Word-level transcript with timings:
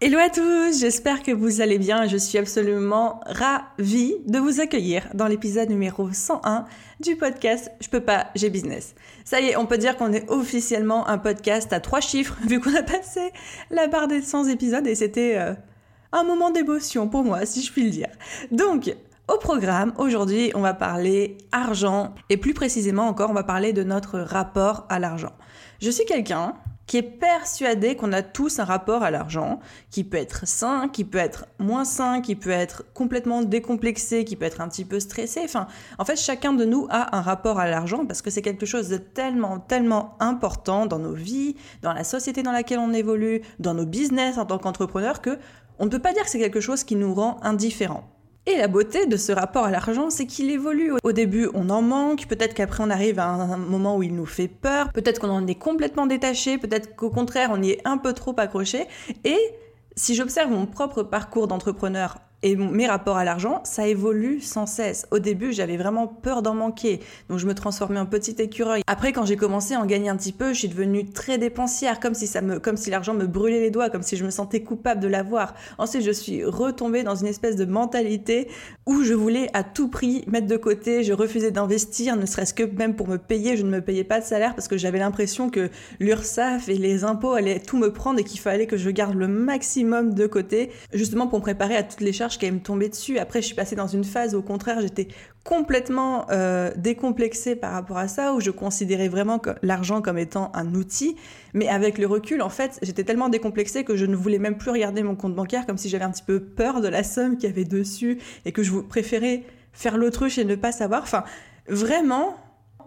Hello 0.00 0.20
à 0.20 0.30
tous, 0.30 0.78
j'espère 0.78 1.24
que 1.24 1.32
vous 1.32 1.60
allez 1.60 1.76
bien. 1.76 2.06
Je 2.06 2.16
suis 2.16 2.38
absolument 2.38 3.20
ravie 3.26 4.14
de 4.28 4.38
vous 4.38 4.60
accueillir 4.60 5.08
dans 5.12 5.26
l'épisode 5.26 5.70
numéro 5.70 6.12
101 6.12 6.66
du 7.00 7.16
podcast 7.16 7.72
Je 7.80 7.88
peux 7.88 8.00
pas, 8.00 8.28
j'ai 8.36 8.48
business. 8.48 8.94
Ça 9.24 9.40
y 9.40 9.46
est, 9.48 9.56
on 9.56 9.66
peut 9.66 9.76
dire 9.76 9.96
qu'on 9.96 10.12
est 10.12 10.30
officiellement 10.30 11.08
un 11.08 11.18
podcast 11.18 11.72
à 11.72 11.80
trois 11.80 12.00
chiffres 12.00 12.36
vu 12.46 12.60
qu'on 12.60 12.76
a 12.76 12.84
passé 12.84 13.32
la 13.72 13.88
barre 13.88 14.06
des 14.06 14.22
100 14.22 14.46
épisodes 14.50 14.86
et 14.86 14.94
c'était 14.94 15.36
euh, 15.36 15.54
un 16.12 16.22
moment 16.22 16.50
d'émotion 16.50 17.08
pour 17.08 17.24
moi, 17.24 17.44
si 17.44 17.60
je 17.60 17.72
puis 17.72 17.82
le 17.82 17.90
dire. 17.90 18.10
Donc, 18.52 18.94
au 19.26 19.38
programme, 19.38 19.94
aujourd'hui, 19.98 20.52
on 20.54 20.60
va 20.60 20.74
parler 20.74 21.38
argent 21.50 22.14
et 22.30 22.36
plus 22.36 22.54
précisément 22.54 23.08
encore, 23.08 23.30
on 23.30 23.34
va 23.34 23.42
parler 23.42 23.72
de 23.72 23.82
notre 23.82 24.20
rapport 24.20 24.86
à 24.90 25.00
l'argent. 25.00 25.32
Je 25.80 25.90
suis 25.90 26.04
quelqu'un 26.04 26.54
qui 26.88 26.96
est 26.96 27.02
persuadé 27.02 27.94
qu'on 27.94 28.12
a 28.12 28.22
tous 28.22 28.58
un 28.58 28.64
rapport 28.64 29.02
à 29.04 29.12
l'argent, 29.12 29.60
qui 29.90 30.02
peut 30.02 30.16
être 30.16 30.48
sain, 30.48 30.88
qui 30.88 31.04
peut 31.04 31.18
être 31.18 31.46
moins 31.58 31.84
sain, 31.84 32.22
qui 32.22 32.34
peut 32.34 32.50
être 32.50 32.82
complètement 32.94 33.42
décomplexé, 33.42 34.24
qui 34.24 34.34
peut 34.34 34.46
être 34.46 34.62
un 34.62 34.68
petit 34.68 34.86
peu 34.86 34.98
stressé. 34.98 35.42
Enfin, 35.44 35.68
en 35.98 36.04
fait, 36.06 36.16
chacun 36.16 36.54
de 36.54 36.64
nous 36.64 36.88
a 36.90 37.14
un 37.16 37.20
rapport 37.20 37.60
à 37.60 37.68
l'argent 37.68 38.06
parce 38.06 38.22
que 38.22 38.30
c'est 38.30 38.42
quelque 38.42 38.66
chose 38.66 38.88
de 38.88 38.96
tellement, 38.96 39.60
tellement 39.60 40.16
important 40.18 40.86
dans 40.86 40.98
nos 40.98 41.12
vies, 41.12 41.56
dans 41.82 41.92
la 41.92 42.04
société 42.04 42.42
dans 42.42 42.52
laquelle 42.52 42.78
on 42.78 42.94
évolue, 42.94 43.42
dans 43.58 43.74
nos 43.74 43.86
business 43.86 44.38
en 44.38 44.46
tant 44.46 44.58
qu'entrepreneur 44.58 45.20
que 45.20 45.38
on 45.78 45.84
ne 45.84 45.90
peut 45.90 46.00
pas 46.00 46.14
dire 46.14 46.24
que 46.24 46.30
c'est 46.30 46.40
quelque 46.40 46.60
chose 46.60 46.84
qui 46.84 46.96
nous 46.96 47.14
rend 47.14 47.38
indifférents. 47.42 48.17
Et 48.48 48.56
la 48.56 48.66
beauté 48.66 49.04
de 49.04 49.18
ce 49.18 49.30
rapport 49.30 49.66
à 49.66 49.70
l'argent, 49.70 50.08
c'est 50.08 50.24
qu'il 50.24 50.50
évolue. 50.50 50.94
Au 51.02 51.12
début, 51.12 51.50
on 51.52 51.68
en 51.68 51.82
manque, 51.82 52.26
peut-être 52.28 52.54
qu'après 52.54 52.82
on 52.82 52.88
arrive 52.88 53.18
à 53.18 53.26
un 53.26 53.58
moment 53.58 53.98
où 53.98 54.02
il 54.02 54.14
nous 54.14 54.24
fait 54.24 54.48
peur, 54.48 54.90
peut-être 54.94 55.20
qu'on 55.20 55.28
en 55.28 55.46
est 55.46 55.54
complètement 55.54 56.06
détaché, 56.06 56.56
peut-être 56.56 56.96
qu'au 56.96 57.10
contraire 57.10 57.50
on 57.52 57.62
y 57.62 57.72
est 57.72 57.80
un 57.84 57.98
peu 57.98 58.14
trop 58.14 58.34
accroché. 58.38 58.86
Et 59.24 59.36
si 59.96 60.14
j'observe 60.14 60.50
mon 60.50 60.64
propre 60.64 61.02
parcours 61.02 61.46
d'entrepreneur 61.46 62.16
et 62.42 62.54
mes 62.54 62.86
rapports 62.86 63.16
à 63.16 63.24
l'argent, 63.24 63.60
ça 63.64 63.88
évolue 63.88 64.40
sans 64.40 64.66
cesse. 64.66 65.06
Au 65.10 65.18
début, 65.18 65.52
j'avais 65.52 65.76
vraiment 65.76 66.06
peur 66.06 66.42
d'en 66.42 66.54
manquer, 66.54 67.00
donc 67.28 67.38
je 67.38 67.46
me 67.46 67.54
transformais 67.54 67.98
en 67.98 68.06
petit 68.06 68.36
écureuil. 68.38 68.82
Après, 68.86 69.12
quand 69.12 69.26
j'ai 69.26 69.36
commencé 69.36 69.74
à 69.74 69.80
en 69.80 69.86
gagner 69.86 70.08
un 70.08 70.16
petit 70.16 70.32
peu, 70.32 70.52
je 70.52 70.60
suis 70.60 70.68
devenue 70.68 71.10
très 71.10 71.38
dépensière, 71.38 71.98
comme 71.98 72.14
si 72.14 72.28
si 72.28 72.90
l'argent 72.90 73.14
me 73.14 73.26
brûlait 73.26 73.60
les 73.60 73.70
doigts, 73.70 73.90
comme 73.90 74.02
si 74.02 74.16
je 74.16 74.24
me 74.24 74.30
sentais 74.30 74.62
coupable 74.62 75.00
de 75.00 75.08
l'avoir. 75.08 75.54
Ensuite, 75.78 76.02
je 76.02 76.12
suis 76.12 76.44
retombée 76.44 77.02
dans 77.02 77.16
une 77.16 77.26
espèce 77.26 77.56
de 77.56 77.64
mentalité 77.64 78.48
où 78.86 79.02
je 79.02 79.14
voulais 79.14 79.50
à 79.52 79.64
tout 79.64 79.88
prix 79.88 80.24
mettre 80.28 80.46
de 80.46 80.56
côté, 80.56 81.02
je 81.02 81.12
refusais 81.12 81.50
d'investir, 81.50 82.16
ne 82.16 82.26
serait-ce 82.26 82.54
que 82.54 82.62
même 82.62 82.94
pour 82.94 83.08
me 83.08 83.18
payer, 83.18 83.56
je 83.56 83.64
ne 83.64 83.70
me 83.70 83.80
payais 83.80 84.04
pas 84.04 84.20
de 84.20 84.24
salaire 84.24 84.54
parce 84.54 84.68
que 84.68 84.76
j'avais 84.76 84.98
l'impression 84.98 85.50
que 85.50 85.70
l'URSSAF 85.98 86.68
et 86.68 86.74
les 86.74 87.04
impôts 87.04 87.32
allaient 87.32 87.60
tout 87.60 87.76
me 87.76 87.92
prendre 87.92 88.20
et 88.20 88.24
qu'il 88.24 88.40
fallait 88.40 88.66
que 88.66 88.76
je 88.76 88.90
garde 88.90 89.14
le 89.14 89.28
maximum 89.28 90.14
de 90.14 90.26
côté, 90.26 90.70
justement 90.92 91.26
pour 91.26 91.38
me 91.38 91.42
préparer 91.42 91.76
à 91.76 91.82
toutes 91.82 92.00
les 92.00 92.12
charges 92.12 92.27
qui 92.36 92.44
allaient 92.44 92.56
me 92.56 92.60
tomber 92.60 92.88
dessus. 92.88 93.18
Après, 93.18 93.40
je 93.40 93.46
suis 93.46 93.54
passée 93.54 93.76
dans 93.76 93.86
une 93.86 94.04
phase 94.04 94.34
où, 94.34 94.38
au 94.38 94.42
contraire, 94.42 94.80
j'étais 94.80 95.08
complètement 95.44 96.26
euh, 96.30 96.70
décomplexée 96.76 97.56
par 97.56 97.72
rapport 97.72 97.96
à 97.96 98.08
ça, 98.08 98.34
où 98.34 98.40
je 98.40 98.50
considérais 98.50 99.08
vraiment 99.08 99.40
l'argent 99.62 100.02
comme 100.02 100.18
étant 100.18 100.50
un 100.54 100.74
outil. 100.74 101.16
Mais 101.54 101.68
avec 101.68 101.96
le 101.96 102.06
recul, 102.06 102.42
en 102.42 102.50
fait, 102.50 102.78
j'étais 102.82 103.04
tellement 103.04 103.30
décomplexée 103.30 103.84
que 103.84 103.96
je 103.96 104.04
ne 104.04 104.16
voulais 104.16 104.38
même 104.38 104.58
plus 104.58 104.70
regarder 104.70 105.02
mon 105.02 105.16
compte 105.16 105.34
bancaire, 105.34 105.64
comme 105.64 105.78
si 105.78 105.88
j'avais 105.88 106.04
un 106.04 106.10
petit 106.10 106.24
peu 106.24 106.40
peur 106.40 106.82
de 106.82 106.88
la 106.88 107.02
somme 107.02 107.38
qu'il 107.38 107.48
y 107.48 107.52
avait 107.52 107.64
dessus 107.64 108.18
et 108.44 108.52
que 108.52 108.62
je 108.62 108.74
préférais 108.74 109.44
faire 109.72 109.96
l'autruche 109.96 110.36
et 110.36 110.44
ne 110.44 110.56
pas 110.56 110.72
savoir. 110.72 111.02
Enfin, 111.02 111.24
vraiment, 111.68 112.36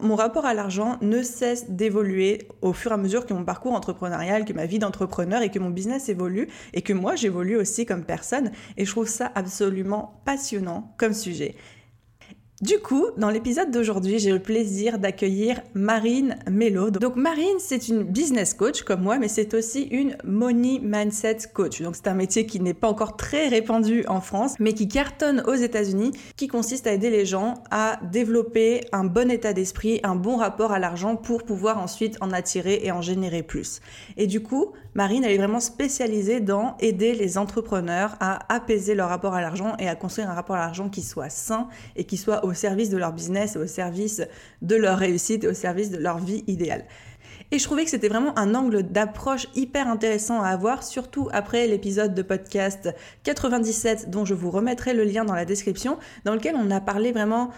mon 0.01 0.16
rapport 0.16 0.45
à 0.45 0.53
l'argent 0.53 0.97
ne 1.01 1.22
cesse 1.22 1.69
d'évoluer 1.69 2.47
au 2.62 2.73
fur 2.73 2.91
et 2.91 2.94
à 2.95 2.97
mesure 2.97 3.25
que 3.25 3.34
mon 3.34 3.45
parcours 3.45 3.73
entrepreneurial, 3.73 4.45
que 4.45 4.53
ma 4.53 4.66
vie 4.66 4.79
d'entrepreneur 4.79 5.41
et 5.41 5.50
que 5.50 5.59
mon 5.59 5.69
business 5.69 6.09
évolue 6.09 6.47
et 6.73 6.81
que 6.81 6.94
moi 6.94 7.16
j'évolue 7.16 7.57
aussi 7.57 7.85
comme 7.85 8.03
personne. 8.03 8.51
Et 8.78 8.85
je 8.85 8.91
trouve 8.91 9.07
ça 9.07 9.31
absolument 9.35 10.22
passionnant 10.25 10.94
comme 10.97 11.13
sujet. 11.13 11.56
Du 12.62 12.78
coup, 12.78 13.08
dans 13.18 13.32
l'épisode 13.32 13.72
d'aujourd'hui, 13.72 14.20
j'ai 14.20 14.32
le 14.32 14.38
plaisir 14.38 15.00
d'accueillir 15.00 15.62
Marine 15.74 16.38
Mello. 16.48 16.92
Donc 16.92 17.16
Marine, 17.16 17.58
c'est 17.58 17.88
une 17.88 18.04
business 18.04 18.54
coach 18.54 18.84
comme 18.84 19.02
moi, 19.02 19.18
mais 19.18 19.30
c'est 19.30 19.56
aussi 19.56 19.86
une 19.86 20.16
money 20.24 20.80
mindset 20.80 21.40
coach. 21.56 21.82
Donc 21.82 21.96
c'est 21.96 22.08
un 22.08 22.14
métier 22.14 22.46
qui 22.46 22.60
n'est 22.60 22.76
pas 22.76 22.88
encore 22.88 23.18
très 23.18 23.48
répandu 23.48 24.06
en 24.08 24.22
France, 24.22 24.58
mais 24.60 24.74
qui 24.74 24.88
cartonne 24.88 25.44
aux 25.48 25.56
États-Unis, 25.56 26.12
qui 26.36 26.48
consiste 26.48 26.86
à 26.86 26.94
aider 26.94 27.10
les 27.10 27.26
gens 27.26 27.56
à 27.72 28.00
développer 28.12 28.82
un 28.92 29.06
bon 29.06 29.32
état 29.32 29.54
d'esprit, 29.54 30.00
un 30.04 30.16
bon 30.16 30.38
rapport 30.38 30.72
à 30.72 30.78
l'argent 30.78 31.16
pour 31.16 31.42
pouvoir 31.42 31.80
ensuite 31.80 32.18
en 32.22 32.30
attirer 32.30 32.82
et 32.84 32.92
en 32.92 33.02
générer 33.02 33.42
plus. 33.42 33.80
Et 34.18 34.28
du 34.28 34.44
coup, 34.44 34.74
Marine, 34.94 35.24
elle 35.24 35.32
est 35.32 35.38
vraiment 35.38 35.62
spécialisée 35.62 36.42
dans 36.42 36.76
aider 36.80 37.14
les 37.14 37.40
entrepreneurs 37.40 38.18
à 38.20 38.54
apaiser 38.54 38.94
leur 38.94 39.10
rapport 39.10 39.34
à 39.34 39.42
l'argent 39.42 39.74
et 39.80 39.88
à 39.88 39.96
construire 39.96 40.30
un 40.30 40.34
rapport 40.34 40.58
à 40.58 40.60
l'argent 40.60 40.90
qui 40.90 41.02
soit 41.02 41.30
sain 41.30 41.70
et 41.96 42.04
qui 42.04 42.18
soit 42.18 42.46
service 42.53 42.89
de 42.89 42.97
leur 42.97 43.13
business, 43.13 43.56
au 43.56 43.67
service 43.67 44.22
de 44.62 44.75
leur 44.75 44.97
réussite 44.97 45.45
au 45.45 45.53
service 45.53 45.91
de 45.91 45.97
leur 45.97 46.19
vie 46.19 46.44
idéale. 46.47 46.85
Et 47.51 47.59
je 47.59 47.63
trouvais 47.66 47.84
que 47.84 47.89
c'était 47.89 48.07
vraiment 48.07 48.38
un 48.39 48.56
angle 48.56 48.84
d'approche 48.84 49.47
hyper 49.56 49.88
intéressant 49.88 50.41
à 50.41 50.47
avoir, 50.47 50.84
surtout 50.84 51.28
après 51.34 51.67
l'épisode 51.67 52.13
de 52.13 52.22
podcast 52.22 52.94
97 53.23 54.09
dont 54.09 54.23
je 54.23 54.34
vous 54.34 54.51
remettrai 54.51 54.94
le 54.94 55.03
lien 55.03 55.25
dans 55.25 55.35
la 55.35 55.45
description, 55.45 55.97
dans 56.23 56.34
lequel 56.34 56.56
on 56.56 56.72
a 56.72 56.79
parlé 56.79 57.12
vraiment 57.12 57.51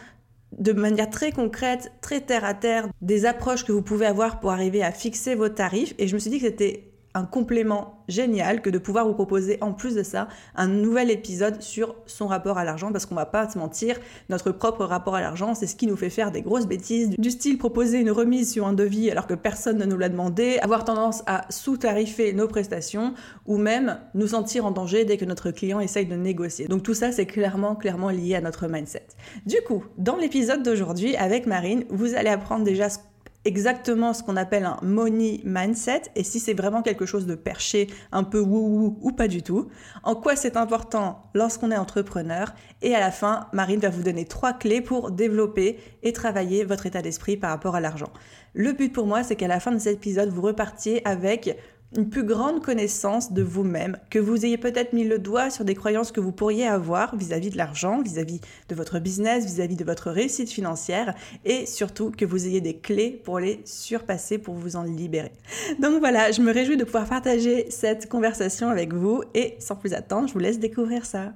de 0.57 0.71
manière 0.73 1.09
très 1.09 1.31
concrète, 1.31 1.91
très 2.01 2.21
terre 2.21 2.45
à 2.45 2.53
terre, 2.53 2.87
des 3.01 3.25
approches 3.25 3.65
que 3.65 3.71
vous 3.71 3.81
pouvez 3.81 4.05
avoir 4.05 4.39
pour 4.39 4.51
arriver 4.51 4.83
à 4.83 4.91
fixer 4.91 5.35
vos 5.35 5.49
tarifs. 5.49 5.93
Et 5.97 6.07
je 6.07 6.13
me 6.13 6.19
suis 6.19 6.29
dit 6.29 6.39
que 6.39 6.47
c'était 6.47 6.92
un 7.13 7.25
complément 7.25 8.03
génial 8.07 8.61
que 8.61 8.69
de 8.69 8.77
pouvoir 8.77 9.07
vous 9.07 9.13
proposer 9.13 9.57
en 9.61 9.71
plus 9.71 9.95
de 9.95 10.03
ça 10.03 10.27
un 10.55 10.67
nouvel 10.67 11.11
épisode 11.11 11.61
sur 11.61 11.95
son 12.05 12.27
rapport 12.27 12.57
à 12.57 12.63
l'argent 12.63 12.91
parce 12.91 13.05
qu'on 13.05 13.15
va 13.15 13.25
pas 13.25 13.49
se 13.49 13.57
mentir, 13.57 13.97
notre 14.29 14.51
propre 14.51 14.85
rapport 14.85 15.15
à 15.15 15.21
l'argent, 15.21 15.53
c'est 15.55 15.67
ce 15.67 15.75
qui 15.75 15.87
nous 15.87 15.95
fait 15.95 16.09
faire 16.09 16.31
des 16.31 16.41
grosses 16.41 16.67
bêtises 16.67 17.11
du 17.11 17.31
style 17.31 17.57
proposer 17.57 17.99
une 17.99 18.11
remise 18.11 18.51
sur 18.51 18.67
un 18.67 18.73
devis 18.73 19.09
alors 19.09 19.27
que 19.27 19.33
personne 19.33 19.77
ne 19.77 19.85
nous 19.85 19.97
l'a 19.97 20.09
demandé, 20.09 20.59
avoir 20.61 20.85
tendance 20.85 21.23
à 21.27 21.45
sous-tarifer 21.49 22.33
nos 22.33 22.47
prestations 22.47 23.13
ou 23.45 23.57
même 23.57 23.99
nous 24.15 24.27
sentir 24.27 24.65
en 24.65 24.71
danger 24.71 25.05
dès 25.05 25.17
que 25.17 25.25
notre 25.25 25.51
client 25.51 25.79
essaye 25.79 26.05
de 26.05 26.15
négocier. 26.15 26.67
Donc 26.67 26.83
tout 26.83 26.93
ça 26.93 27.11
c'est 27.11 27.25
clairement 27.25 27.75
clairement 27.75 28.09
lié 28.09 28.35
à 28.35 28.41
notre 28.41 28.67
mindset. 28.67 29.07
Du 29.45 29.57
coup, 29.67 29.83
dans 29.97 30.15
l'épisode 30.15 30.63
d'aujourd'hui 30.63 31.15
avec 31.15 31.45
Marine, 31.45 31.85
vous 31.89 32.15
allez 32.15 32.29
apprendre 32.29 32.63
déjà 32.63 32.89
ce 32.89 32.97
exactement 33.45 34.13
ce 34.13 34.23
qu'on 34.23 34.37
appelle 34.37 34.65
un 34.65 34.77
money 34.81 35.41
mindset 35.43 36.03
et 36.15 36.23
si 36.23 36.39
c'est 36.39 36.53
vraiment 36.53 36.81
quelque 36.81 37.05
chose 37.05 37.25
de 37.25 37.35
perché, 37.35 37.87
un 38.11 38.23
peu 38.23 38.39
wou-wou 38.39 38.97
ou 39.01 39.11
pas 39.11 39.27
du 39.27 39.41
tout. 39.41 39.69
En 40.03 40.15
quoi 40.15 40.35
c'est 40.35 40.57
important 40.57 41.23
lorsqu'on 41.33 41.71
est 41.71 41.77
entrepreneur? 41.77 42.53
Et 42.81 42.95
à 42.95 42.99
la 42.99 43.11
fin, 43.11 43.47
Marine 43.53 43.79
va 43.79 43.89
vous 43.89 44.03
donner 44.03 44.25
trois 44.25 44.53
clés 44.53 44.81
pour 44.81 45.11
développer 45.11 45.79
et 46.03 46.13
travailler 46.13 46.63
votre 46.63 46.85
état 46.85 47.01
d'esprit 47.01 47.37
par 47.37 47.49
rapport 47.49 47.75
à 47.75 47.81
l'argent. 47.81 48.11
Le 48.53 48.71
but 48.71 48.93
pour 48.93 49.07
moi, 49.07 49.23
c'est 49.23 49.35
qu'à 49.35 49.47
la 49.47 49.59
fin 49.59 49.71
de 49.71 49.79
cet 49.79 49.95
épisode, 49.95 50.29
vous 50.29 50.41
repartiez 50.41 51.05
avec 51.07 51.57
une 51.97 52.09
plus 52.09 52.23
grande 52.23 52.63
connaissance 52.63 53.33
de 53.33 53.41
vous-même, 53.41 53.97
que 54.09 54.19
vous 54.19 54.45
ayez 54.45 54.57
peut-être 54.57 54.93
mis 54.93 55.03
le 55.03 55.19
doigt 55.19 55.49
sur 55.49 55.65
des 55.65 55.75
croyances 55.75 56.11
que 56.11 56.19
vous 56.19 56.31
pourriez 56.31 56.67
avoir 56.67 57.15
vis-à-vis 57.15 57.49
de 57.49 57.57
l'argent, 57.57 58.01
vis-à-vis 58.01 58.41
de 58.69 58.75
votre 58.75 58.99
business, 58.99 59.45
vis-à-vis 59.45 59.75
de 59.75 59.83
votre 59.83 60.11
réussite 60.11 60.51
financière, 60.51 61.13
et 61.45 61.65
surtout 61.65 62.11
que 62.11 62.25
vous 62.25 62.47
ayez 62.47 62.61
des 62.61 62.77
clés 62.77 63.21
pour 63.23 63.39
les 63.39 63.61
surpasser, 63.65 64.37
pour 64.37 64.55
vous 64.55 64.75
en 64.75 64.83
libérer. 64.83 65.31
Donc 65.79 65.99
voilà, 65.99 66.31
je 66.31 66.41
me 66.41 66.51
réjouis 66.51 66.77
de 66.77 66.83
pouvoir 66.83 67.05
partager 67.07 67.69
cette 67.69 68.09
conversation 68.09 68.69
avec 68.69 68.93
vous, 68.93 69.23
et 69.33 69.55
sans 69.59 69.75
plus 69.75 69.93
attendre, 69.93 70.27
je 70.27 70.33
vous 70.33 70.39
laisse 70.39 70.59
découvrir 70.59 71.05
ça. 71.05 71.33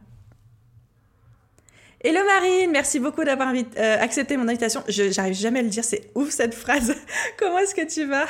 Hello 2.03 2.19
Marine, 2.25 2.69
merci 2.71 2.99
beaucoup 2.99 3.23
d'avoir 3.23 3.53
euh, 3.53 3.97
accepté 3.99 4.37
mon 4.37 4.47
invitation. 4.47 4.83
Je 4.87 5.09
j'arrive 5.09 5.33
jamais 5.33 5.59
à 5.59 5.63
le 5.63 5.69
dire, 5.69 5.83
c'est 5.83 6.11
ouf 6.13 6.29
cette 6.29 6.53
phrase. 6.53 6.93
Comment 7.39 7.57
est-ce 7.57 7.73
que 7.73 7.91
tu 7.91 8.05
vas? 8.05 8.27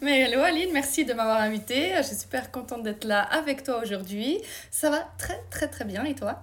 Mais 0.00 0.20
hello 0.20 0.40
Aline, 0.40 0.70
merci 0.72 1.04
de 1.04 1.12
m'avoir 1.12 1.40
invitée. 1.40 1.92
Je 1.98 2.02
suis 2.02 2.16
super 2.16 2.50
contente 2.50 2.82
d'être 2.82 3.04
là 3.04 3.22
avec 3.22 3.62
toi 3.62 3.80
aujourd'hui. 3.82 4.38
Ça 4.70 4.90
va 4.90 5.08
très 5.18 5.40
très 5.50 5.68
très 5.68 5.84
bien 5.84 6.04
et 6.04 6.14
toi? 6.14 6.42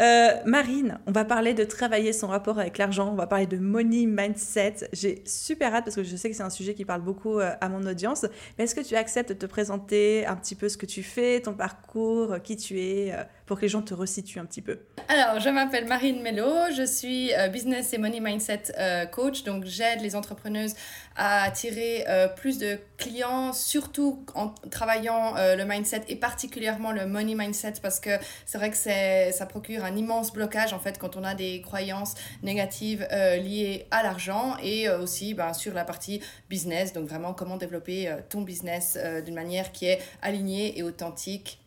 Euh, 0.00 0.30
Marine, 0.46 0.98
on 1.06 1.12
va 1.12 1.24
parler 1.24 1.52
de 1.52 1.64
travailler 1.64 2.12
son 2.12 2.28
rapport 2.28 2.58
avec 2.58 2.78
l'argent, 2.78 3.10
on 3.12 3.16
va 3.16 3.26
parler 3.26 3.46
de 3.46 3.58
money 3.58 4.06
mindset. 4.06 4.88
J'ai 4.92 5.22
super 5.26 5.74
hâte 5.74 5.84
parce 5.84 5.96
que 5.96 6.04
je 6.04 6.16
sais 6.16 6.30
que 6.30 6.36
c'est 6.36 6.42
un 6.42 6.50
sujet 6.50 6.74
qui 6.74 6.86
parle 6.86 7.02
beaucoup 7.02 7.38
euh, 7.38 7.52
à 7.60 7.68
mon 7.68 7.86
audience. 7.86 8.24
Mais 8.56 8.64
est-ce 8.64 8.74
que 8.74 8.80
tu 8.80 8.96
acceptes 8.96 9.30
de 9.30 9.34
te 9.34 9.46
présenter 9.46 10.24
un 10.26 10.36
petit 10.36 10.54
peu 10.54 10.68
ce 10.68 10.78
que 10.78 10.86
tu 10.86 11.02
fais, 11.02 11.40
ton 11.40 11.52
parcours, 11.52 12.36
qui 12.42 12.56
tu 12.56 12.80
es, 12.80 13.12
euh, 13.12 13.24
pour 13.50 13.58
que 13.58 13.62
les 13.62 13.68
gens 13.68 13.82
te 13.82 13.94
resituent 13.94 14.38
un 14.38 14.46
petit 14.46 14.62
peu. 14.62 14.78
Alors, 15.08 15.40
je 15.40 15.48
m'appelle 15.48 15.86
Marine 15.86 16.22
Mello, 16.22 16.48
je 16.72 16.86
suis 16.86 17.32
business 17.52 17.92
et 17.92 17.98
money 17.98 18.20
mindset 18.20 18.72
coach, 19.10 19.42
donc 19.42 19.64
j'aide 19.64 20.00
les 20.02 20.14
entrepreneuses 20.14 20.74
à 21.16 21.42
attirer 21.42 22.04
plus 22.36 22.58
de 22.58 22.78
clients, 22.96 23.52
surtout 23.52 24.24
en 24.36 24.54
travaillant 24.70 25.34
le 25.34 25.64
mindset 25.64 26.02
et 26.08 26.16
particulièrement 26.16 26.92
le 26.92 27.06
money 27.06 27.34
mindset 27.34 27.74
parce 27.82 27.98
que 27.98 28.10
c'est 28.46 28.58
vrai 28.58 28.70
que 28.70 28.76
ça 28.76 29.46
procure 29.46 29.84
un 29.84 29.96
immense 29.96 30.32
blocage 30.32 30.72
en 30.72 30.78
fait 30.78 30.98
quand 30.98 31.16
on 31.16 31.24
a 31.24 31.34
des 31.34 31.60
croyances 31.62 32.14
négatives 32.42 33.06
euh, 33.12 33.36
liées 33.36 33.86
à 33.90 34.02
l'argent 34.02 34.56
et 34.62 34.88
euh, 34.88 35.00
aussi 35.00 35.34
ben, 35.34 35.52
sur 35.52 35.74
la 35.74 35.84
partie 35.84 36.20
business, 36.48 36.92
donc 36.92 37.08
vraiment 37.08 37.34
comment 37.34 37.56
développer 37.56 38.08
euh, 38.08 38.16
ton 38.28 38.42
business 38.42 38.98
d'une 39.24 39.34
manière 39.34 39.72
qui 39.72 39.86
est 39.86 40.00
alignée 40.22 40.78
et 40.78 40.82
authentique 40.82 41.59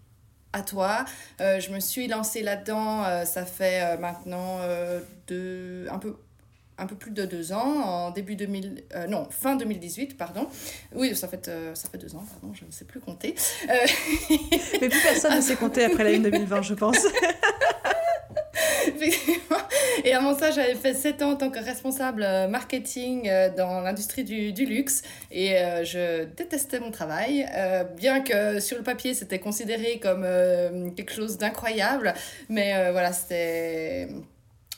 à 0.54 0.62
toi. 0.62 1.06
je 1.40 1.74
me 1.74 1.80
suis 1.80 2.08
lancée 2.08 2.42
là-dedans, 2.42 3.26
ça 3.26 3.46
fait 3.46 3.98
maintenant 3.98 4.60
de, 5.28 5.88
un 5.90 6.00
peu 6.00 6.16
un 6.80 6.88
peu 6.88 6.96
plus 6.96 7.12
de 7.12 7.24
deux 7.26 7.54
ans, 7.54 7.84
en 7.84 8.12
début 8.12 8.36
2000, 8.36 8.84
non, 9.08 9.28
fin 9.30 9.56
2018, 9.56 10.18
pardon. 10.18 10.48
Oui, 10.96 11.16
ça 11.16 11.28
fait, 11.28 11.50
ça 11.76 11.90
fait 11.90 12.00
deux 12.00 12.16
ans, 12.16 12.24
pardon, 12.28 12.54
je 12.54 12.66
ne 12.66 12.72
sais 12.72 12.86
plus 12.86 13.00
compter. 13.00 13.36
Mais 13.70 14.90
plus 14.90 15.02
personne 15.02 15.36
ne 15.36 15.42
sait 15.42 15.56
compter 15.56 15.86
après 15.86 16.04
l'année 16.04 16.32
2020, 16.32 16.62
je 16.64 16.74
pense. 16.74 16.98
Et 20.06 20.14
avant 20.14 20.38
ça, 20.38 20.52
j'avais 20.52 20.76
fait 20.76 20.94
7 20.94 21.22
ans 21.22 21.32
en 21.32 21.36
tant 21.36 21.50
que 21.50 21.60
responsable 21.60 22.24
euh, 22.24 22.48
marketing 22.48 23.30
euh, 23.30 23.50
dans 23.56 23.82
l'industrie 23.82 24.24
du, 24.24 24.52
du, 24.52 24.66
luxe. 24.66 25.02
Et 25.32 25.58
euh, 25.58 25.84
je 25.84 26.26
détestais 26.26 26.80
mon 26.80 26.92
travail, 26.92 27.46
bien 27.96 28.22
que 28.22 28.60
sur 28.60 28.78
le 28.78 28.84
papier, 28.84 29.14
c'était 29.14 29.40
considéré 29.40 30.00
comme 30.00 30.26
quelque 30.96 31.14
chose 31.14 31.38
d'incroyable. 31.38 32.14
Mais 32.50 32.92
voilà, 32.92 33.14
c'était 33.14 34.10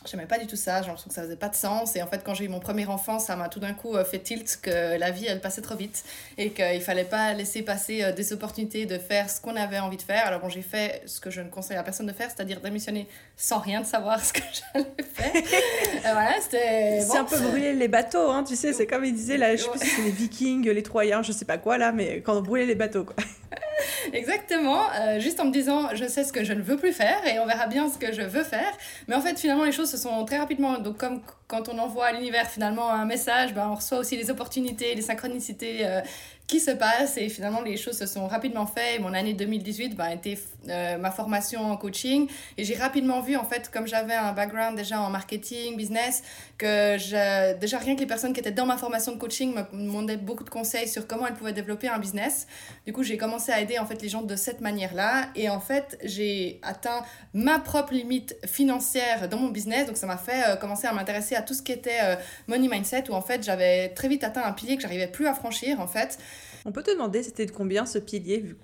J'aimais 0.06 0.26
pas 0.26 0.38
du 0.38 0.48
tout 0.48 0.56
ça, 0.56 0.82
j'ai 0.82 0.88
l'impression 0.88 1.10
que 1.10 1.16
ça 1.16 1.24
faisait 1.24 1.36
pas 1.36 1.50
de 1.50 1.56
sens. 1.56 1.96
Et 1.96 2.02
en 2.02 2.08
fait, 2.08 2.22
quand 2.24 2.34
j'ai 2.34 2.46
eu 2.46 2.50
mon 2.50 2.60
premier 2.60 2.86
enfant, 2.86 3.20
ça 3.20 3.36
m'a 3.36 3.50
tout 3.50 3.60
d'un 3.60 3.74
coup 3.74 3.96
euh, 3.96 4.06
fait 4.06 4.20
tilt 4.20 4.60
que 4.62 4.98
la 4.98 5.12
vie, 5.12 5.26
elle 5.26 5.42
passait 5.42 5.62
trop 5.62 5.76
vite 5.76 6.04
et 6.38 6.52
qu'il 6.52 6.82
fallait 6.82 7.06
pas 7.06 7.34
laisser 7.34 7.62
passer 7.62 8.04
euh, 8.04 8.12
des 8.12 8.34
opportunités 8.34 8.86
de 8.86 8.98
faire 8.98 9.30
ce 9.30 9.42
qu'on 9.42 9.56
avait 9.56 9.80
envie 9.80 9.98
de 9.98 10.02
faire. 10.02 10.26
Alors 10.28 10.42
bon, 10.42 10.50
j'ai 10.50 10.62
fait 10.62 11.02
ce 11.06 11.20
que 11.20 11.30
je 11.30 11.42
ne 11.42 11.50
conseille 11.50 11.78
à 11.78 11.84
personne 11.84 12.06
de 12.06 12.14
faire, 12.14 12.30
c'est-à-dire 12.30 12.62
démissionner 12.62 13.08
sans 13.36 13.60
rien 13.60 13.82
de 13.82 13.86
savoir 13.86 14.20
ce 14.24 14.34
que 14.34 14.42
j'allais 14.54 14.86
faire. 15.14 15.34
Euh, 15.36 16.14
voilà, 16.14 16.34
c'était... 16.42 17.02
c'est 17.02 17.18
un 17.18 17.26
peu 17.26 17.40
brûler 17.40 17.74
les 17.74 17.88
bateaux, 17.88 18.30
hein, 18.30 18.44
tu 18.44 18.56
sais, 18.56 18.74
c'est 18.74 18.88
comme 18.88 19.06
ils 19.06 19.14
disaient, 19.14 19.38
là, 19.38 19.56
je 19.56 19.64
sais 19.64 19.70
plus 19.70 19.80
si 19.80 19.88
c'est 19.88 20.02
les 20.04 20.12
vikings, 20.12 20.70
les 20.70 20.84
troyens, 20.84 21.24
je 21.24 21.32
sais 21.32 21.46
pas 21.46 21.58
quoi, 21.58 21.78
là, 21.78 21.92
mais 21.92 22.22
quand 22.22 22.38
on 22.38 22.42
brûlait 22.42 22.66
les 22.66 22.76
bateaux, 22.76 23.06
quoi. 23.06 23.16
Exactement, 24.14 24.82
juste 25.20 25.40
en 25.40 25.46
me 25.46 25.52
disant 25.52 25.90
je 25.94 26.06
sais 26.06 26.24
ce 26.24 26.32
que 26.32 26.44
je 26.44 26.54
ne 26.54 26.62
veux 26.62 26.78
plus 26.78 26.94
faire 26.94 27.26
et 27.28 27.40
on 27.40 27.46
verra 27.46 27.68
bien 27.68 27.90
ce 27.90 27.98
que 27.98 28.14
je 28.14 28.22
veux 28.22 28.44
faire. 28.44 28.72
Mais 29.08 29.16
en 29.16 29.22
fait, 29.22 29.40
finalement, 29.40 29.64
les 29.64 29.72
choses 29.72 29.90
se 29.90 29.98
sont 29.98 30.24
très 30.26 30.38
rapidement. 30.38 30.78
Donc, 30.80 30.98
comme 30.98 31.22
quand 31.48 31.70
on 31.70 31.78
envoie 31.78 32.08
à 32.08 32.12
l'univers 32.14 32.50
finalement 32.50 32.90
un 32.90 33.06
message, 33.06 33.54
ben, 33.54 33.70
on 33.70 33.76
reçoit 33.76 34.00
aussi 34.00 34.18
les 34.18 34.32
opportunités, 34.32 34.96
les 34.96 35.02
synchronicités 35.02 35.86
euh, 35.86 36.02
qui 36.48 36.60
se 36.60 36.72
passent 36.72 37.18
et 37.18 37.30
finalement 37.30 37.62
les 37.62 37.78
choses 37.78 37.98
se 37.98 38.06
sont 38.06 38.28
rapidement 38.28 38.66
faites. 38.66 39.00
Mon 39.00 39.14
année 39.14 39.34
2018 39.34 39.96
ben, 39.96 40.06
a 40.06 40.14
été 40.14 40.38
euh, 40.70 40.98
ma 40.98 41.12
formation 41.12 41.72
en 41.72 41.78
coaching 41.78 42.30
et 42.58 42.64
j'ai 42.64 42.76
rapidement 42.76 43.22
vu 43.22 43.36
en 43.36 43.46
fait 43.46 43.70
comme 43.72 43.88
j'avais 43.88 44.14
un 44.14 44.34
background 44.34 44.78
déjà 44.78 45.00
en 45.00 45.10
marketing, 45.10 45.78
business, 45.78 46.24
que 46.58 46.98
je, 46.98 47.58
déjà 47.58 47.78
rien 47.78 47.96
que 47.96 48.02
les 48.02 48.08
personnes 48.08 48.34
qui 48.34 48.40
étaient 48.40 48.52
dans 48.52 48.66
ma 48.66 48.78
formation 48.78 49.12
de 49.14 49.18
coaching 49.18 49.54
me 49.54 49.86
demandaient 49.86 50.18
beaucoup 50.18 50.44
de 50.44 50.50
conseils 50.50 50.88
sur 50.88 51.08
comment 51.08 51.28
elles 51.28 51.34
pouvaient 51.34 51.54
développer 51.54 51.88
un 51.88 52.00
business. 52.00 52.48
Du 52.86 52.94
coup 52.94 53.04
j'ai 53.04 53.18
commencé 53.18 53.52
à 53.52 53.62
aider 53.62 53.80
en 53.80 53.86
fait 53.86 54.02
les 54.02 54.10
gens 54.10 54.22
de 54.22 54.36
cette 54.36 54.62
manière-là 54.62 55.30
et 55.36 55.50
en 55.50 55.60
fait 55.60 55.98
j'ai 56.04 56.60
atteint 56.64 57.04
ma 57.34 57.60
propre 57.60 57.94
limite 57.94 58.36
financière 58.46 59.30
dans 59.30 59.38
mon 59.38 59.50
business 59.50 59.88
donc 59.88 59.98
ça 59.98 60.08
m'a 60.08 60.18
fait 60.18 60.44
euh, 60.48 60.56
commencer 60.56 60.88
à 60.88 60.94
m'intéresser 60.94 61.36
à 61.36 61.42
tout 61.42 61.54
ce 61.54 61.62
qui 61.62 61.72
était 61.72 62.00
euh, 62.04 62.16
money 62.48 62.68
mindset, 62.68 63.10
où 63.10 63.14
en 63.14 63.22
fait 63.22 63.44
j'avais 63.44 63.90
très 63.90 64.08
vite 64.08 64.24
atteint 64.24 64.44
un 64.44 64.52
pilier 64.52 64.76
que 64.76 64.82
j'arrivais 64.82 65.08
plus 65.08 65.28
à 65.28 65.34
franchir 65.34 65.80
en 65.80 65.88
fait. 65.88 66.18
On 66.66 66.72
peut 66.72 66.84
te 66.84 66.92
demander 66.92 67.24
c'était 67.24 67.46
de 67.46 67.52
combien 67.52 67.86
ce 67.86 68.00
pilier 68.00 68.40
vu 68.40 68.58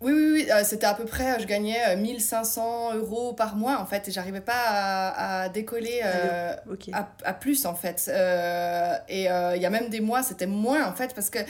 oui, 0.00 0.12
oui, 0.12 0.30
oui, 0.32 0.46
euh, 0.50 0.64
c'était 0.64 0.86
à 0.86 0.94
peu 0.94 1.04
près, 1.04 1.38
je 1.40 1.46
gagnais 1.46 1.94
1500 1.96 2.92
euh, 2.92 2.98
euros 2.98 3.34
par 3.34 3.56
mois 3.56 3.78
en 3.78 3.84
fait, 3.84 4.08
et 4.08 4.10
j'arrivais 4.10 4.40
pas 4.40 4.52
à, 4.54 5.42
à 5.42 5.48
décoller 5.50 6.00
à, 6.02 7.08
à, 7.24 7.34
plus 7.34 7.66
en 7.66 7.74
fait. 7.74 8.10
et 9.08 9.24
il 9.24 9.62
y 9.62 9.66
a 9.66 9.70
même 9.70 9.90
des 9.90 10.00
mois, 10.00 10.22
c'était 10.22 10.46
moins 10.46 10.86
en 10.86 10.94
fait, 10.94 11.14
parce 11.14 11.28
que 11.28 11.40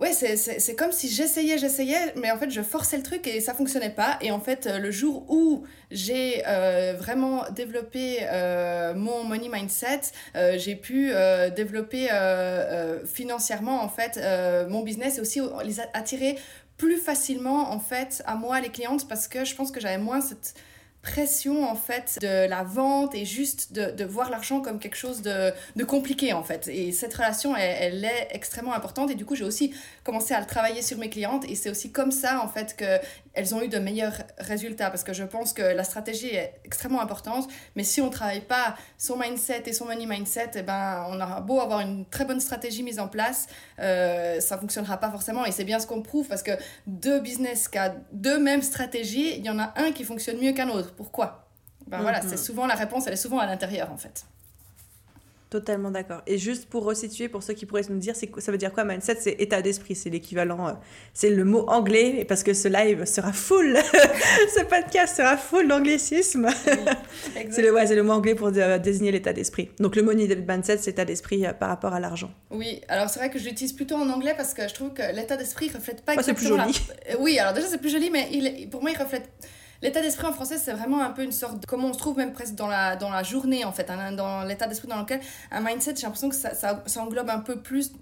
ouais, 0.00 0.12
c'est 0.12 0.74
comme 0.74 0.92
si 0.92 1.08
j'essayais, 1.08 1.58
j'essayais, 1.58 2.14
mais 2.16 2.30
en 2.30 2.38
fait, 2.38 2.50
je 2.50 2.62
forçais 2.62 2.96
le 2.96 3.02
truc 3.02 3.26
et 3.26 3.40
ça 3.40 3.54
fonctionnait 3.54 3.90
pas. 3.90 4.18
Et 4.22 4.30
en 4.32 4.40
fait, 4.40 4.66
le 4.66 4.90
jour 4.90 5.26
où 5.28 5.64
j'ai 5.90 6.42
euh, 6.46 6.94
vraiment 6.98 7.44
développé 7.50 8.18
euh, 8.22 8.94
mon 8.94 9.24
money 9.24 9.48
mindset, 9.48 10.00
euh, 10.36 10.56
j'ai 10.56 10.74
pu 10.74 11.12
développer 11.54 12.08
financièrement, 13.04 13.82
en 13.82 13.88
fait, 13.88 14.18
mon 14.68 14.82
business 14.82 15.18
et 15.18 15.20
aussi 15.20 15.40
les 15.64 15.80
attirer 15.92 16.38
plus 16.80 16.96
facilement, 16.96 17.72
en 17.72 17.78
fait, 17.78 18.22
à 18.24 18.36
moi, 18.36 18.58
les 18.58 18.70
clientes, 18.70 19.06
parce 19.06 19.28
que 19.28 19.44
je 19.44 19.54
pense 19.54 19.70
que 19.70 19.80
j'avais 19.80 19.98
moins 19.98 20.22
cette 20.22 20.54
pression 21.02 21.68
en 21.68 21.76
fait 21.76 22.18
de 22.20 22.46
la 22.48 22.62
vente 22.62 23.14
et 23.14 23.24
juste 23.24 23.72
de, 23.72 23.90
de 23.90 24.04
voir 24.04 24.30
l'argent 24.30 24.60
comme 24.60 24.78
quelque 24.78 24.96
chose 24.96 25.22
de, 25.22 25.50
de, 25.76 25.84
compliqué 25.84 26.32
en 26.32 26.42
fait. 26.42 26.68
Et 26.68 26.92
cette 26.92 27.14
relation 27.14 27.56
elle, 27.56 28.04
est 28.04 28.28
extrêmement 28.32 28.74
importante. 28.74 29.10
Et 29.10 29.14
du 29.14 29.24
coup 29.24 29.34
j'ai 29.34 29.44
aussi 29.44 29.74
commencé 30.04 30.34
à 30.34 30.40
le 30.40 30.46
travailler 30.46 30.82
sur 30.82 30.98
mes 30.98 31.08
clientes. 31.08 31.44
Et 31.48 31.54
c'est 31.54 31.70
aussi 31.70 31.90
comme 31.90 32.10
ça 32.10 32.42
en 32.42 32.48
fait 32.48 32.76
que 32.76 32.98
elles 33.32 33.54
ont 33.54 33.62
eu 33.62 33.68
de 33.68 33.78
meilleurs 33.78 34.14
résultats. 34.38 34.90
Parce 34.90 35.04
que 35.04 35.12
je 35.12 35.24
pense 35.24 35.52
que 35.52 35.62
la 35.62 35.84
stratégie 35.84 36.34
est 36.34 36.60
extrêmement 36.64 37.00
importante. 37.00 37.48
Mais 37.76 37.84
si 37.84 38.00
on 38.02 38.10
travaille 38.10 38.42
pas 38.42 38.76
son 38.98 39.16
mindset 39.16 39.62
et 39.66 39.72
son 39.72 39.86
money 39.86 40.04
mindset 40.06 40.50
et 40.54 40.58
eh 40.58 40.62
ben 40.62 41.06
on 41.08 41.20
aura 41.20 41.40
beau 41.40 41.60
avoir 41.60 41.80
une 41.80 42.04
très 42.06 42.24
bonne 42.24 42.40
stratégie 42.40 42.82
mise 42.82 42.98
en 42.98 43.08
place 43.08 43.46
euh, 43.78 44.40
ça 44.40 44.58
fonctionnera 44.58 44.98
pas 44.98 45.10
forcément. 45.10 45.46
Et 45.46 45.52
c'est 45.52 45.64
bien 45.64 45.78
ce 45.78 45.86
qu'on 45.86 46.02
prouve 46.02 46.28
parce 46.28 46.42
que 46.42 46.52
deux 46.86 47.20
business 47.20 47.68
qui 47.68 47.78
ont 47.78 47.94
deux 48.12 48.38
mêmes 48.38 48.62
stratégies 48.62 49.36
il 49.38 49.44
y 49.44 49.50
en 49.50 49.58
a 49.58 49.72
un 49.76 49.92
qui 49.92 50.04
fonctionne 50.04 50.38
mieux 50.38 50.52
qu'un 50.52 50.68
autre 50.68 50.89
pourquoi? 50.96 51.46
Ben 51.86 52.02
voilà, 52.02 52.20
c'est 52.20 52.32
mhm. 52.32 52.36
souvent 52.36 52.66
la 52.66 52.74
réponse, 52.74 53.06
elle 53.06 53.14
est 53.14 53.16
souvent 53.16 53.38
à 53.38 53.46
l'intérieur 53.46 53.90
en 53.90 53.96
fait. 53.96 54.24
Totalement 55.50 55.90
d'accord. 55.90 56.22
Et 56.28 56.38
juste 56.38 56.66
pour 56.66 56.84
resituer, 56.84 57.28
pour 57.28 57.42
ceux 57.42 57.54
qui 57.54 57.66
pourraient 57.66 57.82
nous 57.88 57.98
dire, 57.98 58.14
ça 58.14 58.52
veut 58.52 58.58
dire 58.58 58.72
quoi 58.72 58.84
mindset? 58.84 59.16
C'est 59.18 59.34
état 59.40 59.60
d'esprit, 59.60 59.96
c'est 59.96 60.08
l'équivalent, 60.08 60.68
euh, 60.68 60.72
c'est 61.12 61.28
le 61.28 61.44
mot 61.44 61.66
anglais, 61.66 62.24
parce 62.24 62.44
que 62.44 62.54
ce 62.54 62.68
live 62.68 63.04
sera 63.04 63.32
full, 63.32 63.76
ce 64.54 64.62
podcast 64.62 65.16
sera 65.16 65.36
full 65.36 65.66
d'anglicisme. 65.66 66.46
c'est 67.50 67.62
le, 67.62 67.72
ouais, 67.72 67.92
le 67.92 68.02
mot 68.04 68.12
anglais 68.12 68.36
pour 68.36 68.52
désigner 68.52 69.10
l'état 69.10 69.32
d'esprit. 69.32 69.70
Donc 69.80 69.96
le 69.96 70.04
mot 70.04 70.12
mindset, 70.12 70.78
c'est 70.78 70.92
état 70.92 71.04
d'esprit 71.04 71.44
euh, 71.44 71.52
par 71.52 71.68
rapport 71.68 71.94
à 71.94 71.98
l'argent. 71.98 72.30
Oui, 72.52 72.80
alors 72.86 73.10
c'est 73.10 73.18
vrai 73.18 73.28
que 73.28 73.40
je 73.40 73.48
l'utilise 73.48 73.72
plutôt 73.72 73.96
en 73.96 74.08
anglais 74.08 74.34
parce 74.36 74.54
que 74.54 74.68
je 74.68 74.74
trouve 74.74 74.92
que 74.92 75.02
l'état 75.16 75.36
d'esprit 75.36 75.68
reflète 75.68 76.02
pas 76.02 76.14
exactement... 76.14 76.64
c'est 76.64 76.80
plus 76.80 76.84
joli. 77.08 77.18
Oui, 77.18 77.38
alors 77.40 77.54
déjà 77.54 77.66
c'est 77.66 77.78
plus 77.78 77.90
joli, 77.90 78.08
mais 78.10 78.28
il, 78.30 78.70
pour 78.70 78.82
moi 78.82 78.92
il 78.92 78.96
reflète 78.96 79.28
L'état 79.82 80.02
d'esprit 80.02 80.26
en 80.26 80.32
français, 80.32 80.58
c'est 80.58 80.72
vraiment 80.72 81.02
un 81.02 81.10
peu 81.10 81.22
une 81.22 81.32
sorte 81.32 81.60
de. 81.60 81.66
Comment 81.66 81.88
on 81.88 81.92
se 81.92 81.98
trouve 81.98 82.18
même 82.18 82.32
presque 82.32 82.54
dans 82.54 82.66
la, 82.66 82.96
dans 82.96 83.10
la 83.10 83.22
journée, 83.22 83.64
en 83.64 83.72
fait, 83.72 83.88
hein, 83.90 84.12
dans 84.12 84.44
l'état 84.44 84.66
d'esprit 84.66 84.88
dans 84.88 85.00
lequel. 85.00 85.20
Un 85.50 85.60
mindset, 85.60 85.96
j'ai 85.96 86.02
l'impression 86.02 86.28
que 86.28 86.34
ça, 86.34 86.54
ça, 86.54 86.82
englobe 87.00 87.30
un 87.30 87.40
peu 87.40 87.60
plus 87.60 87.92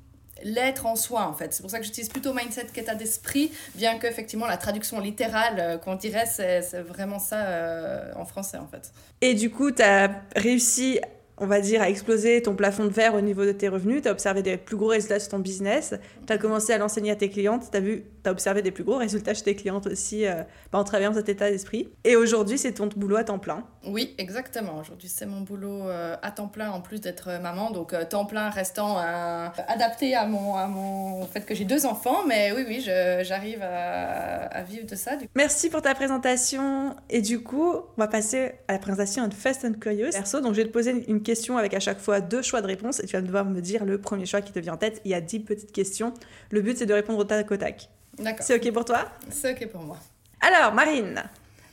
l'être 0.42 0.87
en 0.87 0.97
soi 0.97 1.23
en 1.23 1.35
fait. 1.35 1.52
C'est 1.52 1.62
pour 1.62 1.70
ça 1.70 1.78
que 1.78 1.85
j'utilise 1.85 2.08
plutôt 2.08 2.32
mindset 2.32 2.66
qu'état 2.73 2.94
d'esprit, 2.94 3.50
bien 3.75 3.99
qu'effectivement 3.99 4.47
la 4.47 4.56
traduction 4.56 5.00
littérale 5.00 5.56
euh, 5.58 5.78
qu'on 5.78 5.97
dirait 5.97 6.26
c'est 6.26 6.61
vraiment 6.80 7.18
ça 7.18 7.44
euh, 7.44 8.12
en 8.14 8.25
français 8.25 8.56
en 8.56 8.68
fait. 8.68 8.92
Et 9.20 9.35
du 9.35 9.50
coup, 9.50 9.73
tu 9.73 9.82
as 9.82 10.23
réussi 10.37 11.00
on 11.40 11.47
va 11.47 11.61
dire, 11.61 11.83
à 11.83 11.88
exploser 11.88 12.42
ton 12.42 12.54
plafond 12.54 12.85
de 12.85 12.90
verre 12.90 13.14
au 13.14 13.21
niveau 13.21 13.45
de 13.45 13.52
tes 13.52 13.68
revenus, 13.68 14.02
tu 14.02 14.09
as 14.09 14.12
observé 14.12 14.42
des 14.42 14.57
plus 14.57 14.76
gros 14.76 14.88
résultats 14.88 15.21
sur 15.21 15.30
ton 15.30 15.38
business, 15.38 15.95
tu 16.26 16.33
as 16.33 16.38
commencé 16.38 16.73
à 16.73 16.78
l'enseigner 16.78 17.12
à 17.12 17.16
tes 17.16 17.30
clientes, 17.30 17.71
tu 17.71 17.76
as 17.76 17.80
vu, 17.80 18.04
as 18.25 18.30
observé 18.30 18.62
des 18.62 18.71
plus 18.71 18.85
gros 18.85 18.97
résultats 18.97 19.35
chez 19.35 19.42
tes 19.42 19.54
clientes 19.54 19.87
aussi 19.87 20.26
euh, 20.26 20.42
bah, 20.73 20.78
en 20.78 20.85
travaillant 20.85 21.14
cet 21.14 21.28
état 21.28 21.50
d'esprit. 21.50 21.88
Et 22.04 22.16
aujourd'hui, 22.16 22.59
c'est 22.59 22.73
ton 22.73 22.88
boulot 22.88 23.16
à 23.16 23.25
temps 23.25 23.38
plein. 23.38 23.64
Oui, 23.87 24.14
exactement. 24.18 24.78
Aujourd'hui, 24.78 25.09
c'est 25.09 25.26
mon 25.26 25.40
boulot 25.40 25.88
euh, 25.88 26.16
à 26.23 26.30
temps 26.30 26.49
plein 26.49 26.71
en 26.71 26.80
plus 26.80 27.00
d'être 27.00 27.40
maman, 27.40 27.71
donc 27.71 27.92
euh, 27.92 28.04
temps 28.04 28.26
plein 28.26 28.50
restant 28.50 28.99
adapté 28.99 30.14
à 30.14 30.26
mon, 30.26 30.57
à 30.57 30.66
mon 30.66 31.26
fait 31.26 31.40
que 31.40 31.54
j'ai 31.54 31.64
deux 31.64 31.87
enfants, 31.87 32.25
mais 32.26 32.52
oui, 32.52 32.64
oui, 32.66 32.80
j'arrive 32.80 33.62
à, 33.62 34.47
à, 34.47 34.62
vivre 34.62 34.87
de 34.87 34.95
ça. 34.95 35.12
Merci 35.35 35.71
pour 35.71 35.83
ta 35.83 35.95
présentation. 35.95 36.95
Et 37.11 37.23
du 37.23 37.42
coup, 37.42 37.73
on 37.73 38.00
va 38.00 38.09
passer 38.09 38.52
à 38.68 38.75
la 38.75 38.78
présentation 38.78 39.26
de 39.28 39.35
Fast 39.35 39.64
and 39.64 39.75
Curious. 39.80 40.11
Perso, 40.12 40.40
donc 40.40 40.54
je 40.54 40.62
vais 40.62 40.66
te 40.66 40.73
poser 40.73 41.04
une 41.09 41.23
question 41.28 41.58
avec 41.58 41.75
à 41.75 41.80
chaque 41.80 41.99
fois 41.99 42.23
deux 42.23 42.40
choix 42.40 42.62
de 42.62 42.66
réponse 42.66 43.00
et 43.00 43.06
tu 43.06 43.12
vas 43.12 43.20
devoir 43.20 43.44
me 43.44 43.61
dire 43.61 43.85
le 43.85 44.00
premier 44.00 44.25
choix 44.25 44.40
qui 44.40 44.50
te 44.50 44.58
vient 44.58 44.73
en 44.73 44.76
tête. 44.78 45.02
Il 45.04 45.11
y 45.11 45.14
a 45.14 45.20
dix 45.20 45.40
petites 45.40 45.73
questions. 45.73 46.14
Le 46.50 46.62
but, 46.62 46.78
c'est 46.78 46.87
de 46.87 46.94
répondre 46.94 47.18
au 47.18 47.25
tac 47.25 47.50
au 47.50 47.56
tac. 47.58 47.90
D'accord. 48.16 48.47
C'est 48.47 48.56
OK 48.56 48.73
pour 48.73 48.87
toi? 48.87 49.12
C'est 49.30 49.52
OK 49.52 49.70
pour 49.70 49.82
moi. 49.82 49.99
Alors, 50.40 50.73
Marine, 50.73 51.23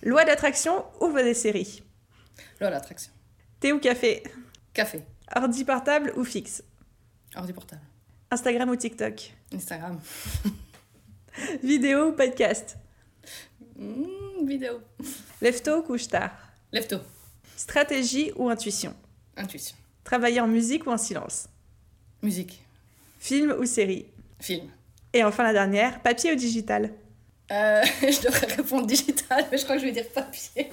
loi 0.03 0.25
d'attraction 0.25 0.83
ou 0.99 1.09
des 1.13 1.33
séries 1.33 1.83
Loi 2.59 2.69
l'attraction. 2.69 3.13
Thé 3.61 3.71
ou 3.71 3.79
café? 3.79 4.23
Café. 4.73 5.01
Ordi 5.33 5.63
portable 5.63 6.11
ou 6.17 6.25
fixe? 6.25 6.61
Ordi 7.37 7.53
portable. 7.53 7.81
Instagram 8.29 8.69
ou 8.69 8.75
TikTok? 8.75 9.31
Instagram. 9.53 10.01
vidéo 11.63 12.09
ou 12.09 12.11
podcast? 12.11 12.75
Mmh, 13.77 14.45
Vidéo. 14.45 14.81
Lève-tôt 15.41 15.77
ou 15.77 15.83
couche-tard? 15.83 16.31
Lève-tôt. 16.73 16.99
Stratégie 17.55 18.33
ou 18.35 18.49
intuition? 18.49 18.93
Intuition. 19.37 19.75
Travailler 20.03 20.39
en 20.39 20.47
musique 20.47 20.85
ou 20.87 20.91
en 20.91 20.97
silence? 20.97 21.47
Musique. 22.21 22.61
Film 23.19 23.55
ou 23.59 23.65
série? 23.65 24.05
Film. 24.39 24.69
Et 25.13 25.23
enfin 25.23 25.43
la 25.43 25.53
dernière, 25.53 26.01
papier 26.01 26.31
ou 26.33 26.35
digital? 26.35 26.91
Euh, 27.51 27.83
Je 28.01 28.21
devrais 28.21 28.47
répondre 28.47 28.85
digital, 28.85 29.45
mais 29.51 29.57
je 29.57 29.63
crois 29.63 29.75
que 29.75 29.81
je 29.81 29.87
vais 29.87 29.91
dire 29.91 30.09
papier. 30.09 30.69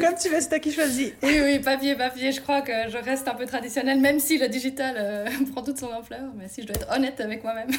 Comme 0.00 0.14
tu 0.20 0.28
veux, 0.28 0.40
c'est 0.40 0.48
toi 0.48 0.58
qui 0.58 0.72
choisis. 0.72 1.12
Oui, 1.22 1.40
oui, 1.42 1.58
papier, 1.58 1.94
papier. 1.94 2.32
Je 2.32 2.40
crois 2.40 2.62
que 2.62 2.72
je 2.88 2.98
reste 2.98 3.26
un 3.28 3.34
peu 3.34 3.46
traditionnel, 3.46 4.00
même 4.00 4.20
si 4.20 4.38
le 4.38 4.48
digital 4.48 4.94
euh, 4.98 5.26
prend 5.52 5.62
toute 5.62 5.78
son 5.78 5.90
ampleur. 5.90 6.20
Mais 6.36 6.48
si 6.48 6.62
je 6.62 6.66
dois 6.66 6.76
être 6.76 6.90
honnête 6.94 7.20
avec 7.20 7.42
moi-même. 7.42 7.70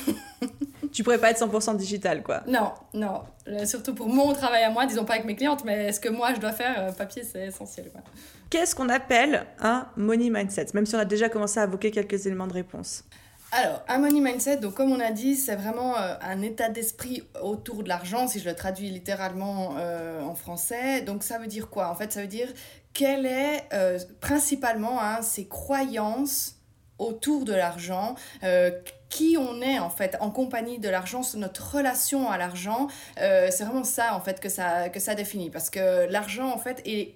tu 0.94 1.04
pourrais 1.04 1.20
pas 1.20 1.32
être 1.32 1.46
100% 1.46 1.78
digital, 1.78 2.24
quoi. 2.24 2.44
Non, 2.48 2.72
non. 2.94 3.24
Euh, 3.48 3.66
surtout 3.66 3.94
pour 3.94 4.10
mon 4.10 4.34
travail 4.34 4.64
à 4.64 4.70
moi, 4.70 4.86
disons 4.86 5.06
pas 5.06 5.14
avec 5.14 5.26
mes 5.26 5.36
clientes, 5.36 5.64
mais 5.66 5.92
ce 5.92 6.00
que 6.00 6.10
moi 6.10 6.34
je 6.34 6.40
dois 6.40 6.54
faire, 6.54 6.94
papier, 6.96 7.24
c'est 7.24 7.48
essentiel. 7.48 7.92
Qu'est-ce 8.50 8.76
qu'on 8.76 8.90
appelle 8.90 9.46
un 9.60 9.88
money 9.96 10.30
mindset 10.30 10.68
Même 10.74 10.86
si 10.86 10.96
on 10.96 11.00
a 11.00 11.06
déjà 11.06 11.30
commencé 11.30 11.60
à 11.60 11.64
évoquer 11.64 11.92
quelques 11.92 12.26
éléments 12.26 12.48
de 12.48 12.54
réponse. 12.54 13.04
Alors, 13.52 13.84
un 13.88 14.00
money 14.00 14.20
mindset, 14.20 14.58
donc 14.58 14.74
comme 14.74 14.92
on 14.92 15.00
a 15.00 15.12
dit, 15.12 15.36
c'est 15.36 15.56
vraiment 15.56 15.98
euh, 15.98 16.16
un 16.22 16.42
état 16.42 16.68
d'esprit 16.68 17.24
autour 17.42 17.84
de 17.84 17.90
l'argent, 17.90 18.28
si 18.28 18.40
je 18.40 18.50
le 18.50 18.56
traduis 18.56 18.90
littéralement 18.90 19.76
euh, 19.78 20.22
en 20.22 20.36
français. 20.36 21.02
Donc 21.02 21.24
ça 21.24 21.38
veut 21.38 21.48
dire 21.48 21.70
quoi? 21.70 21.90
En 21.90 21.96
fait, 21.96 22.12
ça 22.12 22.22
veut 22.22 22.28
dire 22.28 22.50
quelle 22.94 23.26
est 23.26 23.64
euh, 23.74 23.98
principalement 24.20 25.02
hein, 25.02 25.22
ses 25.22 25.48
croyances 25.48 26.56
autour 26.98 27.44
de 27.44 27.54
l'argent, 27.54 28.16
qui 29.10 29.36
on 29.38 29.62
est 29.62 29.80
en 29.80 29.90
fait 29.90 30.16
en 30.22 30.32
compagnie 30.32 30.80
de 30.80 30.88
l'argent, 30.88 31.22
notre 31.36 31.76
relation 31.76 32.30
à 32.30 32.38
l'argent. 32.38 32.88
c'est 33.18 33.64
vraiment 33.66 33.84
ça 33.84 34.16
en 34.16 34.22
fait 34.22 34.40
que 34.40 34.48
ça, 34.48 34.88
que 34.88 35.02
ça 35.02 35.14
définit. 35.14 35.50
Parce 35.50 35.70
que 35.70 36.10
l'argent 36.10 36.50
en 36.50 36.58
fait, 36.58 36.82
et 36.86 37.16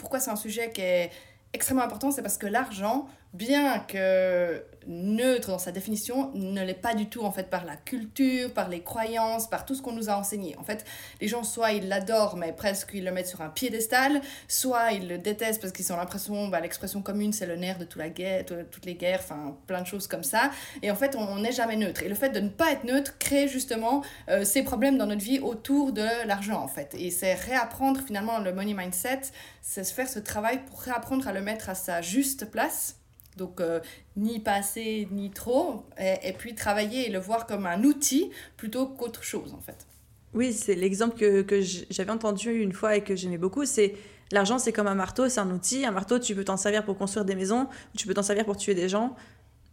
pourquoi 0.00 0.18
c'est 0.18 0.30
un 0.30 0.36
sujet 0.36 0.70
qui 0.72 0.80
est 0.80 1.10
extrêmement 1.52 1.82
important, 1.82 2.10
c'est 2.10 2.22
parce 2.22 2.38
que 2.38 2.46
l'argent, 2.46 3.06
bien 3.32 3.78
que 3.80 4.64
neutre 4.86 5.48
dans 5.48 5.58
sa 5.58 5.72
définition, 5.72 6.30
ne 6.34 6.64
l'est 6.64 6.74
pas 6.74 6.94
du 6.94 7.06
tout 7.06 7.22
en 7.22 7.30
fait 7.30 7.48
par 7.48 7.64
la 7.64 7.76
culture, 7.76 8.52
par 8.52 8.68
les 8.68 8.82
croyances, 8.82 9.48
par 9.48 9.64
tout 9.64 9.74
ce 9.74 9.82
qu'on 9.82 9.92
nous 9.92 10.08
a 10.08 10.16
enseigné. 10.16 10.56
En 10.58 10.64
fait, 10.64 10.84
les 11.20 11.28
gens 11.28 11.44
soit 11.44 11.72
ils 11.72 11.88
l'adorent 11.88 12.36
mais 12.36 12.52
presque 12.52 12.90
ils 12.94 13.04
le 13.04 13.12
mettent 13.12 13.28
sur 13.28 13.40
un 13.40 13.50
piédestal, 13.50 14.20
soit 14.48 14.92
ils 14.92 15.06
le 15.06 15.18
détestent 15.18 15.60
parce 15.60 15.72
qu'ils 15.72 15.92
ont 15.92 15.96
l'impression, 15.96 16.48
bah, 16.48 16.60
l'expression 16.60 17.02
commune 17.02 17.32
c'est 17.32 17.46
le 17.46 17.56
nerf 17.56 17.78
de 17.78 17.84
toute 17.84 18.00
la 18.00 18.08
guerre, 18.08 18.44
toutes 18.70 18.86
les 18.86 18.94
guerres, 18.94 19.20
enfin 19.22 19.56
plein 19.66 19.82
de 19.82 19.86
choses 19.86 20.06
comme 20.06 20.24
ça. 20.24 20.50
Et 20.82 20.90
en 20.90 20.96
fait, 20.96 21.14
on 21.16 21.38
n'est 21.40 21.52
jamais 21.52 21.76
neutre. 21.76 22.02
Et 22.02 22.08
le 22.08 22.14
fait 22.14 22.30
de 22.30 22.40
ne 22.40 22.48
pas 22.48 22.72
être 22.72 22.84
neutre 22.84 23.18
crée 23.18 23.48
justement 23.48 24.02
euh, 24.28 24.44
ces 24.44 24.62
problèmes 24.62 24.98
dans 24.98 25.06
notre 25.06 25.22
vie 25.22 25.40
autour 25.40 25.92
de 25.92 26.26
l'argent 26.26 26.60
en 26.62 26.68
fait. 26.68 26.94
Et 26.98 27.10
c'est 27.10 27.34
réapprendre 27.34 28.00
finalement 28.00 28.38
le 28.38 28.52
money 28.52 28.74
mindset, 28.74 29.20
c'est 29.62 29.86
faire 29.90 30.08
ce 30.08 30.18
travail 30.18 30.60
pour 30.66 30.80
réapprendre 30.80 31.28
à 31.28 31.32
le 31.32 31.40
mettre 31.40 31.68
à 31.68 31.74
sa 31.74 32.00
juste 32.00 32.50
place 32.50 32.99
donc, 33.36 33.60
euh, 33.60 33.80
ni 34.16 34.40
pas 34.40 34.54
assez, 34.54 35.08
ni 35.10 35.30
trop. 35.30 35.84
Et, 35.98 36.32
puis 36.32 36.54
travailler 36.54 37.08
et 37.08 37.10
le 37.10 37.18
voir 37.18 37.46
comme 37.46 37.66
un 37.66 37.82
outil 37.84 38.30
plutôt 38.56 38.86
qu'autre 38.86 39.22
chose, 39.22 39.54
en 39.54 39.60
fait. 39.60 39.86
Oui, 40.34 40.52
c'est 40.52 40.74
l'exemple 40.74 41.18
que, 41.18 41.42
que 41.42 41.60
j'avais 41.60 42.10
entendu 42.10 42.52
une 42.52 42.72
fois 42.72 42.96
et 42.96 43.02
que 43.02 43.16
j'aimais 43.16 43.38
beaucoup. 43.38 43.64
C'est 43.64 43.94
l'argent, 44.30 44.58
c'est 44.58 44.72
comme 44.72 44.86
un 44.86 44.94
marteau, 44.94 45.28
c'est 45.28 45.40
un 45.40 45.50
outil. 45.50 45.84
Un 45.84 45.90
marteau, 45.90 46.18
tu 46.18 46.34
peux 46.34 46.44
t'en 46.44 46.56
servir 46.56 46.84
pour 46.84 46.96
construire 46.96 47.24
des 47.24 47.34
maisons, 47.34 47.68
tu 47.96 48.06
peux 48.06 48.14
t'en 48.14 48.22
servir 48.22 48.44
pour 48.44 48.56
tuer 48.56 48.74
des 48.74 48.88
gens. 48.88 49.16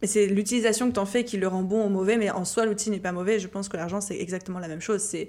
Mais 0.00 0.08
c'est 0.08 0.26
l'utilisation 0.26 0.88
que 0.88 0.94
tu 0.94 1.00
en 1.00 1.06
fais 1.06 1.24
qui 1.24 1.36
le 1.36 1.48
rend 1.48 1.62
bon 1.62 1.84
ou 1.84 1.88
mauvais. 1.88 2.16
Mais 2.16 2.30
en 2.30 2.44
soi, 2.44 2.66
l'outil 2.66 2.90
n'est 2.90 3.00
pas 3.00 3.12
mauvais. 3.12 3.38
Je 3.38 3.48
pense 3.48 3.68
que 3.68 3.76
l'argent, 3.76 4.00
c'est 4.00 4.18
exactement 4.18 4.58
la 4.58 4.68
même 4.68 4.80
chose. 4.80 5.00
C'est 5.00 5.28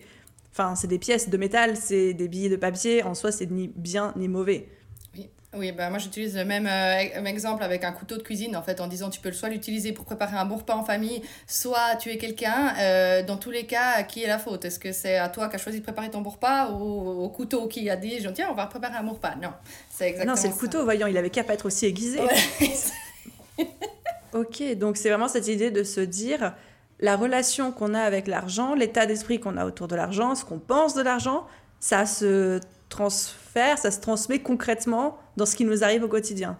enfin, 0.51 0.73
des 0.87 0.99
pièces 0.99 1.29
de 1.29 1.37
métal, 1.37 1.75
c'est 1.75 2.13
des 2.13 2.27
billets 2.27 2.49
de 2.49 2.55
papier. 2.55 3.03
En 3.03 3.15
soi, 3.15 3.31
c'est 3.31 3.49
ni 3.49 3.67
bien 3.67 4.13
ni 4.15 4.27
mauvais. 4.27 4.67
Oui, 5.55 5.71
bah 5.71 5.89
moi 5.89 5.97
j'utilise 5.97 6.37
le 6.37 6.45
même, 6.45 6.67
euh, 6.67 7.25
exemple 7.25 7.63
avec 7.63 7.83
un 7.83 7.91
couteau 7.91 8.17
de 8.17 8.21
cuisine 8.21 8.55
en 8.55 8.61
fait 8.61 8.79
en 8.79 8.87
disant 8.87 9.09
tu 9.09 9.19
peux 9.19 9.31
soit 9.31 9.49
l'utiliser 9.49 9.93
pour 9.93 10.05
préparer 10.05 10.37
un 10.37 10.45
bon 10.45 10.57
repas 10.57 10.75
en 10.75 10.83
famille, 10.83 11.23
soit 11.47 11.95
tuer 11.95 12.19
quelqu'un. 12.19 12.75
Euh, 12.79 13.23
dans 13.23 13.37
tous 13.37 13.49
les 13.49 13.65
cas, 13.65 14.03
qui 14.03 14.23
est 14.23 14.27
la 14.27 14.37
faute 14.37 14.63
Est-ce 14.65 14.77
que 14.77 14.91
c'est 14.91 15.17
à 15.17 15.27
toi 15.27 15.49
qui 15.49 15.55
as 15.55 15.59
choisi 15.59 15.79
de 15.79 15.83
préparer 15.83 16.11
ton 16.11 16.21
bon 16.21 16.29
repas 16.29 16.69
ou 16.69 17.23
au 17.23 17.29
couteau 17.29 17.67
qui 17.67 17.89
a 17.89 17.95
dit 17.95 18.23
tiens 18.35 18.49
on 18.51 18.53
va 18.53 18.67
préparer 18.67 18.97
un 18.97 19.03
bon 19.03 19.13
repas? 19.13 19.33
Non, 19.41 19.49
c'est 19.89 20.09
exactement 20.09 20.35
Non, 20.35 20.39
c'est 20.39 20.49
le 20.49 20.53
couteau, 20.53 20.83
voyons, 20.83 21.07
il 21.07 21.17
avait 21.17 21.31
qu'à 21.31 21.43
pas 21.43 21.55
être 21.55 21.65
aussi 21.65 21.87
aiguisé. 21.87 22.19
ok, 24.33 24.77
donc 24.77 24.97
c'est 24.97 25.09
vraiment 25.09 25.27
cette 25.29 25.47
idée 25.47 25.71
de 25.71 25.83
se 25.83 26.01
dire 26.01 26.53
la 26.99 27.15
relation 27.15 27.71
qu'on 27.71 27.95
a 27.95 28.01
avec 28.01 28.27
l'argent, 28.27 28.75
l'état 28.75 29.07
d'esprit 29.07 29.39
qu'on 29.39 29.57
a 29.57 29.65
autour 29.65 29.87
de 29.87 29.95
l'argent, 29.95 30.35
ce 30.35 30.45
qu'on 30.45 30.59
pense 30.59 30.93
de 30.93 31.01
l'argent, 31.01 31.47
ça 31.79 32.05
se 32.05 32.59
transfère, 32.89 33.77
ça 33.77 33.91
se 33.91 33.99
transmet 33.99 34.39
concrètement 34.39 35.17
dans 35.37 35.45
ce 35.45 35.55
qui 35.55 35.65
nous 35.65 35.83
arrive 35.83 36.03
au 36.03 36.09
quotidien. 36.09 36.57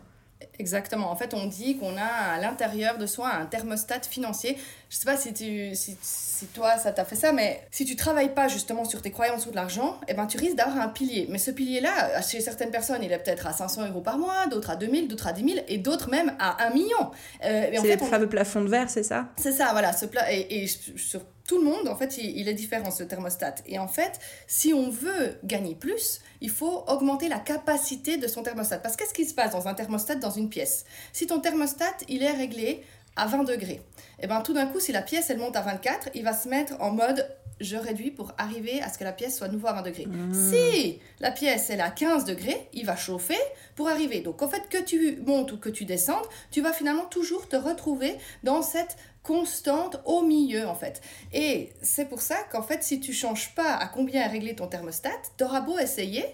Exactement. 0.57 1.09
En 1.09 1.15
fait, 1.15 1.33
on 1.33 1.48
dit 1.48 1.77
qu'on 1.77 1.95
a 1.98 2.03
à 2.03 2.39
l'intérieur 2.39 2.98
de 2.98 3.05
soi 3.05 3.29
un 3.29 3.45
thermostat 3.45 4.01
financier. 4.01 4.57
Je 4.89 4.98
sais 4.98 5.05
pas 5.05 5.15
si, 5.15 5.33
tu, 5.33 5.74
si, 5.74 5.98
si 6.01 6.45
toi, 6.48 6.77
ça 6.77 6.91
t'a 6.91 7.05
fait 7.05 7.15
ça, 7.15 7.31
mais 7.31 7.65
si 7.71 7.86
tu 7.86 7.95
travailles 7.95 8.33
pas 8.33 8.50
justement 8.50 8.83
sur 8.83 9.01
tes 9.01 9.12
croyances 9.12 9.45
ou 9.45 9.51
de 9.51 9.55
l'argent, 9.55 10.00
eh 10.09 10.13
ben, 10.13 10.27
tu 10.27 10.38
risques 10.38 10.57
d'avoir 10.57 10.79
un 10.79 10.89
pilier. 10.89 11.27
Mais 11.29 11.38
ce 11.38 11.51
pilier-là, 11.51 12.21
chez 12.21 12.41
certaines 12.41 12.71
personnes, 12.71 13.03
il 13.03 13.12
est 13.12 13.19
peut-être 13.19 13.48
à 13.48 13.53
500 13.53 13.88
euros 13.88 14.01
par 14.01 14.17
mois, 14.17 14.48
d'autres 14.48 14.69
à 14.69 14.75
2000, 14.75 15.07
d'autres 15.07 15.27
à 15.27 15.33
10 15.33 15.53
000 15.53 15.65
et 15.67 15.77
d'autres 15.77 16.09
même 16.09 16.33
à 16.39 16.67
1 16.67 16.74
million. 16.74 17.12
Euh, 17.45 17.69
c'est 17.81 17.95
le 17.95 18.05
fameux 18.05 18.29
plafond 18.29 18.62
de 18.62 18.69
verre, 18.69 18.89
c'est 18.89 19.03
ça? 19.03 19.27
C'est 19.38 19.53
ça, 19.53 19.69
voilà. 19.71 19.93
Ce 19.93 20.05
pla... 20.05 20.31
et, 20.31 20.63
et 20.63 20.67
sur 20.67 21.21
tout 21.50 21.58
le 21.58 21.63
monde, 21.63 21.88
en 21.88 21.96
fait, 21.96 22.20
il, 22.20 22.48
est 22.48 22.53
différent 22.53 22.91
ce 22.91 23.01
thermostat. 23.01 23.56
Et 23.65 23.79
en 23.79 23.88
fait, 23.88 24.20
si 24.46 24.72
on 24.72 24.91
veut 24.91 25.39
gagner 25.44 25.74
plus, 25.74 26.22
il 26.41 26.51
faut 26.51 26.84
augmenter 26.88 27.27
la 27.27 27.39
capacité 27.39 28.18
de 28.18 28.27
son 28.27 28.44
thermostat. 28.44 28.77
Parce 28.77 28.96
qu'est-ce 28.96 29.15
qui 29.15 29.25
se 29.25 29.34
passe 29.34 29.53
dans 29.53 29.68
un 29.68 29.74
thermostat 29.74 30.15
dans 30.15 30.29
une 30.29 30.50
pièce? 30.50 30.86
Si 31.12 31.25
ton 31.25 31.39
thermostat, 31.39 31.98
il 32.08 32.22
est 32.22 32.32
réglé 32.32 32.84
à 33.15 33.25
20 33.25 33.46
degrés, 33.46 33.82
et 34.20 34.25
eh 34.25 34.27
bien 34.27 34.41
tout 34.41 34.53
d'un 34.53 34.68
coup, 34.68 34.79
si 34.79 34.91
la 34.91 35.01
pièce, 35.01 35.32
elle 35.32 35.39
monte 35.39 35.56
à 35.56 35.62
24, 35.62 36.10
il 36.13 36.24
va 36.24 36.34
se 36.34 36.48
mettre 36.48 36.79
en 36.79 36.91
mode 36.91 37.27
je 37.60 37.75
réduis 37.75 38.12
pour 38.12 38.32
arriver 38.38 38.82
à 38.82 38.89
ce 38.89 38.98
que 38.98 39.03
la 39.03 39.12
pièce 39.12 39.38
soit 39.38 39.50
nouveau 39.50 39.68
à 39.68 39.74
20 39.74 39.82
degrés. 39.82 40.06
Mmh. 40.06 40.34
Si 40.34 41.00
la 41.20 41.32
pièce 41.32 41.70
elle 41.70 41.79
est 41.79 41.84
à 41.84 41.89
15 41.89 42.24
degrés, 42.25 42.70
il 42.74 42.86
va 42.86 42.96
chauffer 42.96 43.38
pour 43.75 43.89
arriver. 43.89 44.22
Donc 44.22 44.41
en 44.41 44.48
fait 44.48 44.70
que 44.70 44.82
tu 44.82 45.18
montes 45.25 45.51
ou 45.51 45.58
que 45.58 45.70
tu 45.70 45.84
descendes, 45.84 46.25
tu 46.51 46.62
vas 46.62 46.72
finalement 46.72 47.06
toujours 47.06 47.50
te 47.50 47.58
retrouver 47.58 48.15
dans 48.44 48.62
cette 48.62 48.96
constante 49.29 50.01
au 50.05 50.24
milieu 50.24 50.67
en 50.67 50.74
fait. 50.74 51.01
Et 51.33 51.69
c'est 51.83 52.05
pour 52.05 52.19
ça 52.19 52.38
qu'en 52.51 52.63
fait 52.63 52.81
si 52.81 53.00
tu 53.00 53.13
changes 53.13 53.53
pas 53.53 53.75
à 53.75 53.88
combien 53.88 54.24
est 54.24 54.27
réglé 54.27 54.55
ton 54.55 54.65
thermostat, 54.65 55.21
t'auras 55.38 55.62
beau 55.62 55.77
essayer, 55.77 56.25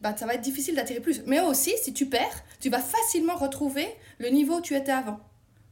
bah, 0.00 0.12
ça 0.16 0.26
va 0.26 0.34
être 0.34 0.40
difficile 0.40 0.74
d'attirer 0.74 0.98
plus. 0.98 1.22
Mais 1.26 1.38
aussi 1.38 1.72
si 1.80 1.94
tu 1.94 2.06
perds, 2.06 2.42
tu 2.58 2.68
vas 2.68 2.80
facilement 2.80 3.36
retrouver 3.36 3.86
le 4.18 4.30
niveau 4.30 4.56
où 4.56 4.60
tu 4.60 4.74
étais 4.74 4.90
avant. 4.90 5.20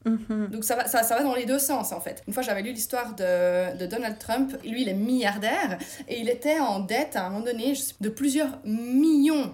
Mhm. 0.05 0.51
Donc 0.53 0.63
ça 0.63 0.77
va, 0.77 0.87
ça, 0.87 1.03
ça, 1.03 1.17
va 1.17 1.25
dans 1.25 1.35
les 1.35 1.45
deux 1.45 1.59
sens 1.59 1.91
en 1.91 2.01
fait. 2.01 2.23
Une 2.29 2.33
fois 2.33 2.45
j'avais 2.45 2.63
lu 2.63 2.71
l'histoire 2.71 3.17
de, 3.17 3.77
de, 3.77 3.87
Donald 3.87 4.21
Trump, 4.21 4.57
lui 4.63 4.83
il 4.83 4.89
est 4.89 4.95
milliardaire 4.95 5.79
et 6.07 6.21
il 6.21 6.29
était 6.29 6.61
en 6.61 6.79
dette 6.79 7.17
à 7.17 7.27
un 7.27 7.31
moment 7.31 7.45
donné 7.47 7.75
de 8.01 8.09
plusieurs 8.09 8.61
millions 8.65 9.53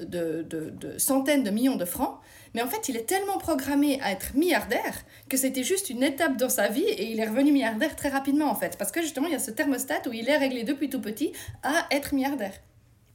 de, 0.00 0.46
de, 0.48 0.70
de 0.70 0.96
centaines 0.96 1.42
de 1.42 1.50
millions 1.50 1.74
de 1.74 1.84
francs 1.84 2.20
mais 2.54 2.62
en 2.62 2.66
fait, 2.66 2.88
il 2.88 2.96
est 2.96 3.06
tellement 3.06 3.38
programmé 3.38 4.00
à 4.02 4.12
être 4.12 4.34
milliardaire 4.34 5.04
que 5.28 5.36
c'était 5.36 5.62
juste 5.62 5.90
une 5.90 6.02
étape 6.02 6.36
dans 6.36 6.48
sa 6.48 6.68
vie 6.68 6.82
et 6.82 7.10
il 7.10 7.20
est 7.20 7.28
revenu 7.28 7.52
milliardaire 7.52 7.94
très 7.94 8.08
rapidement 8.08 8.50
en 8.50 8.54
fait. 8.54 8.76
Parce 8.76 8.90
que 8.90 9.00
justement, 9.00 9.26
il 9.26 9.32
y 9.32 9.36
a 9.36 9.40
ce 9.40 9.50
thermostat 9.50 10.02
où 10.08 10.12
il 10.12 10.28
est 10.28 10.36
réglé 10.36 10.64
depuis 10.64 10.88
tout 10.90 11.00
petit 11.00 11.32
à 11.62 11.86
être 11.90 12.14
milliardaire. 12.14 12.52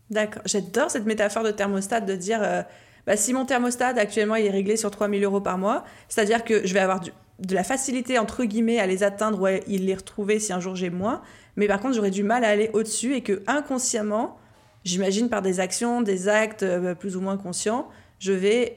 D'accord. 0.10 0.44
J'adore 0.46 0.92
cette 0.92 1.06
métaphore 1.06 1.44
de 1.44 1.51
thermostat 1.51 2.01
de 2.01 2.15
dire 2.15 2.42
euh, 2.42 2.62
bah, 3.06 3.18
si 3.18 3.34
mon 3.34 3.46
thermostat 3.46 3.88
actuellement 3.98 4.36
il 4.36 4.46
est 4.46 4.51
réglé 4.51 4.77
sur 4.77 4.92
3000 4.92 5.24
euros 5.24 5.42
par 5.42 5.58
mois, 5.58 5.84
c'est-à-dire 6.08 6.44
que 6.44 6.65
je 6.65 6.74
vais 6.74 6.80
avoir 6.80 7.01
de 7.01 7.56
la 7.56 7.63
facilité 7.63 8.18
entre 8.18 8.46
guillemets 8.46 8.80
à 8.80 8.88
les 8.88 9.04
atteindre 9.04 9.42
ou 9.42 9.46
à 9.46 9.51
les 9.51 9.96
retrouver 9.96 10.39
si 10.39 10.54
un 10.54 10.60
jour 10.60 10.75
j'ai 10.75 10.89
moins. 10.89 11.22
Mais 11.56 11.68
par 11.68 11.80
contre, 11.80 11.96
j'aurais 11.96 12.12
du 12.12 12.24
mal 12.24 12.44
à 12.44 12.50
aller 12.50 12.70
au-dessus 12.74 13.15
et 13.15 13.22
que 13.22 13.44
inconsciemment, 13.48 14.38
j'imagine 14.84 15.30
par 15.30 15.42
des 15.42 15.60
actions, 15.60 16.01
des 16.01 16.27
actes 16.27 16.63
euh, 16.63 16.96
plus 16.96 17.15
ou 17.18 17.22
moins 17.22 17.38
conscients, 17.38 17.89
je 18.20 18.32
vais 18.32 18.75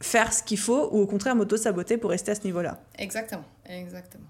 faire 0.00 0.32
ce 0.32 0.42
qu'il 0.42 0.58
faut 0.58 0.88
ou 0.92 1.00
au 1.00 1.06
contraire 1.06 1.34
m'auto-saboter 1.34 1.96
pour 1.96 2.10
rester 2.10 2.30
à 2.30 2.34
ce 2.34 2.44
niveau-là. 2.44 2.80
Exactement, 2.98 3.44
exactement. 3.66 4.26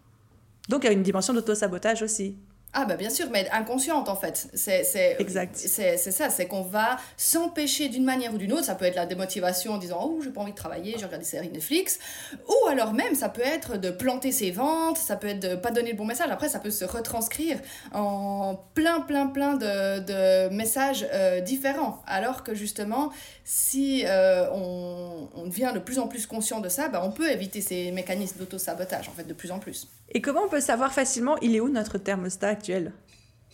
Donc 0.69 0.85
il 0.85 0.87
y 0.87 0.91
a 0.91 0.93
une 0.93 1.03
dimension 1.03 1.35
d'auto-sabotage 1.35 2.03
aussi. 2.03 2.37
Ah 2.75 2.85
bah 2.85 2.97
bien 2.97 3.09
sûr, 3.09 3.29
mais 3.31 3.49
inconsciente 3.51 4.11
en 4.11 4.17
fait. 4.17 4.49
C'est 4.53 5.17
exact. 5.19 5.57
C'est 5.57 5.97
ça, 5.97 6.29
c'est 6.29 6.47
qu'on 6.47 6.63
va 6.63 6.99
s'empêcher 7.17 7.89
d'une 7.89 8.05
manière 8.05 8.35
ou 8.35 8.39
d'une 8.39 8.53
autre. 8.53 8.65
Ça 8.65 8.75
peut 8.75 8.85
être 8.85 8.95
la 8.95 9.07
démotivation 9.07 9.73
en 9.73 9.79
disant 9.79 9.99
oh 10.03 10.21
j'ai 10.23 10.31
pas 10.31 10.43
envie 10.43 10.53
de 10.53 10.57
travailler, 10.57 10.93
j'ai 10.93 11.07
regardé 11.07 11.19
des 11.19 11.31
séries 11.31 11.51
Netflix, 11.51 11.99
ou 12.47 12.69
alors 12.69 12.93
même 12.93 13.15
ça 13.15 13.31
peut 13.31 13.43
être 13.43 13.79
de 13.79 13.91
planter 13.91 14.33
ses 14.33 14.51
ventes, 14.51 14.99
ça 14.99 15.17
peut 15.17 15.29
être 15.29 15.41
de 15.41 15.55
pas 15.57 15.71
donner 15.71 15.93
le 15.93 15.97
bon 15.97 16.05
message. 16.05 16.31
Après 16.31 16.51
ça 16.51 16.59
peut 16.59 16.71
se 16.71 16.85
retranscrire 16.85 17.59
en 17.95 18.59
plein 18.75 19.01
plein 19.01 19.29
plein 19.29 19.55
de, 19.55 20.01
de 20.01 20.55
messages 20.55 21.07
euh, 21.15 21.41
différents. 21.41 22.03
Alors 22.07 22.45
que 22.45 22.55
justement 22.55 23.11
si 23.45 24.03
euh, 24.05 24.47
on, 24.53 25.29
on, 25.35 25.47
devient 25.47 25.73
de 25.75 25.79
plus 25.79 25.99
en 25.99 26.07
plus 26.07 26.27
conscient 26.27 26.61
de 26.61 26.69
ça, 26.69 26.89
bah, 26.89 27.01
on 27.03 27.13
peut 27.13 27.31
éviter 27.31 27.63
ces 27.63 27.91
mécanismes 27.93 28.41
d'auto 28.41 28.59
sabotage 28.59 29.09
en 29.09 29.13
fait 29.13 29.25
de 29.25 29.33
plus 29.33 29.51
en 29.51 29.59
plus. 29.59 29.89
Et 30.11 30.21
comment 30.21 30.43
on 30.45 30.49
peut 30.49 30.61
savoir 30.61 30.93
facilement 30.93 31.39
il 31.39 31.57
est 31.57 31.61
où 31.61 31.71
notre 31.71 31.97
thermostat? 31.97 32.58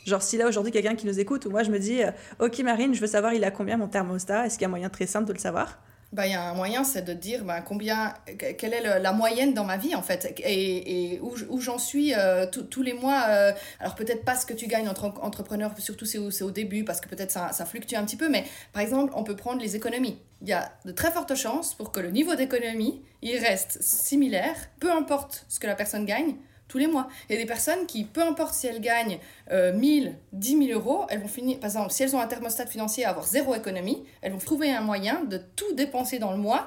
Genre 0.07 0.23
si 0.23 0.37
là 0.37 0.47
aujourd'hui 0.47 0.71
quelqu'un 0.71 0.97
qui 0.97 1.07
nous 1.07 1.19
écoute 1.19 1.47
ou 1.47 1.51
moi 1.51 1.63
je 1.63 1.71
me 1.71 1.79
dis 1.79 2.03
euh, 2.03 2.11
ok 2.39 2.59
Marine 2.59 2.95
je 2.95 3.01
veux 3.01 3.07
savoir 3.07 3.33
il 3.33 3.43
a 3.43 3.51
combien 3.51 3.79
mon 3.79 3.89
thermostat 3.89 4.47
est-ce 4.47 4.59
qu'il 4.59 4.63
y 4.63 4.65
a 4.67 4.69
un 4.69 4.71
moyen 4.71 4.91
très 4.91 5.07
simple 5.07 5.27
de 5.27 5.33
le 5.33 5.39
savoir? 5.39 5.79
Bah, 6.15 6.29
il 6.29 6.31
y 6.31 6.37
a 6.37 6.49
un 6.49 6.55
moyen, 6.55 6.85
c'est 6.85 7.03
de 7.03 7.13
dire 7.13 7.43
bah, 7.43 7.61
combien, 7.61 8.15
quelle 8.39 8.73
est 8.73 9.01
la 9.01 9.13
moyenne 9.13 9.53
dans 9.53 9.65
ma 9.65 9.77
vie 9.77 9.97
en 9.97 10.03
fait, 10.03 10.33
et, 10.47 11.19
où, 11.21 11.61
j'en 11.61 11.77
suis 11.77 12.15
euh, 12.15 12.47
tous 12.47 12.83
les 12.83 12.93
mois. 12.93 13.25
Euh, 13.31 13.53
alors 13.81 13.97
peut-être 13.97 14.25
pas 14.25 14.37
ce 14.37 14.47
que 14.47 14.55
tu 14.55 14.69
gagnes 14.69 14.89
entre 14.89 15.07
entrepreneur, 15.07 15.73
surtout 15.79 16.05
c'est 16.05 16.19
au, 16.19 16.31
au, 16.31 16.51
début, 16.53 16.85
parce 16.85 17.01
que 17.01 17.09
peut-être 17.09 17.33
ça, 17.33 17.51
ça, 17.51 17.67
fluctue 17.67 17.97
un 17.97 18.05
petit 18.05 18.17
peu, 18.17 18.29
mais 18.29 18.45
par 18.73 18.81
exemple, 18.81 19.13
on 19.17 19.25
peut 19.25 19.35
prendre 19.35 19.61
les 19.61 19.75
économies. 19.75 20.21
Il 20.41 20.47
y 20.47 20.53
a 20.53 20.71
de 20.85 20.93
très 20.93 21.11
fortes 21.11 21.35
chances 21.35 21.75
pour 21.75 21.91
que 21.91 21.99
le 21.99 22.11
niveau 22.11 22.37
d'économie, 22.37 23.03
il 23.21 23.37
reste 23.39 23.83
similaire, 23.83 24.55
peu 24.79 24.93
importe 24.93 25.47
ce 25.49 25.59
que 25.59 25.67
la 25.67 25.75
personne 25.75 26.07
gagne, 26.07 26.37
tous 26.75 26.79
les 26.79 26.89
mois. 26.89 27.07
Il 27.29 27.37
y 27.37 27.39
a 27.39 27.41
des 27.41 27.47
personnes 27.47 27.87
qui, 27.87 28.03
peu 28.03 28.21
importe 28.21 28.53
si 28.53 28.67
elles 28.67 28.81
gagnent 28.81 29.21
euh, 29.53 29.73
1000, 29.73 30.17
10 30.33 30.67
000 30.67 30.81
euros, 30.81 31.07
elles 31.09 31.21
vont 31.21 31.29
finir, 31.29 31.61
par 31.61 31.71
exemple, 31.71 31.93
si 31.93 32.03
elles 32.03 32.17
ont 32.17 32.21
un 32.21 32.27
thermostat 32.27 32.67
financier 32.67 33.05
à 33.05 33.11
avoir 33.11 33.29
zéro 33.29 33.55
économie, 33.55 34.03
elles 34.23 34.33
vont 34.33 34.39
trouver 34.39 34.73
un 34.73 34.81
moyen 34.81 35.23
de 35.23 35.39
tout 35.39 35.73
dépenser 35.75 36.19
dans 36.19 36.33
le 36.33 36.39
mois, 36.39 36.67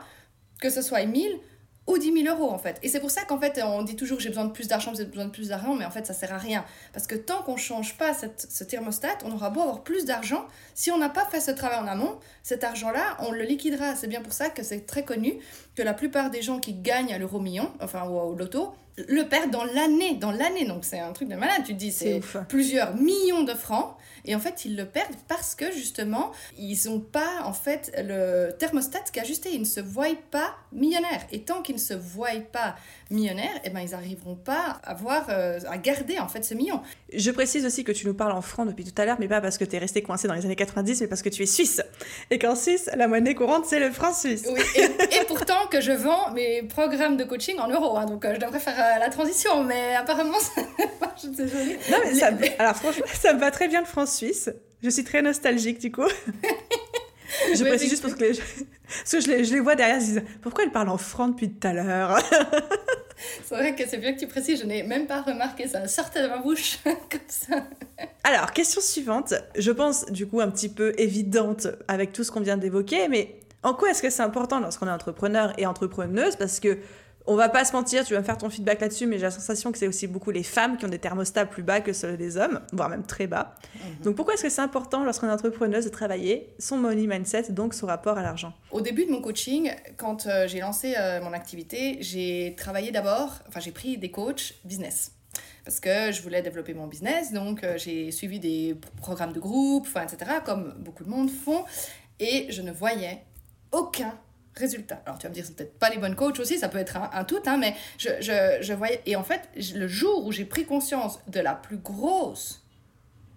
que 0.62 0.70
ce 0.70 0.82
soit 0.82 1.06
1000 1.06 1.38
ou 1.88 1.98
10 1.98 2.24
000 2.24 2.34
euros 2.34 2.50
en 2.50 2.58
fait. 2.58 2.80
Et 2.84 2.88
c'est 2.88 3.02
pour 3.02 3.12
ça 3.12 3.24
qu'en 3.24 3.38
fait 3.38 3.62
on 3.62 3.82
dit 3.82 3.98
toujours 3.98 4.20
j'ai 4.22 4.30
besoin 4.30 4.46
de 4.46 4.52
plus 4.52 4.70
d'argent, 4.70 4.94
j'ai 4.96 5.06
besoin 5.06 5.26
de 5.26 5.32
plus 5.32 5.50
d'argent, 5.50 5.74
mais 5.76 5.84
en 5.84 5.92
fait 5.92 6.06
ça 6.06 6.14
sert 6.14 6.34
à 6.34 6.38
rien. 6.38 6.64
Parce 6.94 7.06
que 7.06 7.16
tant 7.16 7.42
qu'on 7.44 7.58
change 7.58 7.98
pas 7.98 8.14
ce 8.14 8.64
thermostat, 8.64 9.18
on 9.26 9.32
aura 9.34 9.50
beau 9.50 9.62
avoir 9.62 9.84
plus 9.84 10.06
d'argent, 10.06 10.46
si 10.74 10.90
on 10.90 10.98
n'a 10.98 11.10
pas 11.10 11.26
fait 11.26 11.42
ce 11.42 11.52
travail 11.52 11.80
en 11.80 11.88
amont, 11.88 12.18
cet 12.44 12.64
argent-là, 12.64 13.18
on 13.20 13.32
le 13.32 13.44
liquidera. 13.44 13.96
C'est 13.96 14.08
bien 14.08 14.22
pour 14.22 14.34
ça 14.34 14.50
que 14.50 14.64
c'est 14.64 14.86
très 14.86 15.04
connu 15.04 15.40
que 15.76 15.82
la 15.82 15.94
plupart 15.94 16.30
des 16.30 16.42
gens 16.42 16.60
qui 16.60 16.74
gagnent 16.74 17.14
à 17.14 17.18
l'euro 17.18 17.42
million, 17.42 17.74
enfin 17.82 18.08
ou 18.08 18.18
au 18.18 18.36
loto, 18.36 18.74
le 18.98 19.24
perdent 19.24 19.51
dans 19.51 19.63
l'année, 19.63 20.16
dans 20.16 20.32
l'année. 20.32 20.66
Donc 20.66 20.86
c'est 20.86 21.00
un 21.00 21.13
truc 21.13 21.30
de 21.30 21.36
malade. 21.36 21.62
Tu 21.66 21.74
te 21.74 21.80
dis 21.80 21.92
c'est 21.92 22.22
plusieurs 22.48 22.96
millions 22.96 23.44
de 23.44 23.54
francs 23.54 23.98
et 24.27 24.36
en 24.36 24.39
fait, 24.39 24.66
ils 24.66 24.75
le 24.75 24.86
perdent 24.86 25.16
parce 25.27 25.56
que 25.56 25.72
justement, 25.72 26.32
ils 26.58 26.77
n'ont 26.86 27.00
pas 27.00 27.44
en 27.44 27.54
fait 27.54 27.92
le 27.98 28.51
thermostat 28.51 29.00
qui 29.12 29.20
est 29.20 29.22
ajusté. 29.22 29.51
Ils 29.54 29.62
ne 29.62 29.66
se 29.66 29.80
voient 29.80 30.08
pas 30.30 30.56
millionnaires. 30.74 31.25
Et 31.32 31.42
tant 31.42 31.62
qu'ils 31.62 31.75
ne 31.75 31.80
se 31.80 31.94
voient 31.94 32.42
pas 32.51 32.75
millionnaires, 33.10 33.60
eh 33.63 33.70
ben, 33.70 33.80
ils 33.80 33.92
n'arriveront 33.92 34.36
pas 34.36 34.80
à, 34.84 34.92
avoir, 34.92 35.27
euh, 35.30 35.60
à 35.68 35.77
garder 35.77 36.20
en 36.20 36.27
fait 36.27 36.44
ce 36.44 36.54
million. 36.54 36.82
Je 37.14 37.32
précise 37.32 37.66
aussi 37.66 37.86
que 37.86 37.94
tu 37.94 38.06
nous 38.06 38.14
parles 38.14 38.34
en 38.34 38.42
francs 38.42 38.68
depuis 38.68 38.84
tout 38.84 39.02
à 39.02 39.06
l'heure, 39.06 39.16
mais 39.20 39.30
pas 39.30 39.40
parce 39.40 39.58
que 39.58 39.64
tu 39.64 39.76
es 39.76 39.80
resté 39.80 40.02
coincé 40.02 40.28
dans 40.28 40.34
les 40.34 40.46
années 40.46 40.58
90, 40.58 41.02
mais 41.02 41.08
parce 41.08 41.22
que 41.22 41.30
tu 41.30 41.42
es 41.42 41.46
suisse. 41.46 41.82
Et 42.32 42.38
qu'en 42.38 42.56
Suisse, 42.56 42.90
la 42.98 43.08
monnaie 43.08 43.34
courante, 43.34 43.66
c'est 43.66 43.80
le 43.80 43.92
franc 43.92 44.14
suisse. 44.14 44.46
Oui, 44.52 44.62
et, 44.76 45.24
pourtant 45.26 45.68
que 45.72 45.80
je 45.80 45.94
vends 45.94 46.32
mes 46.34 46.64
programmes 46.64 47.16
de 47.16 47.24
coaching 47.24 47.58
en 47.60 47.70
euros. 47.70 47.98
Hein, 47.98 48.08
donc 48.08 48.26
euh, 48.26 48.34
je 48.36 48.40
devrais 48.40 48.60
faire 48.60 48.78
euh, 48.78 49.00
la 49.00 49.10
transition, 49.10 49.64
mais 49.64 49.96
apparemment, 49.96 50.40
ça 50.40 50.62
je 51.16 51.20
suis 51.22 51.30
désolée. 51.30 51.80
Non, 51.90 51.98
mais 52.04 52.14
ça, 52.14 52.30
alors 52.60 52.76
franchement, 52.76 53.06
ça 53.14 53.34
me 53.34 53.40
va 53.40 53.52
très 53.52 53.70
bien 53.70 53.80
le 53.80 53.88
franc 53.88 54.06
suisse. 54.06 54.50
Je 54.84 54.90
suis 54.90 55.06
très 55.06 55.22
nostalgique 55.22 55.80
du 55.80 55.92
coup. 55.92 56.08
je 57.56 57.64
précise 57.64 57.90
juste 57.90 58.02
parce 58.02 58.16
que, 58.16 58.34
je, 58.34 58.42
parce 58.88 59.12
que 59.12 59.22
je, 59.22 59.27
les, 59.27 59.44
je 59.44 59.53
les 59.53 59.60
vois 59.60 59.75
derrière, 59.75 59.98
ils 59.98 60.06
disent 60.06 60.24
Pourquoi 60.41 60.63
elle 60.63 60.72
parle 60.72 60.89
en 60.89 60.98
franc 60.98 61.29
depuis 61.29 61.51
tout 61.51 61.67
à 61.67 61.74
l'heure 61.74 62.20
C'est 63.44 63.56
vrai 63.56 63.75
que 63.75 63.88
c'est 63.88 63.98
bien 63.98 64.13
que 64.13 64.20
tu 64.20 64.27
précises, 64.27 64.62
je 64.62 64.65
n'ai 64.65 64.84
même 64.84 65.08
pas 65.08 65.22
remarqué, 65.22 65.67
ça 65.67 65.88
sortait 65.88 66.22
de 66.22 66.27
ma 66.27 66.38
bouche 66.38 66.79
comme 66.84 67.20
ça. 67.27 67.63
Alors, 68.24 68.51
question 68.51 68.82
suivante, 68.82 69.34
je 69.58 69.72
pense 69.72 70.06
du 70.12 70.27
coup 70.27 70.39
un 70.39 70.50
petit 70.50 70.70
peu 70.70 70.94
évidente 70.98 71.67
avec 71.88 72.13
tout 72.13 72.24
ce 72.24 72.32
qu'on 72.32 72.41
vient 72.41 72.58
d'évoquer, 72.58 73.08
mais 73.08 73.39
en 73.63 73.74
quoi 73.74 73.89
est-ce 73.89 74.01
que 74.01 74.10
c'est 74.10 74.24
important 74.24 74.60
lorsqu'on 74.60 74.88
est 74.88 74.91
entrepreneur 74.91 75.54
et 75.58 75.65
entrepreneuse? 75.65 76.36
Parce 76.36 76.60
que 76.60 76.78
on 77.28 77.36
va 77.36 77.50
pas 77.50 77.66
se 77.66 77.74
mentir, 77.74 78.06
tu 78.06 78.13
vas 78.13 78.20
me 78.20 78.26
faire 78.26 78.38
ton 78.38 78.50
feedback 78.50 78.82
là-dessus, 78.82 79.06
mais 79.06 79.18
j'ai 79.18 79.24
la 79.24 79.32
sensation 79.32 79.72
que 79.72 79.78
c'est 79.78 79.88
aussi 79.88 80.08
beaucoup 80.08 80.32
les 80.32 80.44
femmes 80.44 80.78
qui 80.78 80.86
ont 80.86 80.90
des 80.90 81.00
thermostats 81.00 81.46
plus 81.46 81.63
bas 81.63 81.82
que 81.82 81.94
ceux 81.94 82.16
des 82.16 82.38
hommes, 82.38 82.62
voire 82.72 82.90
même 82.90 83.04
très 83.04 83.28
bas. 83.28 83.56
Mhm. 83.76 84.04
Donc 84.04 84.16
pourquoi 84.16 84.34
est-ce 84.34 84.44
que 84.44 84.50
c'est 84.50 84.62
important 84.62 85.04
lorsqu'on 85.04 85.28
est 85.28 85.32
entrepreneuse 85.32 85.86
de 85.86 85.90
travailler 85.90 86.54
son 86.58 86.78
money 86.78 87.06
mindset, 87.06 87.52
donc 87.52 87.74
son 87.74 87.88
rapport 87.88 88.18
à 88.18 88.24
l'argent? 88.24 88.54
Au 88.72 88.82
début 88.82 89.06
de 89.06 89.12
mon 89.12 89.22
coaching, 89.22 89.72
quand 89.98 90.26
euh, 90.26 90.48
j'ai 90.48 90.62
lancé 90.62 90.96
euh, 90.98 91.22
mon 91.22 91.34
activité, 91.34 91.98
j'ai 92.00 92.56
travaillé 92.58 92.92
d'abord, 92.92 93.40
enfin 93.48 93.60
j'ai 93.60 93.72
pris 93.72 93.98
des 93.98 94.10
coachs 94.10 94.54
business 94.63 95.12
parce 95.66 95.82
que 95.82 96.13
je 96.13 96.22
voulais 96.22 96.42
développer 96.42 96.74
mon 96.74 96.88
business, 96.88 97.34
donc 97.34 97.62
euh, 97.63 97.78
j'ai 97.78 98.10
suivi 98.12 98.40
des 98.40 98.78
programmes 99.02 99.34
de 99.34 99.40
groupe, 99.42 99.86
enfin, 99.86 100.04
etc., 100.04 100.38
comme 100.46 100.74
beaucoup 100.80 101.04
de 101.04 101.10
monde 101.10 101.30
font, 101.30 101.66
et 102.22 102.48
je 102.50 102.62
ne 102.62 102.72
voyais 102.72 103.22
aucun 103.74 104.18
résultat. 104.58 105.02
Alors 105.06 105.17
tu 105.17 105.24
vas 105.24 105.30
me 105.30 105.34
dire, 105.34 105.46
c'est 105.46 105.56
peut-être 105.56 105.78
pas 105.78 105.89
les 105.89 105.98
bonnes 105.98 106.15
coachs 106.15 106.39
aussi, 106.39 106.58
ça 106.58 106.70
peut 106.70 106.78
être 106.78 106.98
un, 106.98 107.24
tout, 107.24 107.41
hein, 107.46 107.58
mais 107.58 107.76
je, 107.98 108.10
je, 108.22 108.58
je, 108.62 108.74
voyais. 108.74 109.02
Et 109.06 109.15
en 109.15 109.24
fait, 109.24 109.50
le 109.76 109.88
jour 109.88 110.26
où 110.26 110.32
j'ai 110.32 110.46
pris 110.46 110.65
conscience 110.65 111.20
de 111.28 111.39
la 111.39 111.54
plus 111.54 111.78
grosse 111.78 112.63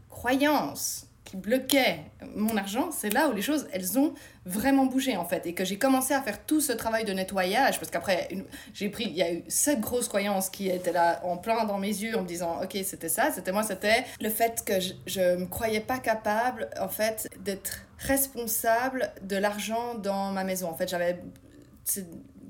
croyance 0.09 1.10
qui 1.30 1.36
bloquait 1.36 2.00
mon 2.34 2.56
argent, 2.56 2.90
c'est 2.90 3.10
là 3.10 3.28
où 3.28 3.32
les 3.32 3.40
choses, 3.40 3.68
elles 3.72 4.00
ont 4.00 4.14
vraiment 4.46 4.86
bougé 4.86 5.16
en 5.16 5.24
fait. 5.24 5.46
Et 5.46 5.54
que 5.54 5.64
j'ai 5.64 5.78
commencé 5.78 6.12
à 6.12 6.20
faire 6.20 6.44
tout 6.44 6.60
ce 6.60 6.72
travail 6.72 7.04
de 7.04 7.12
nettoyage, 7.12 7.78
parce 7.78 7.88
qu'après, 7.88 8.28
j'ai 8.74 8.88
pris, 8.88 9.04
il 9.04 9.14
y 9.16 9.22
a 9.22 9.32
eu 9.32 9.44
cette 9.46 9.78
grosse 9.78 10.08
croyance 10.08 10.50
qui 10.50 10.68
était 10.68 10.90
là 10.90 11.20
en 11.24 11.36
plein 11.36 11.64
dans 11.66 11.78
mes 11.78 11.86
yeux 11.86 12.18
en 12.18 12.22
me 12.22 12.26
disant, 12.26 12.60
ok, 12.60 12.76
c'était 12.84 13.08
ça, 13.08 13.30
c'était 13.30 13.52
moi, 13.52 13.62
c'était 13.62 14.04
le 14.20 14.28
fait 14.28 14.64
que 14.64 14.80
je 15.06 15.20
ne 15.20 15.36
me 15.42 15.46
croyais 15.46 15.78
pas 15.78 15.98
capable 15.98 16.68
en 16.80 16.88
fait 16.88 17.28
d'être 17.38 17.86
responsable 17.98 19.12
de 19.22 19.36
l'argent 19.36 19.94
dans 19.94 20.32
ma 20.32 20.42
maison. 20.42 20.68
En 20.68 20.74
fait, 20.74 20.88
j'avais 20.88 21.20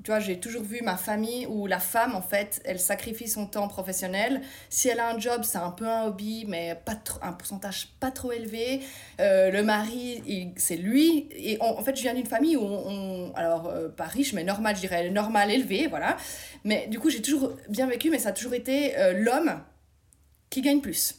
tu 0.03 0.09
vois, 0.09 0.19
j'ai 0.19 0.39
toujours 0.39 0.63
vu 0.63 0.81
ma 0.81 0.97
famille 0.97 1.45
où 1.45 1.67
la 1.67 1.79
femme, 1.79 2.15
en 2.15 2.21
fait, 2.21 2.59
elle 2.65 2.79
sacrifie 2.79 3.27
son 3.27 3.45
temps 3.45 3.67
professionnel. 3.67 4.41
Si 4.69 4.87
elle 4.87 4.99
a 4.99 5.13
un 5.13 5.19
job, 5.19 5.41
c'est 5.43 5.59
un 5.59 5.69
peu 5.69 5.87
un 5.87 6.05
hobby, 6.05 6.45
mais 6.47 6.75
pas 6.85 6.97
un 7.21 7.33
pourcentage 7.33 7.89
pas 7.99 8.09
trop 8.09 8.31
élevé. 8.31 8.81
Euh, 9.19 9.51
le 9.51 9.61
mari, 9.61 10.53
c'est 10.57 10.77
lui. 10.77 11.29
Et 11.35 11.57
en 11.61 11.83
fait, 11.83 11.95
je 11.95 12.01
viens 12.01 12.15
d'une 12.15 12.25
famille 12.25 12.57
où 12.57 12.63
on, 12.63 13.31
alors, 13.35 13.67
euh, 13.67 13.89
pas 13.89 14.05
riche, 14.05 14.33
mais 14.33 14.43
normal, 14.43 14.75
je 14.75 14.81
dirais, 14.81 15.09
normal, 15.11 15.51
élevé, 15.51 15.85
voilà. 15.87 16.17
Mais 16.63 16.87
du 16.87 16.99
coup, 16.99 17.11
j'ai 17.11 17.21
toujours 17.21 17.51
bien 17.69 17.85
vécu, 17.85 18.09
mais 18.09 18.19
ça 18.19 18.29
a 18.29 18.33
toujours 18.33 18.55
été 18.55 18.97
euh, 18.97 19.13
l'homme 19.13 19.61
qui 20.49 20.61
gagne 20.61 20.81
plus, 20.81 21.15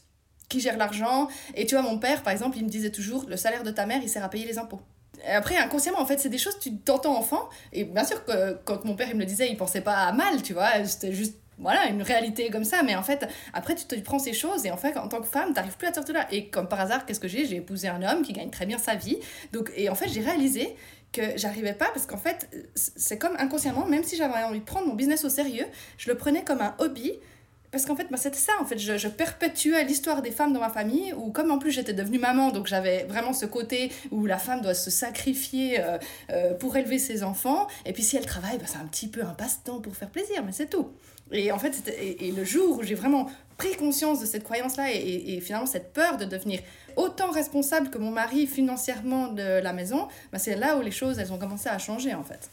qui 0.49 0.59
gère 0.61 0.77
l'argent. 0.77 1.29
Et 1.55 1.67
tu 1.67 1.77
vois, 1.77 1.83
mon 1.85 1.99
père, 1.99 2.25
par 2.25 2.33
exemple, 2.33 2.57
il 2.59 2.65
me 2.65 2.71
disait 2.71 2.91
toujours, 2.91 3.27
le 3.29 3.37
salaire 3.37 3.63
de 3.63 3.71
ta 3.71 3.87
mère, 3.87 4.01
il 4.03 4.09
sert 4.09 4.25
à 4.25 4.29
payer 4.29 4.47
les 4.47 4.59
impôts 4.59 4.81
après, 5.27 5.57
inconsciemment, 5.57 6.01
en 6.01 6.07
fait, 6.07 6.19
c'est 6.19 6.29
des 6.29 6.39
choses, 6.39 6.59
tu 6.59 6.77
t'entends 6.77 7.17
enfant. 7.17 7.49
Et 7.73 7.85
bien 7.85 8.05
sûr, 8.05 8.25
que, 8.25 8.55
quand 8.65 8.85
mon 8.85 8.95
père 8.95 9.09
il 9.09 9.15
me 9.15 9.21
le 9.21 9.27
disait, 9.27 9.49
il 9.49 9.57
pensait 9.57 9.81
pas 9.81 9.97
à 9.97 10.13
mal, 10.13 10.43
tu 10.43 10.53
vois. 10.53 10.85
C'était 10.85 11.13
juste, 11.13 11.37
voilà, 11.59 11.87
une 11.87 12.03
réalité 12.03 12.51
comme 12.51 12.65
ça. 12.65 12.83
Mais 12.83 12.97
en 12.97 13.03
fait, 13.03 13.29
après, 13.53 13.75
tu 13.75 13.85
te 13.85 13.95
prends 14.01 14.19
ces 14.19 14.33
choses. 14.33 14.67
Et 14.67 14.71
en 14.71 14.77
fait, 14.77 14.97
en 14.97 15.09
tant 15.09 15.21
que 15.21 15.29
femme, 15.29 15.53
t'arrives 15.53 15.77
plus 15.77 15.89
à 15.89 15.95
sortir 15.95 16.15
de 16.15 16.19
là. 16.21 16.27
Et 16.31 16.49
comme 16.49 16.69
par 16.69 16.81
hasard, 16.81 17.07
qu'est-ce 17.07 17.21
que 17.21 17.29
j'ai? 17.29 17.47
J'ai 17.47 17.57
épousé 17.57 17.89
un 17.89 18.03
homme 18.03 18.23
qui 18.23 18.33
gagne 18.33 18.51
très 18.51 18.67
bien 18.67 18.79
sa 18.79 18.95
vie. 18.95 19.19
Donc, 19.53 19.71
et 19.77 19.89
en 19.89 19.95
fait, 19.95 20.09
j'ai 20.09 20.21
réalisé 20.21 20.77
que 21.13 21.37
j'arrivais 21.37 21.75
pas 21.75 21.91
parce 21.93 22.07
qu'en 22.07 22.17
fait, 22.17 22.49
c'est 22.75 23.19
comme 23.19 23.37
inconsciemment, 23.39 23.85
même 23.87 24.03
si 24.03 24.17
j'avais 24.17 24.43
envie 24.45 24.61
de 24.61 24.65
prendre 24.65 24.87
mon 24.87 24.95
business 24.95 25.25
au 25.25 25.29
sérieux, 25.29 25.67
je 25.99 26.11
le 26.11 26.17
prenais 26.17 26.43
comme 26.43 26.63
un 26.63 26.75
hobby 26.79 27.13
parce 27.73 27.87
qu'en 27.87 27.97
fait, 27.97 28.07
bah, 28.11 28.19
c'était 28.19 28.37
ça, 28.37 28.53
en 28.61 28.67
fait, 28.67 28.79
je, 28.79 28.99
je 28.99 29.09
perpétuais 29.09 29.83
l'histoire 29.85 30.21
des 30.21 30.31
femmes 30.31 30.53
dans 30.53 30.61
ma 30.61 30.69
famille, 30.69 31.15
où 31.15 31.33
comme 31.33 31.51
en 31.51 31.59
plus 31.59 31.71
j'étais 31.71 31.95
devenue 31.95 32.19
maman, 32.19 32.51
donc 32.51 32.67
j'avais 32.67 33.05
vraiment 33.05 33.33
ce 33.33 33.47
côté 33.47 33.91
où 34.11 34.27
la 34.27 34.37
femme 34.37 34.61
doit 34.61 34.75
se 34.75 34.91
sacrifier 34.91 35.81
euh, 35.81 35.97
euh, 36.31 36.53
pour 36.53 36.77
élever 36.77 36.99
ses 36.99 37.23
enfants, 37.23 37.67
et 37.87 37.95
puis 37.95 38.03
si 38.03 38.19
elle 38.19 38.27
travaille, 38.27 38.59
bah, 38.59 38.67
c'est 38.67 38.77
un 38.77 38.87
petit 38.87 39.09
peu 39.09 39.23
un 39.23 39.33
passe-temps 39.33 39.81
pour 39.81 39.97
faire 39.97 40.11
plaisir, 40.11 40.45
mais 40.45 40.53
c'est 40.53 40.69
tout. 40.69 40.91
Et 41.33 41.51
en 41.51 41.59
fait, 41.59 41.91
et, 41.99 42.31
le 42.31 42.45
jour 42.45 42.79
où 42.79 42.83
j'ai 42.83 42.95
vraiment 42.95 43.31
pris 43.57 43.75
conscience 43.75 44.21
de 44.21 44.27
cette 44.27 44.45
croyance-là, 44.45 44.93
et, 44.93 45.35
et, 45.35 45.41
finalement 45.41 45.67
cette 45.67 45.95
peur 45.95 46.19
de 46.19 46.27
devenir 46.27 46.61
autant 46.97 47.31
responsable 47.31 47.89
que 47.89 47.97
mon 47.97 48.11
mari 48.11 48.47
financièrement 48.47 49.29
de 49.29 49.63
la 49.63 49.73
maison, 49.73 50.09
bah, 50.31 50.39
c'est 50.39 50.57
là 50.57 50.77
où 50.77 50.83
les 50.83 50.91
choses, 50.91 51.19
elles 51.19 51.33
ont 51.33 51.39
commencé 51.39 51.71
à 51.71 51.79
changer, 51.79 52.13
en 52.13 52.23
fait 52.23 52.51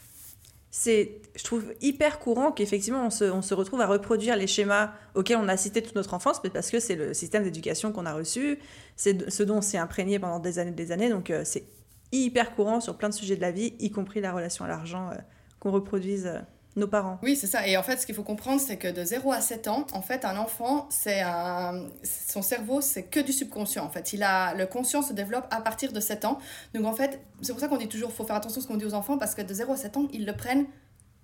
c'est, 0.70 1.20
je 1.34 1.42
trouve, 1.42 1.64
hyper 1.80 2.20
courant 2.20 2.52
qu'effectivement 2.52 3.04
on 3.04 3.10
se, 3.10 3.24
on 3.24 3.42
se, 3.42 3.54
retrouve 3.54 3.80
à 3.80 3.86
reproduire 3.86 4.36
les 4.36 4.46
schémas 4.46 4.92
auxquels 5.14 5.38
on 5.38 5.48
a 5.48 5.56
cité 5.56 5.82
toute 5.82 5.96
notre 5.96 6.14
enfance, 6.14 6.40
parce 6.54 6.70
que 6.70 6.78
c'est 6.78 6.94
le 6.94 7.12
système 7.12 7.42
d'éducation 7.42 7.92
qu'on 7.92 8.06
a 8.06 8.14
reçu, 8.14 8.58
c'est 8.96 9.30
ce 9.30 9.42
dont 9.42 9.56
on 9.56 9.62
s'est 9.62 9.78
imprégné 9.78 10.18
pendant 10.20 10.38
des 10.38 10.60
années 10.60 10.70
des 10.70 10.92
années, 10.92 11.08
donc 11.08 11.30
euh, 11.30 11.42
c'est 11.44 11.64
hyper 12.12 12.54
courant 12.54 12.80
sur 12.80 12.96
plein 12.96 13.08
de 13.08 13.14
sujets 13.14 13.36
de 13.36 13.40
la 13.40 13.50
vie, 13.50 13.74
y 13.80 13.90
compris 13.90 14.20
la 14.20 14.32
relation 14.32 14.64
à 14.64 14.68
l'argent, 14.68 15.10
euh, 15.10 15.16
qu'on 15.58 15.72
reproduise 15.72 16.26
euh, 16.26 16.38
nos 16.76 16.86
parents. 16.86 17.18
Oui, 17.22 17.36
c'est 17.36 17.46
ça. 17.46 17.66
Et 17.66 17.76
en 17.76 17.82
fait, 17.82 17.96
ce 17.96 18.06
qu'il 18.06 18.14
faut 18.14 18.22
comprendre, 18.22 18.60
c'est 18.60 18.76
que 18.76 18.88
de 18.88 19.04
0 19.04 19.32
à 19.32 19.40
7 19.40 19.68
ans, 19.68 19.86
en 19.92 20.02
fait, 20.02 20.24
un 20.24 20.36
enfant, 20.36 20.86
c'est 20.90 21.20
un... 21.20 21.86
son 22.02 22.42
cerveau, 22.42 22.80
c'est 22.80 23.02
que 23.02 23.20
du 23.20 23.32
subconscient. 23.32 23.84
En 23.84 23.90
fait, 23.90 24.12
il 24.12 24.22
a 24.22 24.54
le 24.54 24.66
conscient 24.66 25.02
se 25.02 25.12
développe 25.12 25.46
à 25.50 25.60
partir 25.60 25.92
de 25.92 26.00
7 26.00 26.24
ans. 26.24 26.38
Donc 26.74 26.86
en 26.86 26.94
fait, 26.94 27.20
c'est 27.42 27.52
pour 27.52 27.60
ça 27.60 27.68
qu'on 27.68 27.76
dit 27.76 27.88
toujours, 27.88 28.12
faut 28.12 28.24
faire 28.24 28.36
attention 28.36 28.60
à 28.60 28.62
ce 28.62 28.68
qu'on 28.68 28.76
dit 28.76 28.84
aux 28.84 28.94
enfants 28.94 29.18
parce 29.18 29.34
que 29.34 29.42
de 29.42 29.52
0 29.52 29.72
à 29.72 29.76
7 29.76 29.96
ans, 29.96 30.08
ils 30.12 30.24
le 30.24 30.32
prennent 30.34 30.66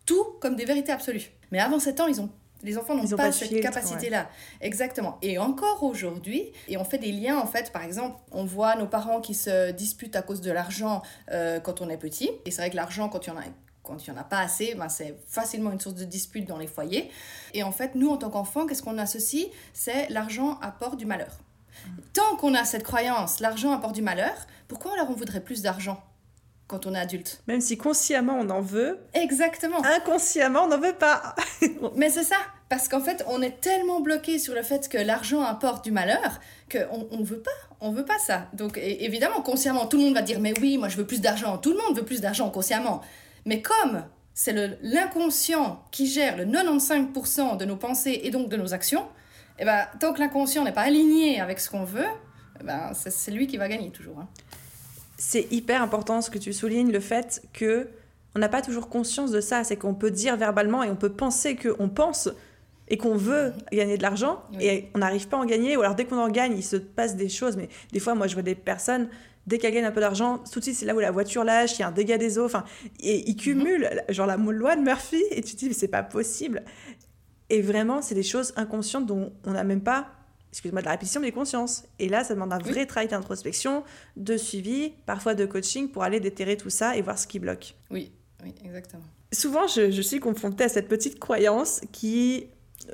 tout 0.04 0.24
comme 0.40 0.56
des 0.56 0.64
vérités 0.64 0.92
absolues. 0.92 1.30
Mais 1.52 1.60
avant 1.60 1.78
7 1.78 2.00
ans, 2.00 2.06
ils 2.06 2.20
ont 2.20 2.30
les 2.62 2.78
enfants 2.78 2.94
n'ont 2.94 3.08
pas, 3.08 3.32
cette 3.32 3.60
capacité-là. 3.60 4.28
Exactement. 4.60 5.18
Et 5.22 5.38
encore 5.38 5.82
aujourd'hui, 5.82 6.52
et 6.68 6.76
on 6.78 6.84
fait 6.84 6.98
des 6.98 7.12
liens, 7.12 7.38
en 7.38 7.46
fait, 7.46 7.70
par 7.70 7.84
exemple, 7.84 8.18
on 8.32 8.44
voit 8.44 8.76
nos 8.76 8.86
parents 8.86 9.20
qui 9.20 9.34
se 9.34 9.70
disputent 9.72 10.16
à 10.16 10.22
cause 10.22 10.40
de 10.40 10.50
l'argent 10.50 11.02
euh, 11.30 11.60
quand 11.60 11.80
on 11.80 11.88
est 11.90 11.98
petit. 11.98 12.30
Et 12.44 12.50
c'est 12.50 12.62
vrai 12.62 12.70
que 12.70 12.76
l'argent, 12.76 13.08
quand 13.08 13.26
il 13.26 13.30
y 13.30 13.32
en 13.32 13.36
a 13.36 13.44
quand 13.86 14.06
il 14.06 14.12
n'y 14.12 14.18
en 14.18 14.20
a 14.20 14.24
pas 14.24 14.40
assez, 14.40 14.74
ben 14.74 14.88
c'est 14.88 15.16
facilement 15.28 15.70
une 15.72 15.80
source 15.80 15.94
de 15.94 16.04
dispute 16.04 16.46
dans 16.46 16.58
les 16.58 16.66
foyers. 16.66 17.10
Et 17.54 17.62
en 17.62 17.72
fait, 17.72 17.94
nous, 17.94 18.10
en 18.10 18.16
tant 18.16 18.30
qu'enfants, 18.30 18.66
qu'est-ce 18.66 18.82
qu'on 18.82 18.98
associe? 18.98 19.46
C'est 19.72 20.08
l'argent 20.08 20.58
apporte 20.60 20.96
du 20.96 21.06
malheur. 21.06 21.38
Tant 22.12 22.36
qu'on 22.36 22.54
a 22.54 22.64
cette 22.64 22.82
croyance, 22.82 23.40
l'argent 23.40 23.72
apporte 23.72 23.94
du 23.94 24.02
malheur, 24.02 24.34
pourquoi 24.68 24.94
alors 24.94 25.10
on 25.10 25.14
voudrait 25.14 25.40
plus 25.40 25.62
d'argent 25.62 26.02
quand 26.66 26.86
on 26.86 26.94
est 26.94 26.98
adulte? 26.98 27.42
Même 27.46 27.60
si 27.60 27.76
consciemment 27.76 28.38
on 28.40 28.50
en 28.50 28.60
veut. 28.60 28.98
Exactement. 29.14 29.84
Inconsciemment 29.84 30.64
on 30.64 30.68
n'en 30.68 30.80
veut 30.80 30.94
pas. 30.94 31.34
Mais 31.96 32.10
c'est 32.10 32.24
ça. 32.24 32.36
Parce 32.68 32.88
qu'en 32.88 33.00
fait, 33.00 33.24
on 33.28 33.42
est 33.42 33.60
tellement 33.60 34.00
bloqué 34.00 34.38
sur 34.38 34.54
le 34.54 34.62
fait 34.62 34.88
que 34.88 34.98
l'argent 34.98 35.42
apporte 35.42 35.84
du 35.84 35.92
malheur 35.92 36.40
qu'on 36.70 37.06
on 37.12 37.22
veut 37.22 37.40
pas. 37.40 37.50
On 37.80 37.92
veut 37.92 38.04
pas 38.04 38.18
ça. 38.18 38.48
Donc 38.54 38.78
évidemment, 38.78 39.42
consciemment, 39.42 39.86
tout 39.86 39.98
le 39.98 40.04
monde 40.04 40.14
va 40.14 40.22
dire 40.22 40.40
mais 40.40 40.54
oui, 40.60 40.78
moi 40.78 40.88
je 40.88 40.96
veux 40.96 41.06
plus 41.06 41.20
d'argent. 41.20 41.58
Tout 41.58 41.72
le 41.72 41.78
monde 41.78 41.96
veut 41.96 42.04
plus 42.04 42.20
d'argent 42.20 42.50
consciemment. 42.50 43.02
Mais 43.46 43.62
comme 43.62 44.04
c'est 44.34 44.52
l'inconscient 44.82 45.82
qui 45.90 46.06
gère 46.06 46.36
le 46.36 46.44
95% 46.44 47.56
de 47.56 47.64
nos 47.64 47.76
pensées 47.76 48.20
et 48.24 48.30
donc 48.30 48.50
de 48.50 48.56
nos 48.58 48.74
actions, 48.74 49.06
et 49.58 49.62
eh 49.62 49.64
ben, 49.64 49.86
tant 49.98 50.12
que 50.12 50.20
l'inconscient 50.20 50.64
n'est 50.64 50.72
pas 50.72 50.82
aligné 50.82 51.40
avec 51.40 51.58
ce 51.58 51.70
qu'on 51.70 51.84
veut, 51.84 52.04
eh 52.60 52.64
ben, 52.64 52.92
c'est 52.92 53.30
lui 53.30 53.46
qui 53.46 53.56
va 53.56 53.68
gagner 53.68 53.90
toujours. 53.90 54.18
Hein 54.18 54.28
c'est 55.18 55.50
hyper 55.50 55.82
important 55.82 56.20
ce 56.20 56.30
que 56.30 56.38
tu 56.38 56.52
soulignes, 56.52 56.92
le 56.92 57.00
fait 57.00 57.42
que 57.52 57.88
on 58.34 58.38
n'a 58.38 58.48
pas 58.48 58.60
toujours 58.60 58.88
conscience 58.88 59.30
de 59.30 59.40
ça. 59.40 59.64
C'est 59.64 59.76
qu'on 59.76 59.94
peut 59.94 60.10
dire 60.10 60.36
verbalement 60.36 60.82
et 60.82 60.90
on 60.90 60.96
peut 60.96 61.12
penser 61.12 61.56
qu'on 61.56 61.88
pense 61.88 62.28
et 62.88 62.98
qu'on 62.98 63.16
veut 63.16 63.52
gagner 63.72 63.96
de 63.96 64.02
l'argent 64.02 64.42
et 64.60 64.90
on 64.94 64.98
n'arrive 64.98 65.26
pas 65.28 65.38
à 65.38 65.40
en 65.40 65.46
gagner. 65.46 65.76
Ou 65.76 65.80
alors 65.80 65.94
dès 65.94 66.04
qu'on 66.04 66.18
en 66.18 66.28
gagne, 66.28 66.54
il 66.56 66.62
se 66.62 66.76
passe 66.76 67.16
des 67.16 67.30
choses. 67.30 67.56
Mais 67.56 67.68
des 67.92 68.00
fois, 68.00 68.14
moi, 68.14 68.26
je 68.26 68.34
vois 68.34 68.42
des 68.42 68.54
personnes, 68.54 69.08
dès 69.46 69.58
qu'elles 69.58 69.74
gagnent 69.74 69.84
un 69.84 69.92
peu 69.92 70.00
d'argent, 70.00 70.38
tout 70.38 70.58
de 70.58 70.64
suite, 70.64 70.76
c'est 70.76 70.86
là 70.86 70.94
où 70.94 71.00
la 71.00 71.10
voiture 71.10 71.44
lâche, 71.44 71.78
il 71.78 71.80
y 71.80 71.82
a 71.82 71.88
un 71.88 71.92
dégât 71.92 72.18
des 72.18 72.38
eaux. 72.38 72.44
Enfin, 72.44 72.64
et 73.00 73.28
ils 73.28 73.36
cumulent, 73.36 73.88
mhm. 74.08 74.14
genre 74.14 74.26
la 74.26 74.36
loi 74.36 74.76
de 74.76 74.82
Murphy. 74.82 75.22
Et 75.30 75.42
tu 75.42 75.54
te 75.54 75.60
dis, 75.60 75.68
mais 75.68 75.74
c'est 75.74 75.88
pas 75.88 76.02
possible. 76.02 76.64
Et 77.48 77.62
vraiment, 77.62 78.02
c'est 78.02 78.14
des 78.14 78.22
choses 78.22 78.52
inconscientes 78.56 79.06
dont 79.06 79.32
on 79.44 79.52
n'a 79.52 79.64
même 79.64 79.82
pas 79.82 80.08
excuse-moi, 80.52 80.80
de 80.80 80.86
la 80.86 80.92
répétition, 80.92 81.20
mais 81.20 81.32
conscience. 81.32 81.84
Et 81.98 82.08
là, 82.08 82.24
ça 82.24 82.32
demande 82.32 82.52
un 82.52 82.58
vrai 82.58 82.86
travail 82.86 83.08
d'introspection, 83.08 83.84
de 84.16 84.38
suivi, 84.38 84.94
parfois 85.04 85.34
de 85.34 85.44
coaching 85.44 85.90
pour 85.90 86.02
aller 86.02 86.18
déterrer 86.18 86.56
tout 86.56 86.70
ça 86.70 86.96
et 86.96 87.02
voir 87.02 87.18
ce 87.18 87.26
qui 87.26 87.38
bloque. 87.38 87.74
Oui, 87.90 88.10
oui, 88.42 88.54
exactement. 88.64 89.02
Souvent, 89.32 89.66
je, 89.66 89.90
je 89.90 90.00
suis 90.00 90.18
confrontée 90.18 90.64
à 90.64 90.68
cette 90.70 90.88
petite 90.88 91.18
croyance 91.18 91.82
qui 91.92 92.46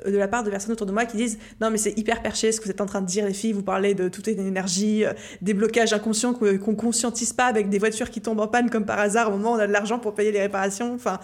de 0.05 0.17
la 0.17 0.27
part 0.27 0.43
de 0.43 0.49
personnes 0.49 0.71
autour 0.71 0.87
de 0.87 0.91
moi 0.91 1.05
qui 1.05 1.17
disent 1.17 1.39
non 1.61 1.69
mais 1.69 1.77
c'est 1.77 1.97
hyper 1.97 2.21
perché 2.21 2.51
ce 2.51 2.59
que 2.59 2.65
vous 2.65 2.71
êtes 2.71 2.81
en 2.81 2.85
train 2.85 3.01
de 3.01 3.07
dire 3.07 3.25
les 3.25 3.33
filles 3.33 3.53
vous 3.53 3.63
parlez 3.63 3.93
de 3.93 4.09
toute 4.09 4.27
une 4.27 4.45
énergie 4.45 5.05
euh, 5.05 5.13
des 5.41 5.53
blocages 5.53 5.93
inconscients 5.93 6.33
qu'on 6.33 6.75
conscientise 6.75 7.33
pas 7.33 7.45
avec 7.45 7.69
des 7.69 7.79
voitures 7.79 8.09
qui 8.09 8.21
tombent 8.21 8.41
en 8.41 8.47
panne 8.47 8.69
comme 8.69 8.85
par 8.85 8.99
hasard 8.99 9.29
au 9.29 9.37
moment 9.37 9.53
où 9.53 9.55
on 9.55 9.59
a 9.59 9.67
de 9.67 9.71
l'argent 9.71 9.99
pour 9.99 10.13
payer 10.13 10.31
les 10.31 10.41
réparations 10.41 10.93
enfin 10.93 11.19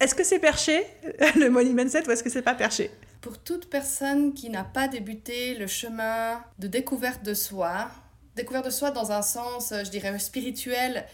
est-ce 0.00 0.14
que 0.14 0.24
c'est 0.24 0.38
perché 0.38 0.86
le 1.36 1.48
money 1.48 1.72
mindset 1.72 2.06
ou 2.06 2.10
est-ce 2.10 2.22
que 2.22 2.30
c'est 2.30 2.42
pas 2.42 2.54
perché? 2.54 2.90
Pour 3.20 3.38
toute 3.38 3.68
personne 3.68 4.32
qui 4.32 4.48
n'a 4.48 4.62
pas 4.62 4.86
débuté 4.86 5.54
le 5.54 5.66
chemin 5.66 6.42
de 6.58 6.68
découverte 6.68 7.24
de 7.24 7.34
soi, 7.34 7.90
découverte 8.36 8.66
de 8.66 8.70
soi 8.70 8.92
dans 8.92 9.10
un 9.10 9.22
sens, 9.22 9.72
je 9.76 9.90
dirais, 9.90 10.16
spirituel, 10.20 11.04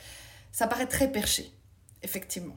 ça 0.53 0.67
paraît 0.67 0.87
très 0.87 1.11
perché, 1.11 1.51
effectivement. 2.03 2.57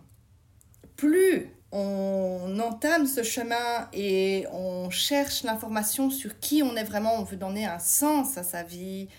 Plus 0.97 1.49
on 1.71 2.59
entame 2.59 3.07
ce 3.07 3.23
chemin 3.23 3.89
et 3.93 4.45
on 4.51 4.89
cherche 4.89 5.43
l'information 5.43 6.09
sur 6.09 6.39
qui 6.39 6.63
on 6.63 6.75
est 6.75 6.83
vraiment, 6.83 7.15
on 7.15 7.23
veut 7.23 7.37
donner 7.37 7.65
un 7.65 7.79
sens 7.79 8.37
à 8.37 8.43
sa 8.43 8.63
vie, 8.63 9.09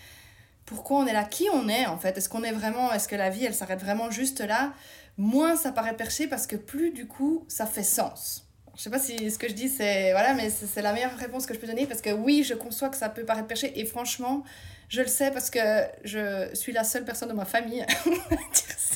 pourquoi 0.65 0.99
on 0.99 1.07
est 1.07 1.13
là, 1.13 1.23
qui 1.23 1.47
on 1.53 1.67
est 1.69 1.85
en 1.85 1.97
fait, 1.97 2.17
est-ce 2.17 2.29
qu'on 2.29 2.43
est 2.43 2.51
vraiment, 2.51 2.91
est-ce 2.91 3.07
que 3.07 3.15
la 3.15 3.29
vie 3.29 3.45
elle 3.45 3.53
s'arrête 3.53 3.81
vraiment 3.81 4.09
juste 4.09 4.41
là, 4.41 4.73
moins 5.17 5.55
ça 5.55 5.71
paraît 5.71 5.95
perché 5.95 6.27
parce 6.27 6.47
que 6.47 6.55
plus 6.55 6.91
du 6.91 7.07
coup 7.07 7.45
ça 7.47 7.65
fait 7.65 7.83
sens. 7.83 8.45
Je 8.75 8.83
sais 8.83 8.89
pas 8.89 8.99
si 8.99 9.29
ce 9.29 9.37
que 9.37 9.49
je 9.49 9.53
dis, 9.53 9.67
c'est 9.67 10.11
voilà, 10.13 10.33
mais 10.33 10.49
c'est 10.49 10.81
la 10.81 10.93
meilleure 10.93 11.15
réponse 11.17 11.45
que 11.45 11.53
je 11.53 11.59
peux 11.59 11.67
donner 11.67 11.85
parce 11.85 12.01
que 12.01 12.11
oui, 12.11 12.43
je 12.43 12.53
conçois 12.53 12.89
que 12.89 12.95
ça 12.95 13.09
peut 13.09 13.25
paraître 13.25 13.47
perché 13.47 13.77
et 13.77 13.85
franchement, 13.85 14.43
je 14.87 15.01
le 15.01 15.07
sais 15.07 15.31
parce 15.31 15.49
que 15.49 15.59
je 16.05 16.49
suis 16.53 16.71
la 16.71 16.83
seule 16.83 17.03
personne 17.03 17.29
de 17.29 17.33
ma 17.33 17.45
famille 17.45 17.81
à 17.81 17.85
dire 17.85 18.77
ça. 18.77 18.95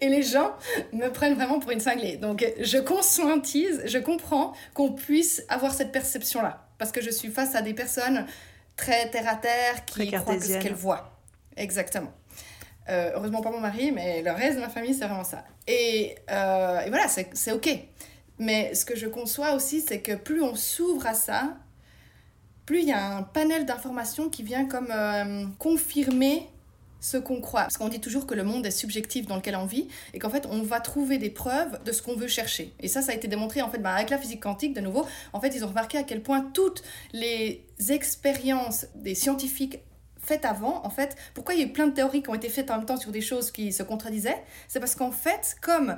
Et 0.00 0.08
les 0.08 0.22
gens 0.22 0.52
me 0.92 1.08
prennent 1.08 1.34
vraiment 1.34 1.58
pour 1.58 1.70
une 1.70 1.80
cinglée. 1.80 2.16
Donc 2.16 2.44
je 2.58 2.78
conscientise, 2.78 3.82
je 3.84 3.98
comprends 3.98 4.52
qu'on 4.74 4.92
puisse 4.92 5.42
avoir 5.48 5.74
cette 5.74 5.92
perception-là. 5.92 6.66
Parce 6.78 6.92
que 6.92 7.02
je 7.02 7.10
suis 7.10 7.28
face 7.28 7.54
à 7.54 7.62
des 7.62 7.74
personnes 7.74 8.26
très 8.76 9.10
terre 9.10 9.28
à 9.28 9.36
terre 9.36 9.84
qui 9.84 10.10
croient 10.10 10.36
que 10.36 10.44
ce 10.44 10.58
qu'elles 10.58 10.72
voient. 10.72 11.12
Exactement. 11.56 12.12
Euh, 12.88 13.12
heureusement 13.14 13.40
pas 13.40 13.50
mon 13.50 13.60
mari, 13.60 13.92
mais 13.92 14.22
le 14.22 14.32
reste 14.32 14.56
de 14.56 14.60
ma 14.60 14.68
famille, 14.68 14.94
c'est 14.94 15.04
vraiment 15.04 15.24
ça. 15.24 15.44
Et, 15.66 16.16
euh, 16.30 16.80
et 16.80 16.88
voilà, 16.88 17.06
c'est 17.08 17.52
ok. 17.52 17.68
Mais 18.38 18.74
ce 18.74 18.84
que 18.84 18.96
je 18.96 19.06
conçois 19.06 19.52
aussi, 19.54 19.82
c'est 19.82 20.00
que 20.00 20.14
plus 20.14 20.42
on 20.42 20.54
s'ouvre 20.56 21.06
à 21.06 21.14
ça, 21.14 21.56
plus 22.64 22.80
il 22.80 22.88
y 22.88 22.92
a 22.92 23.16
un 23.16 23.22
panel 23.22 23.66
d'informations 23.66 24.30
qui 24.30 24.42
vient 24.42 24.64
comme 24.64 24.88
euh, 24.90 25.44
confirmer 25.58 26.48
ce 27.00 27.16
qu'on 27.16 27.40
croit. 27.40 27.62
Parce 27.62 27.78
qu'on 27.78 27.88
dit 27.88 28.00
toujours 28.00 28.26
que 28.26 28.34
le 28.34 28.44
monde 28.44 28.66
est 28.66 28.70
subjectif 28.70 29.26
dans 29.26 29.36
lequel 29.36 29.56
on 29.56 29.66
vit 29.66 29.88
et 30.14 30.18
qu'en 30.18 30.30
fait 30.30 30.46
on 30.50 30.62
va 30.62 30.80
trouver 30.80 31.18
des 31.18 31.30
preuves 31.30 31.82
de 31.84 31.92
ce 31.92 32.02
qu'on 32.02 32.14
veut 32.14 32.28
chercher. 32.28 32.72
Et 32.80 32.88
ça, 32.88 33.02
ça 33.02 33.12
a 33.12 33.14
été 33.14 33.28
démontré 33.28 33.62
en 33.62 33.70
fait 33.70 33.78
bah, 33.78 33.94
avec 33.94 34.10
la 34.10 34.18
physique 34.18 34.42
quantique 34.42 34.74
de 34.74 34.80
nouveau. 34.80 35.06
En 35.32 35.40
fait, 35.40 35.54
ils 35.54 35.64
ont 35.64 35.68
remarqué 35.68 35.98
à 35.98 36.02
quel 36.02 36.22
point 36.22 36.42
toutes 36.54 36.82
les 37.12 37.66
expériences 37.88 38.86
des 38.94 39.14
scientifiques 39.14 39.80
faites 40.22 40.44
avant, 40.44 40.84
en 40.84 40.90
fait, 40.90 41.16
pourquoi 41.34 41.54
il 41.54 41.60
y 41.60 41.64
a 41.64 41.66
eu 41.66 41.72
plein 41.72 41.86
de 41.86 41.92
théories 41.92 42.22
qui 42.22 42.30
ont 42.30 42.34
été 42.34 42.48
faites 42.48 42.70
en 42.70 42.76
même 42.76 42.86
temps 42.86 42.96
sur 42.96 43.10
des 43.10 43.20
choses 43.20 43.50
qui 43.50 43.72
se 43.72 43.82
contredisaient? 43.82 44.42
C'est 44.68 44.78
parce 44.80 44.94
qu'en 44.94 45.10
fait, 45.10 45.56
comme 45.60 45.96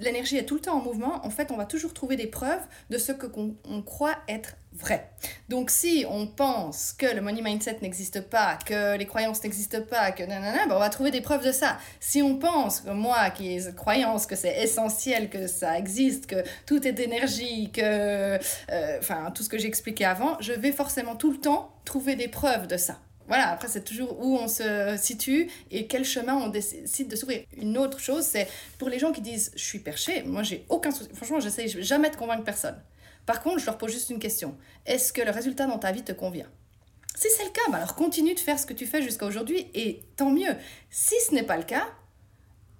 l'énergie 0.00 0.36
est 0.36 0.44
tout 0.44 0.54
le 0.54 0.60
temps 0.60 0.78
en 0.78 0.82
mouvement, 0.82 1.24
en 1.24 1.30
fait, 1.30 1.50
on 1.50 1.56
va 1.56 1.66
toujours 1.66 1.94
trouver 1.94 2.16
des 2.16 2.26
preuves 2.26 2.62
de 2.90 2.98
ce 2.98 3.12
que 3.12 3.26
qu'on 3.26 3.82
croit 3.82 4.16
être 4.28 4.56
Donc 5.48 5.70
si 5.70 6.04
on 6.08 6.26
pense 6.26 6.92
que 6.92 7.06
le 7.06 7.20
money 7.20 7.42
mindset 7.42 7.78
n'existe 7.82 8.20
pas, 8.22 8.58
que 8.64 8.96
les 8.96 9.06
croyances 9.06 9.42
n'existent 9.42 9.82
pas, 9.82 10.12
que 10.12 10.22
nanana, 10.22 10.66
ben 10.66 10.74
on 10.76 10.78
va 10.78 10.88
trouver 10.88 11.10
des 11.10 11.20
preuves 11.20 11.44
de 11.44 11.52
ça. 11.52 11.78
Si 11.98 12.22
on 12.22 12.36
pense, 12.36 12.80
que 12.80 12.90
moi 12.90 13.30
qui 13.30 13.52
ai 13.52 13.60
cette 13.60 13.76
croyance 13.76 14.26
que 14.26 14.36
c'est 14.36 14.62
essentiel, 14.62 15.28
que 15.28 15.46
ça 15.46 15.78
existe, 15.78 16.26
que 16.26 16.42
tout 16.66 16.86
est 16.86 16.98
énergie, 16.98 17.70
que... 17.72 17.80
Euh, 17.82 18.98
enfin, 18.98 19.30
tout 19.34 19.42
ce 19.42 19.48
que 19.48 19.58
j'ai 19.58 19.68
expliqué 19.68 20.04
avant, 20.04 20.36
je 20.40 20.52
vais 20.52 20.72
forcément 20.72 21.16
tout 21.16 21.30
le 21.30 21.38
temps 21.38 21.72
trouver 21.84 22.16
des 22.16 22.28
preuves 22.28 22.66
de 22.66 22.76
ça. 22.76 22.98
Voilà, 23.30 23.50
après, 23.50 23.68
c'est 23.68 23.84
toujours 23.84 24.18
où 24.20 24.36
on 24.38 24.48
se 24.48 24.96
situe 25.00 25.48
et 25.70 25.86
quel 25.86 26.04
chemin 26.04 26.34
on 26.34 26.48
décide 26.48 27.06
de 27.06 27.14
s'ouvrir. 27.14 27.44
Une 27.56 27.78
autre 27.78 28.00
chose, 28.00 28.24
c'est 28.24 28.48
pour 28.76 28.88
les 28.88 28.98
gens 28.98 29.12
qui 29.12 29.20
disent 29.20 29.52
je 29.54 29.62
suis 29.62 29.78
perché, 29.78 30.24
moi 30.24 30.42
j'ai 30.42 30.64
aucun 30.68 30.90
souci. 30.90 31.10
Franchement, 31.14 31.38
j'essaie 31.38 31.68
jamais 31.68 32.10
de 32.10 32.16
convaincre 32.16 32.42
personne. 32.42 32.74
Par 33.30 33.44
contre, 33.44 33.60
je 33.60 33.66
leur 33.66 33.78
pose 33.78 33.92
juste 33.92 34.10
une 34.10 34.18
question. 34.18 34.56
Est-ce 34.86 35.12
que 35.12 35.22
le 35.22 35.30
résultat 35.30 35.68
dans 35.68 35.78
ta 35.78 35.92
vie 35.92 36.02
te 36.02 36.10
convient? 36.10 36.48
Si 37.14 37.28
c'est 37.30 37.44
le 37.44 37.50
cas, 37.50 37.60
bah 37.70 37.76
alors 37.76 37.94
continue 37.94 38.34
de 38.34 38.40
faire 38.40 38.58
ce 38.58 38.66
que 38.66 38.72
tu 38.72 38.86
fais 38.86 39.02
jusqu'à 39.02 39.24
aujourd'hui 39.24 39.68
et 39.72 40.02
tant 40.16 40.32
mieux. 40.32 40.52
Si 40.90 41.14
ce 41.24 41.32
n'est 41.32 41.44
pas 41.44 41.56
le 41.56 41.62
cas, 41.62 41.86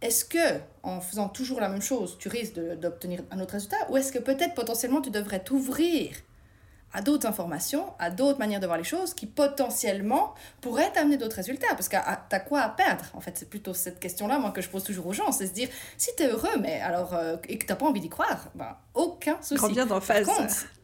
est-ce 0.03 0.25
que 0.25 0.59
en 0.83 1.01
faisant 1.01 1.29
toujours 1.29 1.61
la 1.61 1.69
même 1.69 1.83
chose, 1.83 2.19
tu 2.19 2.29
risques 2.29 2.55
d'obtenir 2.55 3.23
un 3.31 3.39
autre 3.39 3.53
résultat? 3.53 3.77
Ou 3.91 3.97
est-ce 3.97 4.11
que 4.11 4.19
peut-être 4.19 4.55
potentiellement 4.55 5.01
tu 5.01 5.11
devrais 5.11 5.39
t'ouvrir 5.39 6.17
à 6.92 7.03
d'autres 7.03 7.26
informations, 7.26 7.92
à 7.98 8.11
d'autres 8.11 8.38
manières 8.38 8.61
de 8.61 8.66
voir 8.66 8.79
les 8.79 8.85
choses 8.85 9.14
qui 9.14 9.26
potentiellement 9.26 10.35
pourraient 10.61 10.90
t'amener 10.92 11.16
d'autres 11.16 11.37
résultats. 11.37 11.68
Parce 11.70 11.88
que 11.88 11.96
ah, 11.96 12.26
t'as 12.29 12.40
quoi 12.40 12.61
à 12.61 12.68
perdre? 12.68 13.05
En 13.14 13.20
fait, 13.20 13.37
c'est 13.37 13.48
plutôt 13.48 13.74
cette 13.74 14.00
question-là, 14.00 14.38
moi, 14.38 14.50
que 14.50 14.61
je 14.61 14.68
pose 14.68 14.83
toujours 14.85 15.07
aux 15.07 15.12
gens. 15.12 15.31
C'est 15.33 15.46
se 15.46 15.53
dire, 15.53 15.68
si 15.96 16.11
t'es 16.16 16.29
heureux, 16.29 16.59
mais 16.61 16.81
alors, 16.81 17.14
euh, 17.14 17.37
et 17.48 17.59
que 17.59 17.66
t'as 17.66 17.76
pas 17.76 17.87
envie 17.87 18.00
d'y 18.00 18.09
croire, 18.09 18.48
ben, 18.55 18.76
aucun 18.94 19.40
souci. 19.40 19.62
Reviens 19.62 19.87
d'en 19.87 20.00
face. 20.00 20.29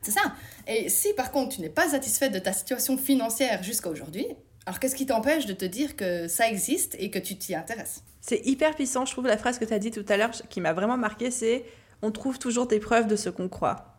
C'est 0.03 0.13
ça. 0.13 0.33
Et 0.67 0.89
si, 0.89 1.13
par 1.15 1.33
contre, 1.33 1.57
tu 1.57 1.61
n'es 1.61 1.69
pas 1.69 1.89
satisfait 1.89 2.31
de 2.31 2.39
ta 2.39 2.53
situation 2.53 2.97
financière 2.97 3.63
jusqu'à 3.63 3.89
aujourd'hui, 3.89 4.27
alors 4.65 4.79
qu'est-ce 4.79 4.95
qui 4.95 5.07
t'empêche 5.07 5.47
de 5.47 5.53
te 5.53 5.65
dire 5.65 5.97
que 5.97 6.29
ça 6.29 6.49
existe 6.49 6.97
et 6.99 7.11
que 7.11 7.19
tu 7.19 7.37
t'y 7.37 7.55
intéresses? 7.55 8.03
C'est 8.21 8.45
hyper 8.47 8.75
puissant, 8.75 9.05
je 9.05 9.13
trouve, 9.13 9.27
la 9.27 9.39
phrase 9.39 9.59
que 9.59 9.65
tu 9.65 9.73
as 9.73 9.79
dit 9.79 9.91
tout 9.91 10.05
à 10.09 10.17
l'heure, 10.17 10.33
qui 10.51 10.61
m'a 10.61 10.73
vraiment 10.73 10.97
marqué, 10.97 11.31
c'est 11.31 11.65
«on 12.03 12.11
trouve 12.11 12.39
toujours 12.39 12.67
des 12.67 12.81
preuves 12.81 13.07
de 13.07 13.17
ce 13.17 13.29
qu'on 13.31 13.49
croit». 13.49 13.93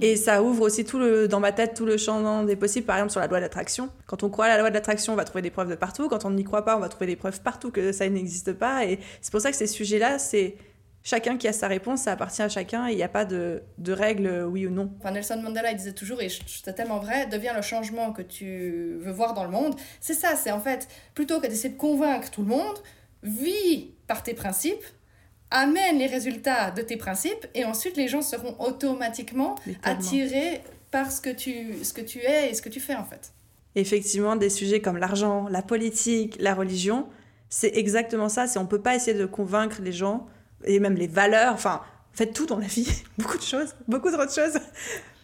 Et 0.00 0.16
ça 0.16 0.42
ouvre 0.42 0.62
aussi 0.62 0.84
tout 0.84 0.98
le, 0.98 1.26
dans 1.26 1.40
ma 1.40 1.52
tête 1.52 1.74
tout 1.74 1.86
le 1.86 1.96
champ 1.96 2.44
des 2.44 2.56
possibles, 2.56 2.86
par 2.86 2.96
exemple 2.96 3.10
sur 3.10 3.20
la 3.20 3.26
loi 3.26 3.40
d'attraction. 3.40 3.90
Quand 4.06 4.22
on 4.22 4.30
croit 4.30 4.46
à 4.46 4.48
la 4.48 4.58
loi 4.58 4.70
de 4.70 4.74
l'attraction, 4.74 5.12
on 5.12 5.16
va 5.16 5.24
trouver 5.24 5.42
des 5.42 5.50
preuves 5.50 5.68
de 5.68 5.74
partout. 5.74 6.08
Quand 6.08 6.24
on 6.24 6.30
n'y 6.30 6.44
croit 6.44 6.64
pas, 6.64 6.76
on 6.76 6.80
va 6.80 6.88
trouver 6.88 7.06
des 7.06 7.16
preuves 7.16 7.40
partout 7.40 7.70
que 7.70 7.92
ça 7.92 8.08
n'existe 8.08 8.52
pas. 8.52 8.84
Et 8.84 9.00
c'est 9.20 9.32
pour 9.32 9.40
ça 9.40 9.50
que 9.50 9.56
ces 9.56 9.66
sujets-là, 9.66 10.18
c'est 10.18 10.56
chacun 11.02 11.36
qui 11.36 11.48
a 11.48 11.52
sa 11.52 11.68
réponse, 11.68 12.02
ça 12.02 12.12
appartient 12.12 12.42
à 12.42 12.48
chacun 12.48 12.88
il 12.88 12.96
n'y 12.96 13.02
a 13.02 13.08
pas 13.08 13.24
de, 13.24 13.62
de 13.78 13.92
règles 13.92 14.44
oui 14.48 14.66
ou 14.66 14.70
non. 14.70 14.92
Nelson 15.04 15.40
Mandela, 15.42 15.72
disait 15.74 15.92
toujours, 15.92 16.20
et 16.20 16.28
c'est 16.28 16.72
tellement 16.74 16.98
vrai, 16.98 17.26
deviens 17.26 17.54
le 17.54 17.62
changement 17.62 18.12
que 18.12 18.22
tu 18.22 18.98
veux 19.00 19.12
voir 19.12 19.34
dans 19.34 19.44
le 19.44 19.50
monde. 19.50 19.74
C'est 20.00 20.14
ça, 20.14 20.36
c'est 20.36 20.50
en 20.50 20.60
fait, 20.60 20.88
plutôt 21.14 21.40
que 21.40 21.46
d'essayer 21.46 21.70
de 21.70 21.78
convaincre 21.78 22.30
tout 22.30 22.42
le 22.42 22.48
monde, 22.48 22.78
vis 23.22 23.94
par 24.06 24.22
tes 24.22 24.34
principes, 24.34 24.84
amène 25.50 25.98
les 25.98 26.06
résultats 26.06 26.70
de 26.70 26.82
tes 26.82 26.96
principes 26.96 27.46
et 27.54 27.64
ensuite 27.64 27.96
les 27.96 28.08
gens 28.08 28.22
seront 28.22 28.54
automatiquement 28.58 29.56
attirés 29.82 30.62
par 30.90 31.12
ce 31.12 31.20
que, 31.20 31.30
tu, 31.30 31.84
ce 31.84 31.92
que 31.92 32.00
tu 32.00 32.18
es 32.20 32.50
et 32.50 32.54
ce 32.54 32.62
que 32.62 32.68
tu 32.68 32.80
fais 32.80 32.94
en 32.94 33.04
fait. 33.04 33.32
Effectivement, 33.74 34.36
des 34.36 34.50
sujets 34.50 34.80
comme 34.80 34.96
l'argent, 34.96 35.48
la 35.48 35.62
politique, 35.62 36.36
la 36.40 36.54
religion, 36.54 37.06
c'est 37.48 37.76
exactement 37.76 38.28
ça. 38.28 38.46
C'est 38.46 38.58
on 38.58 38.66
peut 38.66 38.80
pas 38.80 38.94
essayer 38.94 39.16
de 39.16 39.26
convaincre 39.26 39.80
les 39.82 39.92
gens 39.92 40.26
et 40.64 40.80
même 40.80 40.94
les 40.94 41.06
valeurs. 41.06 41.54
Enfin, 41.54 41.82
en 42.12 42.16
fait, 42.16 42.32
tout 42.32 42.46
dans 42.46 42.58
la 42.58 42.66
vie, 42.66 42.88
beaucoup 43.18 43.36
de 43.36 43.42
choses, 43.42 43.74
beaucoup 43.86 44.10
trop 44.10 44.24
de 44.24 44.30
choses. 44.30 44.58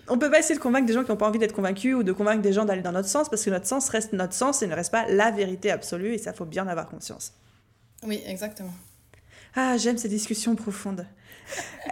On 0.06 0.18
peut 0.18 0.30
pas 0.30 0.38
essayer 0.38 0.54
de 0.54 0.60
convaincre 0.60 0.86
des 0.86 0.92
gens 0.92 1.02
qui 1.02 1.10
n'ont 1.10 1.16
pas 1.16 1.26
envie 1.26 1.38
d'être 1.38 1.54
convaincus 1.54 1.94
ou 1.94 2.02
de 2.02 2.12
convaincre 2.12 2.42
des 2.42 2.52
gens 2.52 2.66
d'aller 2.66 2.82
dans 2.82 2.92
notre 2.92 3.08
sens 3.08 3.30
parce 3.30 3.42
que 3.42 3.50
notre 3.50 3.66
sens 3.66 3.88
reste 3.88 4.12
notre 4.12 4.34
sens 4.34 4.62
et 4.62 4.66
ne 4.66 4.74
reste 4.74 4.92
pas 4.92 5.06
la 5.08 5.30
vérité 5.30 5.70
absolue 5.70 6.12
et 6.12 6.18
ça 6.18 6.34
faut 6.34 6.44
bien 6.44 6.68
avoir 6.68 6.88
conscience. 6.88 7.32
Oui, 8.02 8.22
exactement. 8.26 8.74
Ah, 9.56 9.76
j'aime 9.76 9.98
ces 9.98 10.08
discussions 10.08 10.56
profondes. 10.56 11.06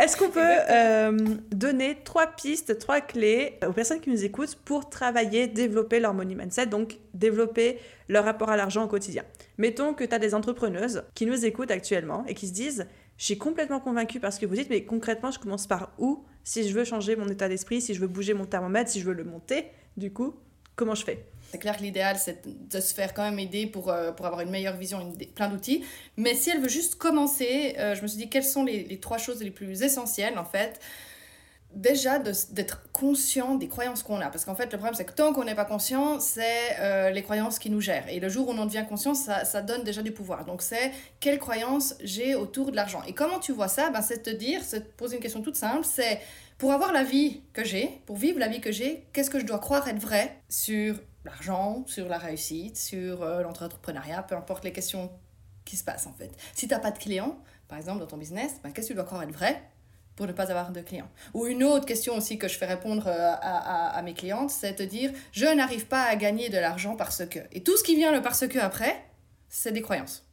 Est-ce 0.01 0.17
qu'on 0.17 0.31
peut 0.31 0.41
euh, 0.41 1.37
donner 1.51 1.99
trois 2.03 2.27
pistes, 2.27 2.79
trois 2.79 3.01
clés 3.01 3.59
aux 3.67 3.73
personnes 3.73 4.01
qui 4.01 4.11
nous 4.11 4.25
écoutent 4.25 4.57
pour 4.65 4.89
travailler, 4.89 5.47
développer 5.47 6.01
leur 6.01 6.15
money 6.15 6.35
mindset, 6.35 6.67
donc 6.67 6.99
développer 7.15 7.79
leur 8.09 8.25
rapport 8.25 8.51
à 8.51 8.57
l'argent 8.57 8.85
au 8.85 8.89
quotidien? 8.89 9.23
Mettons 9.59 9.95
que 9.95 10.03
tu 10.03 10.15
as 10.15 10.19
des 10.19 10.35
entrepreneuses 10.35 11.05
qui 11.15 11.27
nous 11.27 11.45
écoutent 11.45 11.71
actuellement 11.71 12.25
et 12.27 12.35
qui 12.35 12.49
se 12.49 12.53
disent 12.53 12.87
Je 13.17 13.25
suis 13.25 13.39
complètement 13.39 13.79
convaincue 13.79 14.19
par 14.19 14.33
ce 14.33 14.41
que 14.41 14.47
vous 14.47 14.57
dites, 14.57 14.71
mais 14.71 14.85
concrètement, 14.85 15.31
je 15.31 15.39
commence 15.39 15.67
par 15.67 15.93
où? 15.99 16.25
Si 16.43 16.69
je 16.69 16.75
veux 16.75 16.85
changer 16.85 17.15
mon 17.15 17.29
état 17.29 17.49
d'esprit, 17.49 17.81
si 17.81 17.95
je 17.95 18.01
veux 18.01 18.09
bouger 18.09 18.35
mon 18.35 18.47
thermomètre, 18.47 18.91
si 18.91 19.01
je 19.01 19.07
veux 19.07 19.15
le 19.15 19.25
monter, 19.25 19.67
du 19.97 20.13
coup, 20.13 20.35
comment 20.77 20.95
je 20.95 21.05
fais 21.05 21.27
c'est 21.53 21.59
clair 21.59 21.77
que 21.77 21.83
l'idéal, 21.83 22.17
c'est 22.19 22.47
de 22.47 22.81
se 22.81 22.95
faire 22.95 23.13
quand 23.13 23.25
même 23.25 23.39
aider 23.39 23.67
pour, 23.67 23.91
euh, 23.91 24.11
pour 24.11 24.25
avoir 24.25 24.41
une 24.41 24.49
meilleure 24.49 24.79
vision, 24.79 25.13
plein 25.35 25.51
d'outils. 25.51 25.85
Mais 26.17 26.35
si 26.35 26.49
elle 26.49 26.61
veut 26.61 26.69
juste 26.71 26.95
commencer, 26.95 27.75
euh, 27.79 27.95
je 27.95 28.01
me 28.01 28.07
suis 28.07 28.17
dit 28.17 28.31
quelles 28.31 28.43
sont 28.43 28.65
les, 28.65 28.85
les, 28.85 28.99
trois 28.99 29.19
choses 29.19 29.43
les 29.43 29.51
plus 29.51 29.83
essentielles, 29.83 30.39
en 30.39 30.47
fait? 30.47 30.81
Déjà, 31.75 32.19
d'être 32.19 32.91
conscient 32.93 33.55
des 33.57 33.69
croyances 33.69 34.03
qu'on 34.03 34.21
a. 34.23 34.31
Parce 34.31 34.47
qu'en 34.47 34.55
fait, 34.55 34.65
le 34.73 34.79
problème, 34.79 34.95
c'est 34.95 35.05
que 35.05 35.13
tant 35.13 35.35
qu'on 35.35 35.45
n'est 35.45 35.55
pas 35.55 35.67
conscient, 35.67 36.21
c'est 36.21 36.79
euh, 36.81 37.11
les 37.11 37.23
croyances 37.23 37.59
qui 37.59 37.69
nous 37.69 37.83
gèrent. 37.83 38.09
Et 38.09 38.19
le 38.19 38.31
jour 38.31 38.49
où 38.49 38.53
on 38.53 38.59
en 38.59 38.65
devient 38.65 38.87
conscient, 38.89 39.15
ça, 39.15 39.45
ça 39.45 39.61
donne 39.61 39.85
déjà 39.85 40.01
du 40.01 40.13
pouvoir. 40.13 40.47
Donc, 40.47 40.63
c'est 40.63 40.91
quelles 41.21 41.39
croyances 41.39 41.97
j'ai 42.03 42.35
autour 42.35 42.71
de 42.71 42.77
l'argent? 42.77 43.03
Et 43.07 43.13
comment 43.13 43.41
tu 43.41 43.53
vois 43.53 43.69
ça? 43.69 43.91
Ben, 43.91 44.01
C'est 44.01 44.23
te 44.23 44.31
dire, 44.31 44.63
c'est 44.65 44.81
te 44.81 44.97
poser 44.97 45.17
une 45.17 45.23
question 45.23 45.43
toute 45.43 45.57
simple, 45.57 45.85
c'est 45.85 46.19
pour 46.63 46.73
avoir 46.73 46.93
la 46.93 47.03
vie 47.03 47.41
que 47.55 47.65
j'ai, 47.65 48.01
pour 48.07 48.17
vivre 48.17 48.39
la 48.39 48.47
vie 48.47 48.61
que 48.61 48.71
j'ai, 48.71 49.05
qu'est-ce 49.13 49.31
que 49.31 49.41
je 49.41 49.45
dois 49.45 49.59
croire 49.59 49.89
être 49.89 49.99
vrai 49.99 50.39
sur 50.49 50.95
l'argent, 51.25 51.83
sur 51.89 52.09
la 52.09 52.19
réussite, 52.19 52.77
sur 52.77 53.25
euh, 53.25 53.43
l'entrepreneuriat, 53.43 54.23
peu 54.23 54.37
importe 54.37 54.63
les 54.63 54.71
questions 54.71 55.11
qui 55.65 55.77
se 55.77 55.83
passent 55.83 56.07
en 56.07 56.13
fait. 56.13 56.31
Si 56.55 56.69
tu 56.69 56.73
n'as 56.73 56.79
pas 56.79 56.93
de 56.93 56.99
clients, 56.99 57.37
par 57.67 57.79
exemple 57.79 57.99
dans 57.99 58.07
ton 58.07 58.17
business, 58.17 58.61
ben, 58.63 58.71
qu'est-ce 58.71 58.87
que 58.87 58.93
tu 58.93 58.95
dois 58.95 59.03
croire 59.03 59.25
être 59.25 59.33
vrai 59.33 59.61
pour 60.15 60.29
ne 60.29 60.33
pas 60.33 60.53
avoir 60.53 60.71
de 60.71 60.83
clients? 60.83 61.09
Ou 61.35 61.49
une 61.49 61.65
autre 61.65 61.85
question 61.85 62.17
aussi 62.17 62.39
que 62.39 62.47
je 62.47 62.57
fais 62.57 62.67
répondre 62.67 63.09
euh, 63.09 63.33
à, 63.41 63.99
à, 63.99 64.03
mes 64.03 64.15
clientes, 64.15 64.51
c'est 64.51 64.79
de 64.79 64.85
dire 64.85 65.11
je 65.33 65.47
n'arrive 65.47 65.87
pas 65.87 66.05
à 66.05 66.15
gagner 66.15 66.49
de 66.49 66.59
l'argent 66.59 66.95
parce 66.95 67.27
que. 67.27 67.41
Et 67.51 67.65
tout 67.65 67.77
ce 67.77 67.83
qui 67.83 67.97
vient 67.97 68.13
le 68.13 68.23
parce 68.23 68.47
que 68.47 68.61
après, 68.61 69.05
c'est 69.49 69.73
des 69.73 69.83
croyances. 69.83 70.25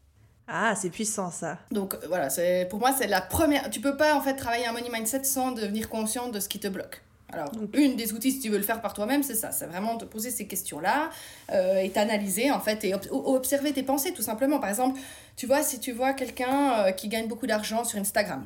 Ah, 0.51 0.73
c'est 0.75 0.89
puissant 0.89 1.29
ça. 1.29 1.59
Donc 1.71 1.95
voilà, 2.07 2.29
c'est 2.29 2.67
pour 2.69 2.79
moi 2.79 2.91
c'est 2.97 3.07
la 3.07 3.21
première. 3.21 3.69
Tu 3.69 3.79
peux 3.79 3.95
pas 3.95 4.15
en 4.15 4.21
fait 4.21 4.33
travailler 4.33 4.65
un 4.65 4.71
money 4.71 4.89
mindset 4.91 5.23
sans 5.23 5.51
devenir 5.51 5.89
conscient 5.89 6.29
de 6.29 6.39
ce 6.39 6.49
qui 6.49 6.59
te 6.59 6.67
bloque. 6.67 7.03
Alors, 7.31 7.51
une 7.73 7.95
des 7.95 8.13
outils, 8.13 8.31
si 8.31 8.39
tu 8.39 8.49
veux 8.49 8.57
le 8.57 8.63
faire 8.63 8.81
par 8.81 8.93
toi-même, 8.93 9.21
c'est 9.21 9.35
ça. 9.35 9.51
C'est 9.51 9.67
vraiment 9.67 9.97
te 9.97 10.05
poser 10.05 10.31
ces 10.31 10.47
questions-là 10.47 11.11
euh, 11.51 11.77
et 11.77 11.91
t'analyser, 11.91 12.49
en 12.49 12.59
fait, 12.59 12.83
et 12.83 12.95
observer 13.11 13.71
tes 13.71 13.83
pensées, 13.83 14.13
tout 14.13 14.23
simplement. 14.23 14.59
Par 14.59 14.69
exemple, 14.69 14.99
tu 15.35 15.45
vois, 15.45 15.61
si 15.61 15.79
tu 15.79 15.91
vois 15.91 16.13
quelqu'un 16.13 16.73
euh, 16.73 16.91
qui 16.91 17.07
gagne 17.07 17.27
beaucoup 17.27 17.45
d'argent 17.45 17.83
sur 17.83 17.99
Instagram, 17.99 18.45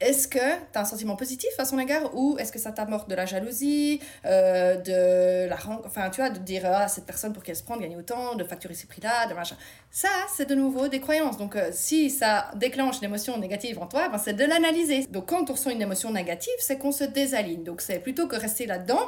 est-ce 0.00 0.26
que 0.28 0.38
tu 0.38 0.78
as 0.78 0.80
un 0.80 0.84
sentiment 0.84 1.14
positif 1.14 1.50
à 1.58 1.64
son 1.64 1.78
égard 1.78 2.14
ou 2.14 2.38
est-ce 2.38 2.50
que 2.50 2.58
ça 2.58 2.72
t'amorte 2.72 3.08
de 3.10 3.14
la 3.14 3.26
jalousie, 3.26 4.00
euh, 4.24 4.76
de 4.76 5.48
la 5.48 5.56
enfin 5.84 6.08
tu 6.10 6.20
vois, 6.20 6.30
de 6.30 6.38
dire 6.38 6.62
ah 6.64 6.88
cette 6.88 7.04
personne 7.04 7.32
pour 7.34 7.42
qu'elle 7.42 7.56
se 7.56 7.62
prend 7.62 7.76
gagne 7.76 7.96
autant, 7.96 8.34
de 8.34 8.44
facturer 8.44 8.74
ces 8.74 8.86
prix-là, 8.86 9.26
de 9.26 9.34
machin. 9.34 9.56
Ça, 9.90 10.08
c'est 10.34 10.46
de 10.46 10.54
nouveau 10.54 10.88
des 10.88 11.00
croyances. 11.00 11.36
Donc 11.36 11.54
euh, 11.54 11.68
si 11.72 12.08
ça 12.08 12.50
déclenche 12.56 12.98
une 12.98 13.04
émotion 13.04 13.36
négative 13.38 13.78
en 13.78 13.86
toi, 13.86 14.08
ben, 14.08 14.18
c'est 14.18 14.32
de 14.32 14.44
l'analyser. 14.44 15.06
Donc 15.10 15.26
quand 15.26 15.50
on 15.50 15.52
ressent 15.52 15.70
une 15.70 15.82
émotion 15.82 16.10
négative, 16.10 16.54
c'est 16.60 16.78
qu'on 16.78 16.92
se 16.92 17.04
désaligne. 17.04 17.62
Donc 17.62 17.82
c'est 17.82 17.98
plutôt 17.98 18.26
que 18.26 18.36
rester 18.36 18.66
là-dedans, 18.66 19.06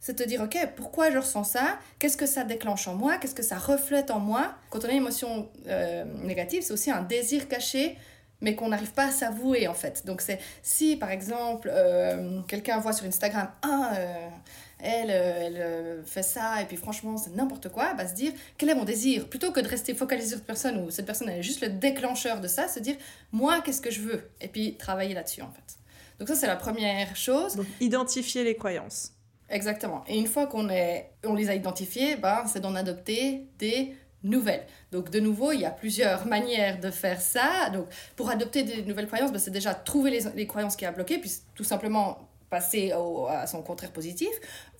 c'est 0.00 0.14
te 0.14 0.22
dire 0.24 0.42
ok 0.42 0.56
pourquoi 0.76 1.10
je 1.10 1.18
ressens 1.18 1.44
ça? 1.44 1.78
Qu'est-ce 2.00 2.16
que 2.16 2.26
ça 2.26 2.42
déclenche 2.42 2.88
en 2.88 2.94
moi? 2.94 3.18
Qu'est-ce 3.18 3.34
que 3.36 3.42
ça 3.44 3.56
reflète 3.56 4.10
en 4.10 4.18
moi? 4.18 4.54
Quand 4.70 4.84
on 4.84 4.88
a 4.88 4.90
une 4.90 4.98
émotion 4.98 5.48
euh, 5.68 6.04
négative 6.24 6.62
c'est 6.62 6.72
aussi 6.72 6.90
un 6.90 7.02
désir 7.02 7.48
caché 7.48 7.96
mais 8.40 8.54
qu'on 8.54 8.68
n'arrive 8.68 8.92
pas 8.92 9.06
à 9.06 9.10
s'avouer 9.10 9.68
en 9.68 9.74
fait. 9.74 10.04
Donc 10.06 10.20
c'est 10.20 10.38
si 10.62 10.96
par 10.96 11.10
exemple 11.10 11.70
euh, 11.72 12.40
quelqu'un 12.48 12.78
voit 12.78 12.92
sur 12.92 13.06
Instagram, 13.06 13.48
ah, 13.62 13.92
euh, 13.96 14.28
elle, 14.80 15.10
euh, 15.10 15.98
elle 15.98 16.04
fait 16.04 16.22
ça 16.22 16.60
et 16.62 16.66
puis 16.66 16.76
franchement 16.76 17.16
c'est 17.16 17.34
n'importe 17.34 17.70
quoi, 17.70 17.94
bah 17.94 18.06
se 18.06 18.14
dire 18.14 18.32
quel 18.58 18.70
est 18.70 18.74
mon 18.74 18.84
désir? 18.84 19.28
Plutôt 19.28 19.52
que 19.52 19.60
de 19.60 19.68
rester 19.68 19.94
focalisé 19.94 20.28
sur 20.28 20.38
cette 20.38 20.46
personne 20.46 20.84
ou 20.84 20.90
cette 20.90 21.06
personne 21.06 21.28
elle 21.28 21.38
est 21.38 21.42
juste 21.42 21.62
le 21.62 21.70
déclencheur 21.70 22.40
de 22.40 22.48
ça, 22.48 22.68
se 22.68 22.80
dire 22.80 22.96
moi 23.32 23.60
qu'est-ce 23.60 23.80
que 23.80 23.90
je 23.90 24.00
veux? 24.00 24.30
Et 24.40 24.48
puis 24.48 24.76
travailler 24.76 25.14
là-dessus 25.14 25.42
en 25.42 25.50
fait. 25.50 25.78
Donc 26.18 26.28
ça 26.28 26.34
c'est 26.34 26.46
la 26.46 26.56
première 26.56 27.16
chose. 27.16 27.56
Donc 27.56 27.66
identifier 27.80 28.44
les 28.44 28.56
croyances. 28.56 29.12
Exactement. 29.50 30.04
Et 30.08 30.18
une 30.18 30.26
fois 30.26 30.46
qu'on 30.46 30.68
on 31.24 31.34
les 31.34 31.50
a 31.50 31.54
identifiées, 31.54 32.16
bah, 32.16 32.44
c'est 32.50 32.60
d'en 32.60 32.74
adopter 32.74 33.46
des 33.58 33.94
nouvelles. 34.24 34.66
Donc 34.90 35.10
de 35.10 35.20
nouveau, 35.20 35.52
il 35.52 35.60
y 35.60 35.64
a 35.64 35.70
plusieurs 35.70 36.26
manières 36.34 36.80
de 36.80 36.90
faire 36.90 37.20
ça. 37.20 37.70
Donc 37.72 37.86
pour 38.16 38.30
adopter 38.30 38.62
des 38.62 38.82
nouvelles 38.82 39.06
croyances, 39.06 39.32
ben, 39.32 39.38
c'est 39.38 39.50
déjà 39.50 39.74
trouver 39.74 40.10
les, 40.10 40.20
les, 40.34 40.46
croyances 40.46 40.76
qui 40.76 40.84
a 40.84 40.92
bloqué, 40.92 41.18
puis 41.18 41.32
tout 41.54 41.64
simplement 41.64 42.28
passer 42.50 42.92
à 42.92 43.46
son 43.46 43.62
contraire 43.62 43.92
positif. 43.92 44.30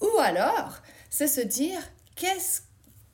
Ou 0.00 0.18
alors, 0.20 0.80
c'est 1.10 1.26
se 1.26 1.40
dire, 1.40 1.78
qu'est-ce 2.16 2.62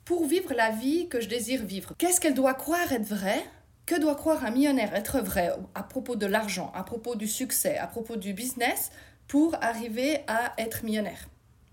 pour 0.05 0.25
vivre 0.25 0.53
la 0.53 0.71
vie 0.71 1.07
que 1.07 1.21
je 1.21 1.27
désire 1.27 1.63
vivre 1.63 1.93
Qu'est-ce 1.97 2.19
qu'elle 2.19 2.33
doit 2.33 2.53
croire 2.53 2.91
être 2.91 3.05
vrai 3.05 3.43
que 3.85 3.99
doit 3.99 4.15
croire 4.15 4.45
un 4.45 4.51
millionnaire 4.51 4.93
être 4.95 5.19
vrai 5.19 5.51
à 5.75 5.83
propos 5.83 6.15
de 6.15 6.25
l'argent, 6.25 6.71
à 6.75 6.83
propos 6.83 7.15
du 7.15 7.27
succès, 7.27 7.77
à 7.77 7.87
propos 7.87 8.15
du 8.15 8.33
business 8.33 8.91
pour 9.27 9.55
arriver 9.61 10.19
à 10.27 10.53
être 10.57 10.83
millionnaire 10.83 11.27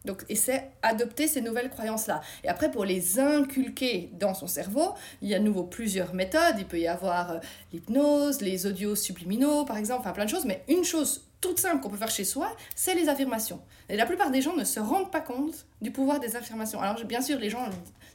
donc, 0.05 0.25
et 0.29 0.37
c'est 0.37 0.71
adopter 0.83 1.27
ces 1.27 1.41
nouvelles 1.41 1.71
croyances-là. 1.71 2.21
Et 2.45 2.49
après, 2.49 2.71
pour 2.71 2.85
les 2.85 3.19
inculquer 3.19 4.11
dans 4.15 4.33
son 4.33 4.47
cerveau, 4.47 4.95
il 5.23 5.29
y 5.29 5.35
a 5.35 5.39
de 5.39 5.45
nouveau 5.45 5.65
plusieurs 5.65 6.15
méthodes. 6.15 6.55
Il 6.59 6.67
peut 6.67 6.79
y 6.79 6.87
avoir 6.87 7.33
euh, 7.33 7.39
l'hypnose, 7.73 8.41
les 8.41 8.67
audios 8.67 8.95
subliminaux, 8.95 9.65
par 9.65 9.77
exemple, 9.77 10.01
enfin 10.01 10.13
plein 10.13 10.25
de 10.25 10.31
choses. 10.31 10.45
Mais 10.45 10.65
une 10.69 10.85
chose 10.85 11.25
toute 11.41 11.59
simple 11.59 11.81
qu'on 11.81 11.91
peut 11.91 11.97
faire 11.97 12.11
chez 12.11 12.25
soi, 12.25 12.55
c'est 12.75 12.95
les 12.95 13.09
affirmations. 13.09 13.61
Et 13.89 13.97
la 13.97 14.07
plupart 14.07 14.31
des 14.31 14.41
gens 14.41 14.57
ne 14.57 14.65
se 14.65 14.81
rendent 14.81 15.11
pas 15.11 15.21
compte 15.21 15.67
du 15.81 15.91
pouvoir 15.91 16.21
des 16.21 16.37
affirmations. 16.37 16.81
Alors, 16.81 17.03
bien 17.05 17.21
sûr, 17.21 17.39
les 17.39 17.51
gens 17.51 17.69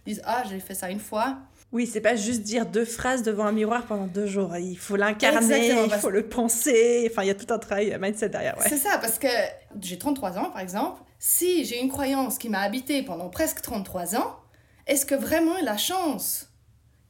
disent 0.05 0.21
Ah, 0.25 0.43
j'ai 0.49 0.59
fait 0.59 0.75
ça 0.75 0.89
une 0.89 0.99
fois. 0.99 1.37
Oui, 1.73 1.89
c'est 1.91 2.01
pas 2.01 2.15
juste 2.15 2.43
dire 2.43 2.65
deux 2.65 2.85
phrases 2.85 3.23
devant 3.23 3.45
un 3.45 3.51
miroir 3.51 3.85
pendant 3.85 4.07
deux 4.07 4.27
jours. 4.27 4.55
Il 4.57 4.77
faut 4.77 4.95
l'incarner, 4.95 5.85
il 5.85 5.89
faut 5.89 6.11
le 6.11 6.23
penser. 6.23 7.09
Enfin, 7.11 7.23
il 7.23 7.27
y 7.27 7.31
a 7.31 7.35
tout 7.35 7.51
un 7.51 7.59
travail 7.59 7.97
mindset 7.99 8.29
derrière. 8.29 8.55
C'est 8.61 8.77
ça, 8.77 8.97
parce 8.99 9.19
que 9.19 9.27
j'ai 9.81 9.97
33 9.97 10.37
ans, 10.37 10.49
par 10.51 10.61
exemple 10.61 11.01
si 11.25 11.63
j'ai 11.63 11.81
une 11.81 11.87
croyance 11.87 12.37
qui 12.37 12.49
m'a 12.49 12.59
habité 12.59 13.01
pendant 13.01 13.29
presque 13.29 13.61
33 13.61 14.17
ans, 14.17 14.35
est-ce 14.87 15.05
que 15.05 15.15
vraiment 15.15 15.55
la 15.63 15.77
chance 15.77 16.52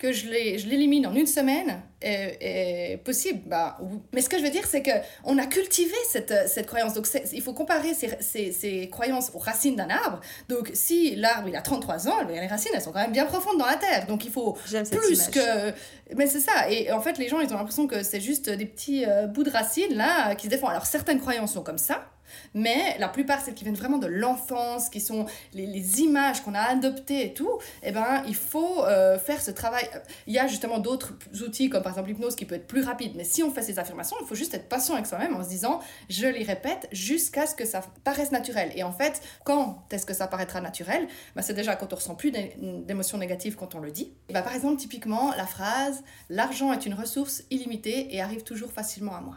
que 0.04 0.12
je 0.12 0.28
l'élimine 0.28 1.08
en 1.08 1.16
une 1.16 1.28
semaine 1.28 1.82
est, 2.02 3.02
possible 3.06 3.40
bah, 3.46 3.78
Mais 4.12 4.20
ce 4.20 4.28
que 4.28 4.38
je 4.38 4.44
veux 4.44 4.50
dire, 4.50 4.66
c'est 4.68 4.84
qu'on 4.84 5.38
a 5.38 5.46
cultivé 5.46 5.96
cette, 6.12 6.50
cette 6.50 6.68
croyance. 6.68 6.94
Donc, 6.94 7.08
il 7.32 7.42
faut 7.42 7.54
comparer 7.54 7.94
ces, 7.94 8.10
ces, 8.20 8.52
ces, 8.52 8.90
croyances 8.90 9.32
aux 9.34 9.40
racines 9.40 9.78
d'un 9.78 9.90
arbre. 9.90 10.20
Donc, 10.50 10.72
si 10.74 11.16
l'arbre, 11.16 11.48
il 11.48 11.56
a 11.56 11.62
33 11.62 12.10
ans, 12.10 12.28
les 12.28 12.46
racines, 12.48 12.72
elles 12.76 12.82
sont 12.82 12.92
quand 12.92 13.00
même 13.00 13.14
bien 13.14 13.26
profondes 13.26 13.58
dans 13.58 13.66
la 13.66 13.78
terre. 13.78 14.06
Donc, 14.08 14.26
il 14.26 14.32
faut 14.32 14.52
plus 14.52 15.28
que... 15.30 15.72
Mais 16.18 16.28
c'est 16.28 16.42
ça. 16.42 16.70
Et 16.70 16.92
en 16.92 17.00
fait, 17.00 17.18
les 17.18 17.30
gens, 17.30 17.40
ils 17.40 17.54
ont 17.54 17.58
l'impression 17.58 17.88
que 17.88 18.04
c'est 18.04 18.20
juste 18.20 18.50
des 18.50 18.66
petits 18.66 19.06
euh, 19.06 19.28
bouts 19.28 19.44
de 19.44 19.52
racines, 19.52 19.96
là, 19.96 20.36
qui 20.36 20.48
se 20.48 20.52
défendent. 20.52 20.72
Alors, 20.72 20.86
certaines 20.86 21.22
croyances 21.22 21.54
sont 21.54 21.64
comme 21.64 21.78
ça. 21.78 22.13
Mais 22.54 22.98
la 23.00 23.08
plupart, 23.08 23.42
celles 23.42 23.54
qui 23.54 23.64
viennent 23.64 23.76
vraiment 23.76 23.98
de 23.98 24.08
l'enfance, 24.08 24.90
qui 24.90 25.02
sont 25.02 25.26
les, 25.54 25.66
les 25.66 26.02
images 26.02 26.42
qu'on 26.42 26.54
a 26.54 26.62
adoptées 26.62 27.26
et 27.26 27.34
tout, 27.34 27.60
eh 27.84 27.92
ben, 27.92 28.24
il 28.28 28.36
faut 28.36 28.84
euh, 28.84 29.18
faire 29.18 29.42
ce 29.42 29.52
travail. 29.52 29.84
Il 30.28 30.34
y 30.34 30.40
a 30.40 30.48
justement 30.48 30.80
d'autres 30.80 31.14
outils, 31.46 31.70
comme 31.70 31.84
par 31.84 31.92
exemple 31.92 32.10
l'hypnose, 32.10 32.36
qui 32.36 32.46
peut 32.46 32.56
être 32.56 32.68
plus 32.68 32.84
rapide. 32.84 33.14
Mais 33.16 33.24
si 33.24 33.44
on 33.44 33.52
fait 33.52 33.62
ces 33.62 33.80
affirmations, 33.80 34.18
il 34.22 34.28
faut 34.28 34.36
juste 34.36 34.54
être 34.54 34.70
patient 34.70 34.96
avec 34.96 35.08
soi-même 35.08 35.36
en 35.36 35.44
se 35.44 35.50
disant, 35.50 35.80
je 36.10 36.28
les 36.28 36.44
répète 36.44 36.88
jusqu'à 36.92 37.46
ce 37.46 37.56
que 37.56 37.66
ça 37.66 37.82
paraisse 38.04 38.32
naturel. 38.32 38.72
Et 38.76 38.84
en 38.84 38.92
fait, 38.92 39.22
quand 39.44 39.84
est-ce 39.92 40.06
que 40.06 40.14
ça 40.14 40.28
paraîtra 40.28 40.62
naturel? 40.62 41.08
Ben, 41.36 41.42
C'est 41.42 41.54
déjà 41.54 41.76
quand 41.76 41.92
on 41.94 41.96
ressent 41.96 42.16
plus 42.16 42.32
d'émotions 42.32 43.18
négatives 43.18 43.56
quand 43.56 43.76
on 43.76 43.80
le 43.80 43.92
dit. 43.92 44.14
Ben, 44.30 44.42
par 44.42 44.54
exemple, 44.54 44.78
typiquement, 44.78 45.34
la 45.36 45.46
phrase, 45.46 46.04
l'argent 46.30 46.74
est 46.74 46.86
une 46.86 46.94
ressource 46.94 47.44
illimitée 47.50 48.14
et 48.16 48.22
arrive 48.22 48.44
toujours 48.44 48.72
facilement 48.72 49.16
à 49.16 49.22
moi. 49.22 49.36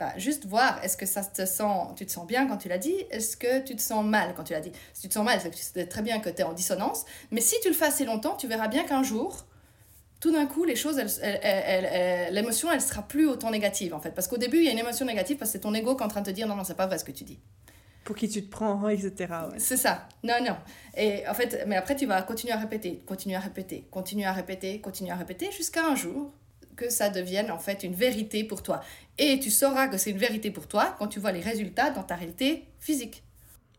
Bah, 0.00 0.14
juste 0.16 0.46
voir, 0.46 0.82
est-ce 0.82 0.96
que 0.96 1.04
ça 1.04 1.22
te 1.22 1.44
sent, 1.44 1.62
tu 1.94 2.06
te 2.06 2.10
sens 2.10 2.26
bien 2.26 2.46
quand 2.46 2.56
tu 2.56 2.70
l'as 2.70 2.78
dit? 2.78 2.94
Est-ce 3.10 3.36
que 3.36 3.60
tu 3.60 3.76
te 3.76 3.82
sens 3.82 4.02
mal 4.02 4.32
quand 4.34 4.44
tu 4.44 4.54
l'as 4.54 4.60
dit? 4.60 4.72
Si 4.94 5.02
tu 5.02 5.08
te 5.08 5.14
sens 5.14 5.26
mal, 5.26 5.38
c'est 5.42 5.50
que 5.50 5.56
tu 5.56 5.62
sais 5.62 5.86
très 5.86 6.00
bien 6.00 6.20
que 6.20 6.30
tu 6.30 6.40
es 6.40 6.42
en 6.42 6.54
dissonance. 6.54 7.04
Mais 7.30 7.42
si 7.42 7.54
tu 7.60 7.68
le 7.68 7.74
fais 7.74 7.84
assez 7.84 8.06
longtemps, 8.06 8.34
tu 8.34 8.48
verras 8.48 8.68
bien 8.68 8.84
qu'un 8.84 9.02
jour, 9.02 9.44
tout 10.18 10.32
d'un 10.32 10.46
coup, 10.46 10.64
les 10.64 10.74
choses, 10.74 10.96
l'émotion, 12.30 12.72
elle 12.72 12.80
sera 12.80 13.02
plus 13.02 13.28
autant 13.28 13.50
négative 13.50 13.92
en 13.92 14.00
fait. 14.00 14.12
Parce 14.12 14.26
qu'au 14.26 14.38
début, 14.38 14.56
il 14.56 14.64
y 14.64 14.68
a 14.68 14.72
une 14.72 14.78
émotion 14.78 15.04
négative 15.04 15.36
parce 15.36 15.50
que 15.50 15.58
c'est 15.58 15.60
ton 15.60 15.74
ego 15.74 15.94
qui 15.94 16.02
est 16.02 16.06
en 16.06 16.08
train 16.08 16.22
de 16.22 16.26
te 16.26 16.30
dire 16.30 16.48
non, 16.48 16.56
non, 16.56 16.64
c'est 16.64 16.72
pas 16.72 16.86
vrai 16.86 16.96
ce 16.96 17.04
que 17.04 17.12
tu 17.12 17.24
dis. 17.24 17.38
Pour 18.04 18.16
qui 18.16 18.26
tu 18.26 18.42
te 18.42 18.50
prends, 18.50 18.88
etc. 18.88 19.34
C'est 19.58 19.76
ça. 19.76 20.08
Non, 20.24 20.36
non. 20.42 20.56
Et 20.96 21.28
en 21.28 21.34
fait, 21.34 21.64
mais 21.66 21.76
après, 21.76 21.94
tu 21.94 22.06
vas 22.06 22.22
continuer 22.22 22.54
à 22.54 22.58
répéter, 22.58 23.02
continuer 23.06 23.36
à 23.36 23.40
répéter, 23.40 23.86
continuer 23.90 24.24
à 24.24 24.32
répéter, 24.32 24.80
continuer 24.80 25.10
à 25.10 25.16
répéter 25.16 25.50
jusqu'à 25.52 25.84
un 25.84 25.94
jour 25.94 26.32
que 26.80 26.88
ça 26.88 27.10
devienne 27.10 27.50
en 27.50 27.58
fait 27.58 27.82
une 27.82 27.94
vérité 27.94 28.42
pour 28.42 28.62
toi. 28.62 28.80
Et 29.18 29.38
tu 29.38 29.50
sauras 29.50 29.88
que 29.88 29.98
c'est 29.98 30.10
une 30.10 30.18
vérité 30.18 30.50
pour 30.50 30.66
toi 30.66 30.96
quand 30.98 31.08
tu 31.08 31.20
vois 31.20 31.30
les 31.30 31.40
résultats 31.40 31.90
dans 31.90 32.02
ta 32.02 32.16
réalité 32.16 32.64
physique. 32.78 33.22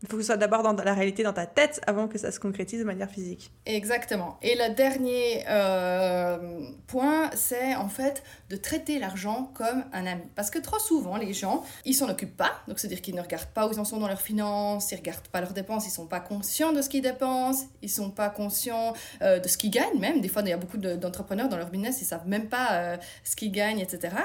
Il 0.02 0.08
faut 0.08 0.16
que 0.16 0.22
ce 0.22 0.26
soit 0.26 0.36
d'abord 0.36 0.62
dans 0.62 0.72
la 0.72 0.94
réalité 0.94 1.22
dans 1.22 1.32
ta 1.32 1.46
tête 1.46 1.80
avant 1.86 2.08
que 2.08 2.18
ça 2.18 2.32
se 2.32 2.40
concrétise 2.40 2.80
de 2.80 2.84
manière 2.84 3.08
physique. 3.08 3.52
Exactement. 3.66 4.36
Et 4.42 4.56
le 4.56 4.74
dernier 4.74 5.44
euh, 5.48 6.70
point, 6.88 7.30
c'est 7.34 7.76
en 7.76 7.88
fait 7.88 8.24
de 8.50 8.56
traiter 8.56 8.98
l'argent 8.98 9.52
comme 9.54 9.84
un 9.92 10.06
ami. 10.06 10.22
Parce 10.34 10.50
que 10.50 10.58
trop 10.58 10.80
souvent, 10.80 11.16
les 11.16 11.32
gens, 11.32 11.62
ils 11.84 11.94
s'en 11.94 12.08
occupent 12.08 12.36
pas. 12.36 12.50
Donc, 12.66 12.80
c'est-à-dire 12.80 13.00
qu'ils 13.00 13.14
ne 13.14 13.20
regardent 13.20 13.52
pas 13.54 13.68
où 13.68 13.72
ils 13.72 13.78
en 13.78 13.84
sont 13.84 13.98
dans 13.98 14.08
leurs 14.08 14.20
finances, 14.20 14.90
ils 14.90 14.96
regardent 14.96 15.28
pas 15.28 15.40
leurs 15.40 15.52
dépenses, 15.52 15.86
ils 15.86 15.90
sont 15.90 16.06
pas 16.06 16.20
conscients 16.20 16.72
de 16.72 16.82
ce 16.82 16.88
qu'ils 16.88 17.02
dépensent, 17.02 17.66
ils 17.80 17.90
sont 17.90 18.10
pas 18.10 18.28
conscients 18.28 18.94
euh, 19.22 19.38
de 19.38 19.46
ce 19.46 19.56
qu'ils 19.56 19.70
gagnent 19.70 20.00
même. 20.00 20.20
Des 20.20 20.28
fois, 20.28 20.42
il 20.42 20.48
y 20.48 20.52
a 20.52 20.56
beaucoup 20.56 20.78
d'entrepreneurs 20.78 21.48
dans 21.48 21.56
leur 21.56 21.70
business, 21.70 22.00
ils 22.02 22.06
savent 22.06 22.26
même 22.26 22.48
pas 22.48 22.72
euh, 22.72 22.96
ce 23.22 23.36
qu'ils 23.36 23.52
gagnent, 23.52 23.78
etc. 23.78 24.16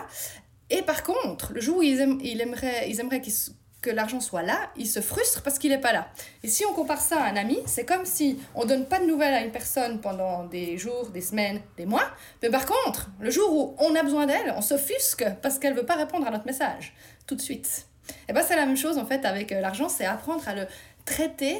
Et 0.69 0.81
par 0.81 1.03
contre, 1.03 1.53
le 1.53 1.61
jour 1.61 1.77
où 1.77 1.83
ils, 1.83 2.17
ils 2.23 2.41
aimeraient, 2.41 2.89
ils 2.89 2.99
aimeraient 2.99 3.21
qu'ils 3.21 3.33
que 3.81 3.89
l'argent 3.89 4.19
soit 4.19 4.41
là, 4.41 4.71
il 4.75 4.87
se 4.87 5.01
frustre 5.01 5.43
parce 5.43 5.59
qu'il 5.59 5.71
n'est 5.71 5.79
pas 5.79 5.93
là. 5.93 6.07
Et 6.43 6.47
si 6.47 6.65
on 6.65 6.73
compare 6.73 6.99
ça 6.99 7.21
à 7.21 7.29
un 7.29 7.35
ami, 7.35 7.59
c'est 7.65 7.85
comme 7.85 8.05
si 8.05 8.39
on 8.55 8.65
donne 8.65 8.85
pas 8.85 8.99
de 8.99 9.05
nouvelles 9.05 9.33
à 9.33 9.41
une 9.41 9.51
personne 9.51 10.01
pendant 10.01 10.45
des 10.45 10.77
jours, 10.77 11.09
des 11.09 11.21
semaines, 11.21 11.61
des 11.77 11.85
mois, 11.85 12.09
mais 12.41 12.49
par 12.49 12.65
contre, 12.65 13.09
le 13.19 13.29
jour 13.29 13.53
où 13.53 13.75
on 13.79 13.95
a 13.95 14.03
besoin 14.03 14.25
d'elle, 14.25 14.53
on 14.57 14.61
s'offusque 14.61 15.25
parce 15.41 15.59
qu'elle 15.59 15.75
veut 15.75 15.85
pas 15.85 15.95
répondre 15.95 16.25
à 16.27 16.31
notre 16.31 16.45
message 16.45 16.93
tout 17.27 17.35
de 17.35 17.41
suite. 17.41 17.87
Et 18.29 18.33
ben 18.33 18.43
c'est 18.47 18.55
la 18.55 18.65
même 18.65 18.77
chose 18.77 18.97
en 18.97 19.05
fait 19.05 19.25
avec 19.25 19.51
euh, 19.51 19.59
l'argent, 19.59 19.89
c'est 19.89 20.05
apprendre 20.05 20.47
à 20.47 20.55
le 20.55 20.65
traiter 21.05 21.57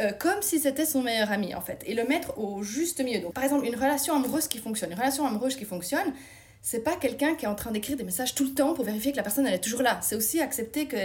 euh, 0.00 0.12
comme 0.12 0.42
si 0.42 0.58
c'était 0.58 0.84
son 0.84 1.02
meilleur 1.02 1.32
ami 1.32 1.54
en 1.54 1.60
fait 1.60 1.82
et 1.86 1.94
le 1.94 2.04
mettre 2.04 2.38
au 2.38 2.62
juste 2.62 3.02
milieu. 3.02 3.20
Donc 3.20 3.32
par 3.32 3.44
exemple, 3.44 3.66
une 3.66 3.76
relation 3.76 4.14
amoureuse 4.14 4.48
qui 4.48 4.58
fonctionne, 4.58 4.90
une 4.90 4.98
relation 4.98 5.26
amoureuse 5.26 5.56
qui 5.56 5.64
fonctionne, 5.64 6.12
c'est 6.66 6.80
pas 6.80 6.96
quelqu'un 6.96 7.36
qui 7.36 7.44
est 7.44 7.48
en 7.48 7.54
train 7.54 7.70
d'écrire 7.70 7.96
des 7.96 8.02
messages 8.02 8.34
tout 8.34 8.42
le 8.42 8.50
temps 8.50 8.74
pour 8.74 8.84
vérifier 8.84 9.12
que 9.12 9.16
la 9.16 9.22
personne 9.22 9.46
elle 9.46 9.54
est 9.54 9.60
toujours 9.60 9.82
là. 9.82 10.00
C'est 10.02 10.16
aussi 10.16 10.40
accepter 10.40 10.86
que 10.86 10.96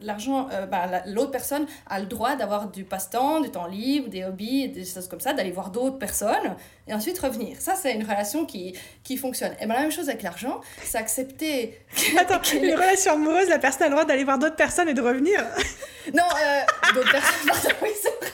l'argent, 0.00 0.48
euh, 0.50 0.66
bah, 0.66 1.04
l'autre 1.06 1.30
personne 1.30 1.68
a 1.86 2.00
le 2.00 2.06
droit 2.06 2.34
d'avoir 2.34 2.68
du 2.68 2.82
passe-temps, 2.82 3.40
du 3.40 3.48
temps 3.48 3.68
libre, 3.68 4.08
des 4.08 4.24
hobbies, 4.24 4.70
des 4.70 4.84
choses 4.84 5.06
comme 5.06 5.20
ça, 5.20 5.32
d'aller 5.32 5.52
voir 5.52 5.70
d'autres 5.70 5.98
personnes 5.98 6.56
et 6.88 6.94
ensuite 6.94 7.16
revenir. 7.20 7.60
Ça, 7.60 7.76
c'est 7.76 7.94
une 7.94 8.02
relation 8.02 8.44
qui, 8.44 8.76
qui 9.04 9.16
fonctionne. 9.16 9.52
Et 9.60 9.66
ben, 9.66 9.74
la 9.74 9.82
même 9.82 9.92
chose 9.92 10.08
avec 10.08 10.22
l'argent, 10.22 10.60
c'est 10.82 10.98
accepter. 10.98 11.78
Attends, 12.18 12.42
une 12.52 12.74
relation 12.74 13.12
amoureuse, 13.12 13.48
la 13.48 13.60
personne 13.60 13.84
a 13.84 13.86
le 13.90 13.92
droit 13.92 14.04
d'aller 14.04 14.24
voir 14.24 14.40
d'autres 14.40 14.56
personnes 14.56 14.88
et 14.88 14.94
de 14.94 15.00
revenir 15.00 15.38
Non, 16.12 16.24
euh, 16.24 16.92
d'autres 16.92 17.12
personnes, 17.12 17.46
pardon, 17.46 17.68
oui, 17.82 17.90
c'est 18.02 18.08
vrai. 18.20 18.32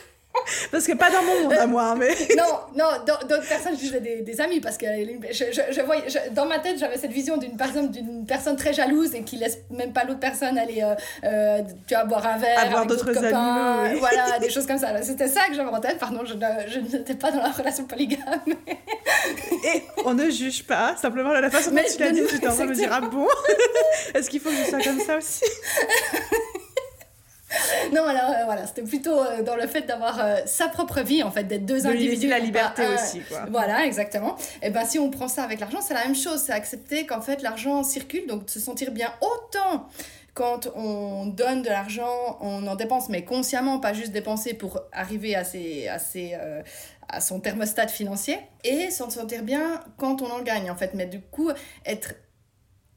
Parce 0.70 0.86
que 0.86 0.92
pas 0.92 1.10
dans 1.10 1.22
mon 1.22 1.42
monde 1.42 1.52
à 1.52 1.66
moi, 1.66 1.84
hein, 1.84 1.96
mais... 1.96 2.08
non, 2.36 2.44
non, 2.76 2.86
d'autres 3.06 3.48
personnes, 3.48 3.74
je 3.74 3.80
disais 3.80 4.00
des, 4.00 4.22
des, 4.22 4.40
amis, 4.40 4.60
parce 4.60 4.76
que 4.76 4.86
je, 4.86 5.44
je, 5.52 5.74
je 5.74 5.80
voyais, 5.82 6.04
dans 6.32 6.46
ma 6.46 6.58
tête, 6.58 6.78
j'avais 6.78 6.98
cette 6.98 7.12
vision 7.12 7.36
d'une 7.36 7.56
personne, 7.56 7.90
d'une 7.90 8.26
personne 8.26 8.56
très 8.56 8.72
jalouse 8.72 9.14
et 9.14 9.22
qui 9.22 9.36
laisse 9.36 9.58
même 9.70 9.92
pas 9.92 10.04
l'autre 10.04 10.20
personne 10.20 10.58
aller, 10.58 10.82
euh, 10.82 10.94
euh, 11.24 11.62
tu 11.86 11.94
vois, 11.94 12.04
boire 12.04 12.26
un 12.26 12.38
verre 12.38 12.58
Avoir 12.58 12.86
d'autres 12.86 13.16
amis, 13.16 13.98
voilà, 13.98 14.38
des 14.40 14.50
choses 14.50 14.66
comme 14.66 14.78
ça. 14.78 15.02
C'était 15.02 15.28
ça 15.28 15.46
que 15.48 15.54
j'avais 15.54 15.70
en 15.70 15.80
tête, 15.80 15.98
pardon, 15.98 16.20
je, 16.24 16.34
je 16.68 16.96
n'étais 16.96 17.14
pas 17.14 17.30
dans 17.30 17.42
la 17.42 17.50
relation 17.50 17.84
polygame. 17.84 18.20
et 18.66 19.82
on 20.04 20.14
ne 20.14 20.30
juge 20.30 20.64
pas, 20.64 20.96
simplement 20.96 21.32
la 21.32 21.50
façon 21.50 21.70
dont 21.70 21.80
tu 21.94 22.02
l'as 22.02 22.10
dit, 22.12 22.22
tu 22.28 22.46
en 22.46 22.54
train 22.54 22.64
de 22.64 22.70
me 22.70 22.74
dire, 22.74 22.90
ah 22.92 23.00
bon? 23.00 23.26
Est-ce 24.14 24.30
qu'il 24.30 24.40
faut 24.40 24.50
que 24.50 24.56
je 24.56 24.70
sois 24.70 24.80
comme 24.80 25.00
ça 25.00 25.16
aussi? 25.16 25.44
non, 27.92 28.04
alors 28.04 28.30
euh, 28.30 28.44
voilà, 28.44 28.66
c'était 28.66 28.82
plutôt 28.82 29.18
euh, 29.18 29.42
dans 29.42 29.56
le 29.56 29.66
fait 29.66 29.82
d'avoir 29.82 30.20
euh, 30.20 30.36
sa 30.46 30.68
propre 30.68 31.00
vie, 31.00 31.22
en 31.22 31.30
fait, 31.30 31.44
d'être 31.44 31.66
deux 31.66 31.80
de 31.80 31.86
individus. 31.86 32.28
la 32.28 32.38
liberté 32.38 32.82
aussi, 32.94 33.20
quoi. 33.20 33.46
Voilà, 33.50 33.84
exactement. 33.86 34.36
Et 34.62 34.70
ben 34.70 34.84
si 34.84 34.98
on 34.98 35.10
prend 35.10 35.28
ça 35.28 35.42
avec 35.42 35.60
l'argent, 35.60 35.80
c'est 35.80 35.94
la 35.94 36.04
même 36.04 36.14
chose. 36.14 36.42
C'est 36.44 36.52
accepter 36.52 37.06
qu'en 37.06 37.20
fait, 37.20 37.42
l'argent 37.42 37.82
circule, 37.82 38.26
donc 38.26 38.48
se 38.48 38.60
sentir 38.60 38.92
bien 38.92 39.12
autant 39.20 39.88
quand 40.32 40.68
on 40.76 41.26
donne 41.26 41.62
de 41.62 41.68
l'argent, 41.68 42.38
on 42.40 42.66
en 42.66 42.76
dépense, 42.76 43.08
mais 43.08 43.24
consciemment, 43.24 43.80
pas 43.80 43.92
juste 43.92 44.12
dépenser 44.12 44.54
pour 44.54 44.80
arriver 44.92 45.34
à, 45.34 45.42
ses, 45.42 45.88
à, 45.88 45.98
ses, 45.98 46.38
à 47.08 47.20
son 47.20 47.40
thermostat 47.40 47.88
financier, 47.88 48.38
et 48.62 48.90
s'en 48.90 49.10
sentir 49.10 49.42
bien 49.42 49.80
quand 49.98 50.22
on 50.22 50.30
en 50.30 50.40
gagne, 50.40 50.70
en 50.70 50.76
fait. 50.76 50.94
Mais 50.94 51.06
du 51.06 51.20
coup, 51.20 51.50
être 51.84 52.14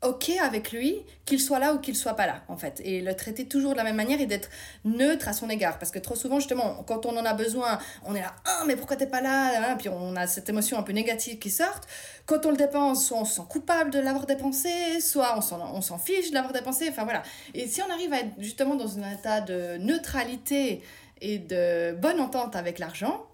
ok 0.04 0.30
avec 0.42 0.72
lui, 0.72 0.98
qu'il 1.26 1.40
soit 1.40 1.60
là 1.60 1.74
ou 1.74 1.80
qu'il 1.80 1.96
soit 1.96 2.16
pas 2.16 2.28
là, 2.28 2.44
en 2.48 2.58
fait. 2.58 2.82
Et 2.84 3.02
le 3.02 3.16
traiter 3.16 3.48
toujours 3.48 3.72
de 3.72 3.78
la 3.78 3.84
même 3.84 3.96
manière 3.96 4.20
et 4.20 4.26
d'être 4.26 4.50
neutre 4.84 5.28
à 5.28 5.34
son 5.34 5.50
égard. 5.50 5.80
Parce 5.80 5.92
que 5.92 6.00
trop 6.00 6.16
souvent, 6.16 6.40
justement, 6.40 6.84
quand 6.84 7.06
on 7.06 7.18
en 7.18 7.26
a 7.26 7.34
besoin, 7.34 7.80
on 8.06 8.16
est 8.16 8.22
là, 8.22 8.36
ah, 8.46 8.64
mais 8.68 8.76
pourquoi 8.76 8.96
t'es 8.96 9.08
pas 9.08 9.22
là? 9.22 9.76
Puis 9.78 9.90
on 9.90 10.16
a 10.16 10.28
cette 10.28 10.50
émotion 10.50 10.78
un 10.78 10.84
peu 10.84 10.92
négative 10.92 11.40
qui 11.40 11.50
sort. 11.50 11.80
Quand 12.26 12.46
on 12.46 12.52
le 12.52 12.58
dépense, 12.58 13.08
soit 13.08 13.18
on 13.18 13.26
se 13.26 13.36
sent 13.36 13.48
coupable 13.50 13.92
de 13.92 14.00
l'avoir 14.00 14.26
dépensé, 14.26 15.02
soit 15.02 15.38
on 15.38 15.82
s'en 15.82 15.98
fiche 15.98 16.30
de 16.30 16.36
l'avoir 16.36 16.54
dépensé. 16.54 16.88
Enfin 16.90 17.04
voilà. 17.04 17.24
Et 17.54 17.68
si 17.68 17.82
on 17.82 17.92
arrive 17.92 18.14
à 18.14 18.20
être 18.20 18.34
justement 18.40 18.76
dans 18.76 19.00
un 19.00 19.12
état 19.12 19.42
de 19.42 19.78
neutralité 19.78 20.84
et 21.22 21.40
de 21.40 21.94
bonne 21.94 22.20
entente 22.20 22.56
avec 22.56 22.80
l'argent, 22.80 23.26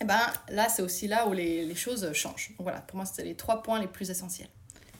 eh 0.00 0.04
ben 0.04 0.20
là, 0.50 0.68
c'est 0.68 0.82
aussi 0.82 1.08
là 1.08 1.26
où 1.26 1.32
les, 1.32 1.64
les 1.64 1.74
choses 1.74 2.12
changent. 2.12 2.50
Donc 2.50 2.62
voilà, 2.62 2.80
pour 2.82 2.96
moi, 2.96 3.04
c'est 3.04 3.24
les 3.24 3.34
trois 3.34 3.62
points 3.62 3.80
les 3.80 3.88
plus 3.88 4.10
essentiels. 4.10 4.48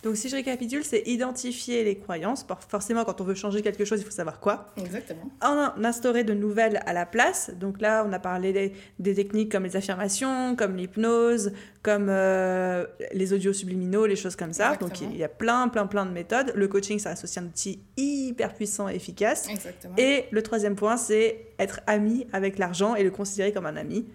Donc 0.02 0.16
si 0.16 0.28
je 0.28 0.36
récapitule, 0.36 0.84
c'est 0.84 1.02
identifier 1.06 1.82
les 1.82 1.98
croyances. 1.98 2.46
Forcément, 2.68 3.04
quand 3.04 3.20
on 3.20 3.24
veut 3.24 3.34
changer 3.34 3.62
quelque 3.62 3.84
chose, 3.84 4.00
il 4.00 4.04
faut 4.04 4.10
savoir 4.10 4.38
quoi. 4.38 4.66
Exactement. 4.76 5.28
En 5.42 5.72
instaurer 5.84 6.24
de 6.24 6.34
nouvelles 6.34 6.80
à 6.86 6.92
la 6.92 7.04
place. 7.04 7.50
Donc 7.58 7.80
là, 7.80 8.04
on 8.08 8.12
a 8.12 8.18
parlé 8.18 8.72
des, 8.98 9.14
techniques 9.14 9.50
comme 9.50 9.64
les 9.64 9.76
affirmations, 9.76 10.54
comme 10.54 10.76
l'hypnose, 10.76 11.52
comme 11.82 12.08
euh, 12.08 12.86
les 13.12 13.32
audios 13.32 13.52
subliminaux, 13.52 14.06
les 14.06 14.16
choses 14.16 14.36
comme 14.36 14.52
ça. 14.52 14.76
Donc 14.76 15.00
il 15.00 15.16
y 15.16 15.24
a 15.24 15.28
plein, 15.28 15.68
plein, 15.68 15.86
plein 15.86 16.06
de 16.06 16.12
méthodes. 16.12 16.52
Le 16.54 16.68
coaching, 16.68 16.98
ça 16.98 17.14
aussi 17.22 17.38
un 17.40 17.46
outil 17.46 17.80
hyper 17.96 18.54
puissant 18.54 18.88
et 18.88 18.94
efficace. 18.94 19.48
Exactement. 19.48 19.94
Et 19.96 20.26
le 20.30 20.42
troisième 20.42 20.76
point, 20.76 20.96
c'est 20.96 21.46
être 21.58 21.80
ami 21.86 22.26
avec 22.32 22.58
l'argent 22.58 22.94
et 22.94 23.02
le 23.02 23.10
considérer 23.10 23.52
comme 23.52 23.66
un 23.66 23.76
ami. 23.76 24.06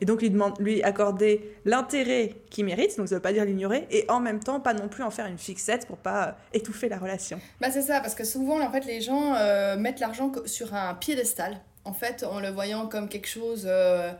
Et 0.00 0.04
donc 0.04 0.20
lui, 0.20 0.30
demande, 0.30 0.54
lui 0.58 0.82
accorder 0.82 1.56
l'intérêt 1.64 2.34
qu'il 2.50 2.64
mérite, 2.64 2.96
donc 2.96 3.08
ça 3.08 3.14
ne 3.14 3.18
veut 3.18 3.22
pas 3.22 3.32
dire 3.32 3.44
l'ignorer, 3.44 3.86
et 3.90 4.04
en 4.08 4.20
même 4.20 4.40
temps 4.40 4.60
pas 4.60 4.74
non 4.74 4.88
plus 4.88 5.02
en 5.02 5.10
faire 5.10 5.26
une 5.26 5.38
fixette 5.38 5.86
pour 5.86 5.98
pas 5.98 6.28
euh, 6.28 6.32
étouffer 6.52 6.88
la 6.88 6.98
relation. 6.98 7.40
Bah 7.60 7.70
c'est 7.70 7.82
ça, 7.82 8.00
parce 8.00 8.14
que 8.14 8.24
souvent 8.24 8.60
en 8.60 8.70
fait 8.70 8.84
les 8.84 9.00
gens 9.00 9.34
euh, 9.34 9.76
mettent 9.76 10.00
l'argent 10.00 10.32
sur 10.46 10.74
un 10.74 10.94
piédestal, 10.94 11.60
en 11.84 11.92
fait 11.92 12.24
en 12.24 12.40
le 12.40 12.48
voyant 12.48 12.88
comme 12.88 13.08
quelque 13.08 13.28
chose 13.28 13.66
euh, 13.68 14.12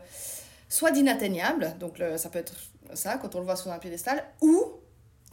soit 0.69 0.91
d'inatteignable, 0.91 1.75
donc 1.79 2.01
ça 2.15 2.29
peut 2.29 2.39
être 2.39 2.53
ça 2.93 3.17
quand 3.17 3.35
on 3.35 3.39
le 3.39 3.45
voit 3.45 3.57
sur 3.57 3.71
un 3.71 3.79
piédestal, 3.79 4.23
ou 4.41 4.63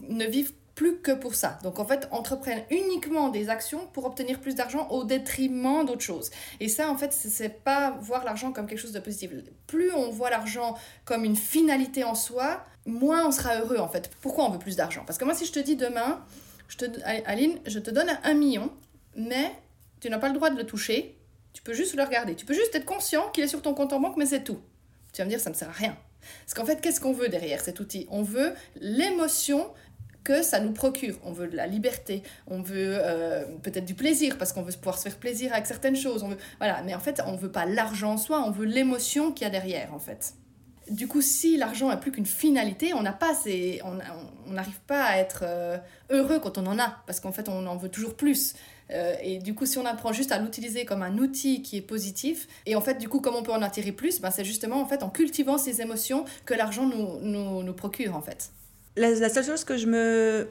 ne 0.01 0.27
vivent 0.27 0.53
plus 0.77 0.99
que 0.99 1.11
pour 1.11 1.35
ça. 1.35 1.59
Donc 1.65 1.81
en 1.81 1.87
fait, 1.87 2.07
entreprennent 2.13 2.63
uniquement 2.71 3.31
des 3.31 3.49
actions 3.49 3.89
pour 3.89 4.05
obtenir 4.05 4.39
plus 4.41 4.55
d'argent 4.55 4.87
au 4.91 5.03
détriment 5.03 5.85
d'autres 5.85 6.03
choses. 6.03 6.31
Et 6.61 6.69
ça, 6.69 6.89
en 6.91 6.97
fait, 6.97 7.13
c'est 7.13 7.49
pas 7.49 7.97
voir 8.03 8.25
l'argent 8.25 8.53
comme 8.53 8.69
quelque 8.69 8.79
chose 8.79 8.93
de 8.93 9.01
positif. 9.01 9.33
Plus 9.67 9.91
on 9.93 10.11
voit 10.11 10.31
l'argent 10.31 10.77
comme 11.05 11.25
une 11.25 11.35
finalité 11.35 12.05
en 12.05 12.15
soi, 12.15 12.65
moins 12.85 13.27
on 13.27 13.33
sera 13.33 13.57
heureux 13.57 13.79
en 13.79 13.89
fait. 13.89 14.11
Pourquoi 14.21 14.45
on 14.45 14.51
veut 14.51 14.59
plus 14.59 14.77
d'argent? 14.77 15.03
Parce 15.07 15.19
que 15.19 15.25
moi, 15.25 15.35
si 15.35 15.47
je 15.47 15.53
te 15.53 15.59
dis 15.59 15.77
demain, 15.77 16.23
je 16.69 16.77
te, 16.77 16.85
Aline, 17.25 17.59
je 17.67 17.79
te 17.79 17.91
donne 17.91 18.11
un 18.23 18.35
million, 18.35 18.71
mais 19.17 19.51
tu 20.01 20.11
n'as 20.11 20.19
pas 20.19 20.29
le 20.29 20.35
droit 20.35 20.51
de 20.51 20.57
le 20.57 20.67
toucher, 20.67 21.19
tu 21.55 21.63
peux 21.63 21.73
juste 21.73 21.95
le 21.95 22.03
regarder. 22.03 22.37
Tu 22.37 22.45
peux 22.45 22.55
juste 22.55 22.75
être 22.75 22.85
conscient 22.85 23.31
qu'il 23.31 23.43
est 23.43 23.49
sur 23.49 23.63
ton 23.63 23.73
compte 23.73 23.95
en 23.95 24.01
banque, 24.01 24.19
mais 24.19 24.27
c'est 24.27 24.45
tout. 24.45 24.61
Tu 25.15 25.23
vas 25.23 25.25
me 25.25 25.31
dire, 25.31 25.41
ça 25.41 25.49
ne 25.49 25.55
sert 25.55 25.71
à 25.71 25.73
rien. 25.73 25.97
Parce 26.45 26.55
qu'en 26.55 26.65
fait, 26.65 26.81
qu'est-ce 26.81 27.01
qu'on 27.01 27.13
veut 27.13 27.29
derrière 27.29 27.61
cet 27.61 27.81
outil? 27.81 28.07
On 28.11 28.23
veut 28.23 28.53
l'émotion 28.77 29.71
que 30.27 30.43
ça 30.43 30.59
nous 30.59 30.73
procure. 30.73 31.15
On 31.25 31.31
veut 31.31 31.47
de 31.47 31.57
la 31.57 31.69
liberté, 31.69 32.25
on 32.49 32.61
veut 32.61 32.99
euh, 32.99 33.45
peut-être 33.63 33.85
du 33.85 33.95
plaisir 33.95 34.39
parce 34.39 34.53
qu'on 34.53 34.63
veut 34.63 34.73
pouvoir 34.73 34.99
se 34.99 35.05
faire 35.05 35.19
plaisir 35.19 35.53
avec 35.53 35.67
certaines 35.67 35.95
choses. 35.95 36.25
On 36.25 36.29
veut, 36.29 36.39
voilà, 36.59 36.83
mais 36.83 36.97
en 36.97 36.99
fait, 36.99 37.23
on 37.27 37.37
veut 37.37 37.53
pas 37.53 37.65
l'argent 37.65 38.15
en 38.15 38.19
soi, 38.19 38.43
on 38.45 38.51
veut 38.51 38.65
l'émotion 38.65 39.31
qu'il 39.31 39.45
y 39.45 39.47
a 39.47 39.51
derrière 39.51 39.95
en 39.95 40.01
fait. 40.01 40.35
Du 40.91 41.07
coup, 41.07 41.23
si 41.23 41.57
l'argent 41.57 41.89
n'a 41.89 41.97
plus 41.97 42.11
qu'une 42.11 42.27
finalité, 42.27 42.93
on 42.93 43.03
n'a 43.03 43.13
pas, 43.13 43.35
on 43.85 44.53
n'arrive 44.53 44.81
pas 44.89 45.05
à 45.05 45.17
être 45.19 45.45
euh, 45.45 45.79
heureux 46.11 46.41
quand 46.41 46.59
on 46.59 46.67
en 46.67 46.79
a 46.79 46.97
parce 47.07 47.21
qu'en 47.21 47.33
fait, 47.33 47.49
on 47.49 47.65
en 47.65 47.77
veut 47.77 47.89
toujours 47.89 48.17
plus. 48.17 48.55
Euh, 48.91 49.15
et 49.23 49.39
du 49.39 49.55
coup, 49.55 49.65
si 49.65 49.79
on 49.79 49.87
apprend 49.87 50.13
juste 50.13 50.33
à 50.33 50.41
l'utiliser 50.41 50.85
comme 50.85 51.03
un 51.03 51.19
outil 51.19 51.63
qui 51.63 51.77
est 51.77 51.83
positif, 51.83 52.49
et 52.67 52.75
en 52.75 52.81
fait, 52.81 52.99
du 52.99 53.09
coup, 53.09 53.21
comment 53.21 53.39
on 53.39 53.43
peut 53.45 53.53
en 53.53 53.63
attirer 53.63 53.93
plus 53.93 54.21
ben, 54.21 54.33
C'est 54.33 54.45
justement 54.45 54.81
en 54.81 54.87
fait 54.87 55.05
en 55.05 55.09
cultivant 55.09 55.57
ces 55.57 55.81
émotions 55.83 56.25
que 56.47 56.55
l'argent 56.55 56.87
nous, 56.87 57.21
nous, 57.21 57.63
nous 57.63 57.75
procure 57.75 58.17
en 58.17 58.23
fait 58.23 58.51
la, 58.97 59.29
seule 59.29 59.45
chose 59.45 59.65
que 59.65 59.77
je 59.77 59.87
me 59.87 60.47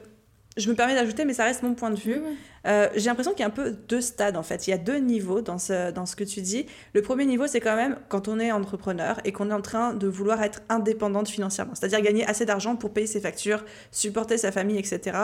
je 0.56 0.70
me 0.70 0.74
permets 0.74 0.94
d'ajouter, 0.94 1.26
mais 1.26 1.34
ça 1.34 1.44
reste 1.44 1.62
mon 1.62 1.74
point 1.74 1.90
de 1.90 2.00
vue. 2.00 2.18
Euh, 2.66 2.88
j'ai 2.94 3.10
l'impression 3.10 3.32
qu'il 3.32 3.40
y 3.40 3.44
a 3.44 3.46
un 3.46 3.50
peu 3.50 3.72
deux 3.72 4.00
stades 4.00 4.38
en 4.38 4.42
fait. 4.42 4.66
Il 4.66 4.70
y 4.70 4.72
a 4.72 4.78
deux 4.78 4.96
niveaux 4.96 5.42
dans 5.42 5.58
ce, 5.58 5.90
dans 5.90 6.06
ce 6.06 6.16
que 6.16 6.24
tu 6.24 6.40
dis. 6.40 6.64
Le 6.94 7.02
premier 7.02 7.26
niveau, 7.26 7.46
c'est 7.46 7.60
quand 7.60 7.76
même 7.76 7.98
quand 8.08 8.26
on 8.26 8.40
est 8.40 8.50
entrepreneur 8.50 9.20
et 9.24 9.32
qu'on 9.32 9.50
est 9.50 9.54
en 9.54 9.60
train 9.60 9.92
de 9.92 10.06
vouloir 10.06 10.42
être 10.42 10.62
indépendante 10.70 11.28
financièrement, 11.28 11.74
c'est-à-dire 11.74 12.00
gagner 12.00 12.26
assez 12.26 12.46
d'argent 12.46 12.74
pour 12.74 12.92
payer 12.92 13.06
ses 13.06 13.20
factures, 13.20 13.64
supporter 13.90 14.38
sa 14.38 14.50
famille, 14.50 14.78
etc. 14.78 15.18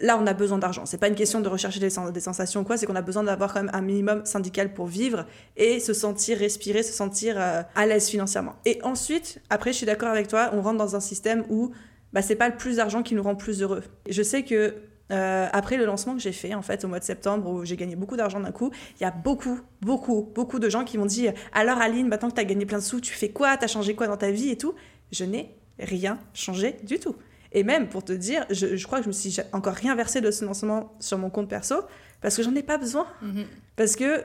Là, 0.00 0.18
on 0.20 0.26
a 0.26 0.34
besoin 0.34 0.58
d'argent. 0.58 0.84
C'est 0.86 0.98
pas 0.98 1.08
une 1.08 1.14
question 1.14 1.40
de 1.40 1.48
rechercher 1.48 1.80
des, 1.80 1.88
des 2.12 2.20
sensations 2.20 2.60
ou 2.60 2.64
quoi, 2.64 2.76
c'est 2.76 2.84
qu'on 2.84 2.96
a 2.96 3.02
besoin 3.02 3.22
d'avoir 3.22 3.54
quand 3.54 3.62
même 3.62 3.74
un 3.74 3.80
minimum 3.80 4.26
syndical 4.26 4.74
pour 4.74 4.86
vivre 4.86 5.24
et 5.56 5.80
se 5.80 5.94
sentir 5.94 6.36
respirer, 6.36 6.82
se 6.82 6.92
sentir 6.92 7.36
euh, 7.38 7.62
à 7.74 7.86
l'aise 7.86 8.08
financièrement. 8.08 8.56
Et 8.66 8.80
ensuite, 8.82 9.40
après, 9.50 9.72
je 9.72 9.78
suis 9.78 9.86
d'accord 9.86 10.10
avec 10.10 10.28
toi, 10.28 10.50
on 10.52 10.60
rentre 10.60 10.78
dans 10.78 10.96
un 10.96 11.00
système 11.00 11.44
où 11.48 11.72
bah, 12.14 12.22
c'est 12.22 12.36
pas 12.36 12.48
le 12.48 12.56
plus 12.56 12.76
d'argent 12.76 13.02
qui 13.02 13.14
nous 13.14 13.22
rend 13.22 13.34
plus 13.34 13.60
heureux. 13.60 13.82
Je 14.08 14.22
sais 14.22 14.44
que 14.44 14.74
euh, 15.12 15.48
après 15.52 15.76
le 15.76 15.84
lancement 15.84 16.14
que 16.14 16.20
j'ai 16.20 16.32
fait 16.32 16.54
en 16.54 16.62
fait 16.62 16.82
au 16.84 16.88
mois 16.88 17.00
de 17.00 17.04
septembre 17.04 17.50
où 17.50 17.64
j'ai 17.64 17.76
gagné 17.76 17.96
beaucoup 17.96 18.16
d'argent 18.16 18.40
d'un 18.40 18.52
coup, 18.52 18.70
il 18.98 19.02
y 19.02 19.06
a 19.06 19.10
beaucoup, 19.10 19.60
beaucoup, 19.82 20.30
beaucoup 20.34 20.60
de 20.60 20.68
gens 20.70 20.84
qui 20.84 20.96
m'ont 20.96 21.06
dit 21.06 21.28
alors 21.52 21.78
Aline, 21.78 22.08
maintenant 22.08 22.30
que 22.30 22.36
tu 22.36 22.40
as 22.40 22.44
gagné 22.44 22.64
plein 22.64 22.78
de 22.78 22.82
sous, 22.82 23.00
tu 23.00 23.12
fais 23.12 23.28
quoi? 23.28 23.56
Tu 23.56 23.64
as 23.64 23.68
changé 23.68 23.94
quoi 23.94 24.06
dans 24.06 24.16
ta 24.16 24.30
vie 24.30 24.48
et 24.48 24.56
tout? 24.56 24.74
Je 25.12 25.24
n'ai 25.24 25.50
rien 25.78 26.18
changé 26.32 26.76
du 26.84 26.98
tout. 26.98 27.16
Et 27.52 27.64
même 27.64 27.88
pour 27.88 28.04
te 28.04 28.12
dire, 28.12 28.46
je, 28.50 28.82
crois 28.84 28.98
que 28.98 29.04
je 29.04 29.08
me 29.08 29.12
suis 29.12 29.36
encore 29.52 29.74
rien 29.74 29.94
versé 29.94 30.20
de 30.20 30.30
ce 30.30 30.44
lancement 30.44 30.92
sur 31.00 31.18
mon 31.18 31.30
compte 31.30 31.48
perso 31.48 31.76
parce 32.20 32.36
que 32.36 32.42
j'en 32.42 32.54
ai 32.54 32.62
pas 32.62 32.78
besoin. 32.78 33.06
Mhm. 33.22 33.44
Parce 33.76 33.96
que 33.96 34.22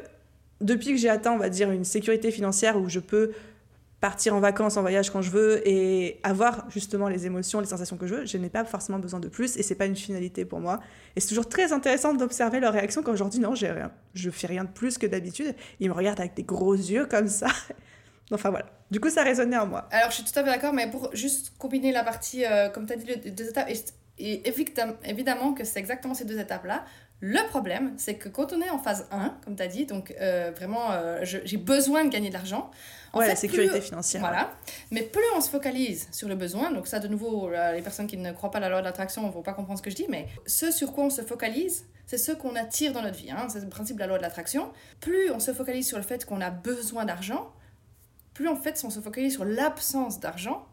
depuis 0.62 0.92
que 0.92 0.98
j'ai 0.98 1.10
atteint, 1.10 1.32
on 1.32 1.38
va 1.38 1.50
dire, 1.50 1.72
une 1.72 1.86
sécurité 1.86 2.32
financière 2.32 2.78
où 2.78 2.88
je 2.88 3.00
peux 3.00 3.32
partir 4.02 4.34
en 4.34 4.39
vacances, 4.39 4.78
en 4.78 4.82
voyage 4.82 5.10
quand 5.10 5.22
je 5.22 5.30
veux 5.30 5.68
et 5.68 6.20
avoir 6.24 6.70
justement 6.70 7.10
les 7.10 7.26
émotions, 7.26 7.60
les 7.60 7.68
sensations 7.68 7.97
que 7.97 8.08
je 8.08 8.16
veux, 8.16 8.26
je 8.26 8.38
n'ai 8.38 8.50
pas 8.50 8.64
forcément 8.64 9.00
besoin 9.00 9.20
de 9.20 9.28
plus 9.28 9.58
et 9.58 9.64
c'est 9.64 9.76
pas 9.76 9.86
une 9.86 9.95
finalité 9.95 10.45
pour 10.45 10.60
moi. 10.60 10.80
Et 11.16 11.20
c'est 11.20 11.28
toujours 11.30 11.50
très 11.50 11.74
intéressant 11.74 12.14
d'observer 12.14 12.60
leur 12.60 12.74
réaction 12.74 13.04
quand 13.04 13.14
je 13.14 13.20
leur 13.20 13.30
dis 13.30 13.39
non, 13.39 13.56
j'ai 13.56 13.72
rien, 13.72 13.91
je 14.14 14.30
fais 14.30 14.47
rien 14.47 14.64
de 14.64 14.70
plus 14.70 14.97
que 14.97 15.06
d'habitude. 15.06 15.54
Ils 15.80 15.89
me 15.89 15.93
regardent 15.93 16.22
avec 16.22 16.34
des 16.34 16.43
gros 16.43 16.74
yeux 16.74 17.06
comme 17.08 17.28
ça. 17.28 17.47
enfin 18.32 18.50
voilà. 18.50 18.68
Du 18.89 19.00
coup, 19.00 19.10
ça 19.10 19.24
résonnait 19.24 19.58
en 19.58 19.68
moi. 19.68 19.88
Alors 19.91 20.10
je 20.12 20.16
suis 20.16 20.24
tout 20.24 20.38
à 20.39 20.43
fait 20.43 20.50
d'accord, 20.50 20.74
mais 20.74 20.89
pour 20.89 21.14
juste 21.14 21.54
combiner 21.58 21.91
la 21.91 22.04
partie, 22.04 22.45
euh, 22.45 22.70
comme 22.70 22.86
tu 22.86 22.93
as 22.93 22.95
dit, 22.95 23.06
les 23.06 23.32
deux 23.32 23.50
étapes, 23.50 23.70
et, 24.18 24.43
évidemment 25.04 25.54
que 25.54 25.64
c'est 25.64 25.80
exactement 25.80 26.14
ces 26.14 26.26
deux 26.26 26.39
étapes-là. 26.39 26.86
Le 27.22 27.46
problème, 27.50 27.94
c'est 27.98 28.16
que 28.16 28.30
quand 28.30 28.54
on 28.54 28.62
est 28.62 28.70
en 28.70 28.80
phase 28.80 29.08
1, 29.12 29.40
comme 29.44 29.56
tu 29.56 29.62
as 29.64 29.68
dit, 29.68 29.86
donc 29.86 30.16
euh, 30.22 30.52
vraiment, 30.56 30.92
euh, 30.92 31.20
j'ai 31.24 31.58
besoin 31.58 32.06
de 32.06 32.10
gagner 32.10 32.30
de 32.30 32.34
l'argent, 32.34 32.72
ouais, 33.14 33.28
la 33.28 33.36
sécurité 33.36 33.82
financière. 33.82 34.22
Voilà. 34.22 34.52
Mais 34.92 35.02
plus 35.02 35.24
on 35.36 35.42
se 35.42 35.50
focalise 35.50 36.08
sur 36.12 36.30
le 36.30 36.36
besoin, 36.36 36.72
donc 36.72 36.88
ça 36.88 37.00
de 37.00 37.10
nouveau, 37.10 37.50
les 37.50 37.82
personnes 37.82 38.08
qui 38.08 38.16
ne 38.16 38.32
croient 38.32 38.52
pas 38.52 38.60
à 38.60 38.62
la 38.62 38.70
loi 38.70 38.80
de 38.80 38.86
l'attraction 38.86 39.28
ne 39.28 39.32
vont 39.32 39.42
pas 39.42 39.54
comprendre 39.54 39.80
ce 39.80 39.84
que 39.84 39.90
je 39.90 39.98
dis, 39.98 40.08
mais 40.10 40.28
ce 40.46 40.72
sur 40.72 40.94
quoi 40.94 41.06
on 41.06 41.10
se 41.10 41.22
focalise, 41.22 41.86
c'est 42.06 42.18
ce 42.18 42.32
qu'on 42.32 42.56
attire 42.56 42.94
dans 42.94 43.02
notre 43.02 43.18
vie. 43.18 43.32
Hein. 43.32 43.48
C'est 43.50 43.60
le 43.60 43.70
principe 43.70 43.98
de 43.98 44.02
la 44.02 44.08
loi 44.08 44.18
de 44.18 44.24
l'attraction. 44.24 44.72
Plus 45.02 45.30
on 45.32 45.40
se 45.40 45.54
focalise 45.54 45.88
sur 45.88 45.98
le 45.98 46.04
fait 46.04 46.24
qu'on 46.26 46.40
a 46.40 46.52
besoin 46.52 47.04
d'argent, 47.04 47.52
plus 48.34 48.48
en 48.48 48.56
fait 48.56 48.82
on 48.86 48.90
se 48.90 49.02
focalise 49.02 49.34
sur 49.34 49.44
l'absence 49.44 50.22
d'argent. 50.22 50.66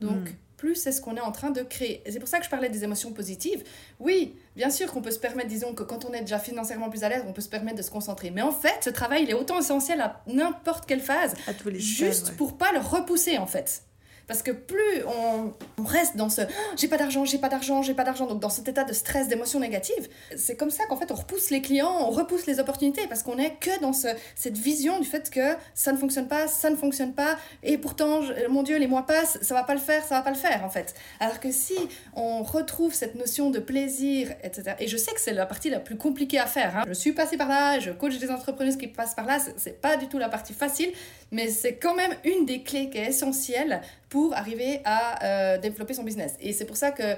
Donc, 0.00 0.28
hmm 0.28 0.34
plus 0.64 0.74
c'est 0.76 0.92
ce 0.92 1.00
qu'on 1.02 1.16
est 1.16 1.20
en 1.20 1.32
train 1.32 1.50
de 1.50 1.62
créer. 1.62 2.02
Et 2.06 2.12
c'est 2.12 2.18
pour 2.18 2.28
ça 2.28 2.38
que 2.38 2.44
je 2.44 2.50
parlais 2.50 2.70
des 2.70 2.84
émotions 2.84 3.12
positives. 3.12 3.62
Oui, 4.00 4.34
bien 4.56 4.70
sûr 4.70 4.90
qu'on 4.90 5.02
peut 5.02 5.10
se 5.10 5.18
permettre, 5.18 5.48
disons 5.48 5.74
que 5.74 5.82
quand 5.82 6.06
on 6.06 6.12
est 6.14 6.20
déjà 6.20 6.38
financièrement 6.38 6.88
plus 6.88 7.04
à 7.04 7.10
l'aise, 7.10 7.22
on 7.28 7.32
peut 7.32 7.42
se 7.42 7.50
permettre 7.50 7.76
de 7.76 7.82
se 7.82 7.90
concentrer. 7.90 8.30
Mais 8.30 8.42
en 8.42 8.52
fait, 8.52 8.78
ce 8.80 8.90
travail, 8.90 9.24
il 9.24 9.30
est 9.30 9.34
autant 9.34 9.58
essentiel 9.58 10.00
à 10.00 10.22
n'importe 10.26 10.86
quelle 10.86 11.00
phase, 11.00 11.34
à 11.46 11.52
tous 11.52 11.68
les 11.68 11.80
juste 11.80 12.36
pour 12.36 12.56
pas 12.56 12.72
le 12.72 12.78
repousser 12.78 13.36
en 13.36 13.46
fait. 13.46 13.82
Parce 14.26 14.42
que 14.42 14.50
plus 14.50 15.04
on, 15.06 15.84
reste 15.84 16.16
dans 16.16 16.28
ce 16.28 16.42
oh, 16.42 16.74
j'ai 16.76 16.88
pas 16.88 16.96
d'argent, 16.96 17.24
j'ai 17.24 17.38
pas 17.38 17.48
d'argent, 17.48 17.82
j'ai 17.82 17.94
pas 17.94 18.04
d'argent, 18.04 18.26
donc 18.26 18.40
dans 18.40 18.48
cet 18.48 18.68
état 18.68 18.84
de 18.84 18.92
stress, 18.92 19.28
d'émotion 19.28 19.60
négative, 19.60 20.08
c'est 20.36 20.56
comme 20.56 20.70
ça 20.70 20.86
qu'en 20.86 20.96
fait 20.96 21.10
on 21.12 21.14
repousse 21.14 21.50
les 21.50 21.60
clients, 21.60 21.94
on 22.00 22.10
repousse 22.10 22.46
les 22.46 22.58
opportunités 22.58 23.06
parce 23.06 23.22
qu'on 23.22 23.38
est 23.38 23.56
que 23.60 23.80
dans 23.80 23.92
ce, 23.92 24.08
cette 24.34 24.56
vision 24.56 24.98
du 24.98 25.06
fait 25.06 25.30
que 25.30 25.56
ça 25.74 25.92
ne 25.92 25.98
fonctionne 25.98 26.28
pas, 26.28 26.48
ça 26.48 26.70
ne 26.70 26.76
fonctionne 26.76 27.12
pas, 27.12 27.36
et 27.62 27.76
pourtant, 27.78 28.20
mon 28.48 28.62
Dieu, 28.62 28.78
les 28.78 28.86
mois 28.86 29.06
passent, 29.06 29.38
ça 29.42 29.54
va 29.54 29.62
pas 29.62 29.74
le 29.74 29.80
faire, 29.80 30.02
ça 30.04 30.16
va 30.16 30.22
pas 30.22 30.30
le 30.30 30.36
faire 30.36 30.64
en 30.64 30.70
fait. 30.70 30.94
Alors 31.20 31.40
que 31.40 31.50
si 31.52 31.74
on 32.14 32.42
retrouve 32.42 32.94
cette 32.94 33.14
notion 33.14 33.50
de 33.50 33.58
plaisir, 33.58 34.30
etc., 34.42 34.74
et 34.78 34.88
je 34.88 34.96
sais 34.96 35.12
que 35.12 35.20
c'est 35.20 35.34
la 35.34 35.46
partie 35.46 35.70
la 35.70 35.80
plus 35.80 35.96
compliquée 35.96 36.38
à 36.38 36.46
faire, 36.46 36.78
hein. 36.78 36.84
je 36.88 36.94
suis 36.94 37.12
passée 37.12 37.36
par 37.36 37.48
là, 37.48 37.78
je 37.78 37.90
coach 37.90 38.18
des 38.18 38.30
entrepreneurs 38.30 38.76
qui 38.78 38.88
passent 38.88 39.14
par 39.14 39.26
là, 39.26 39.38
c'est 39.56 39.80
pas 39.80 39.96
du 39.96 40.08
tout 40.08 40.18
la 40.18 40.28
partie 40.28 40.54
facile, 40.54 40.90
mais 41.30 41.48
c'est 41.48 41.76
quand 41.76 41.94
même 41.94 42.12
une 42.24 42.46
des 42.46 42.62
clés 42.62 42.88
qui 42.88 42.98
est 42.98 43.08
essentielle 43.08 43.82
pour 44.14 44.32
arriver 44.32 44.80
à 44.84 45.24
euh, 45.24 45.58
développer 45.58 45.92
son 45.92 46.04
business. 46.04 46.36
Et 46.38 46.52
c'est 46.52 46.66
pour 46.66 46.76
ça 46.76 46.92
que 46.92 47.16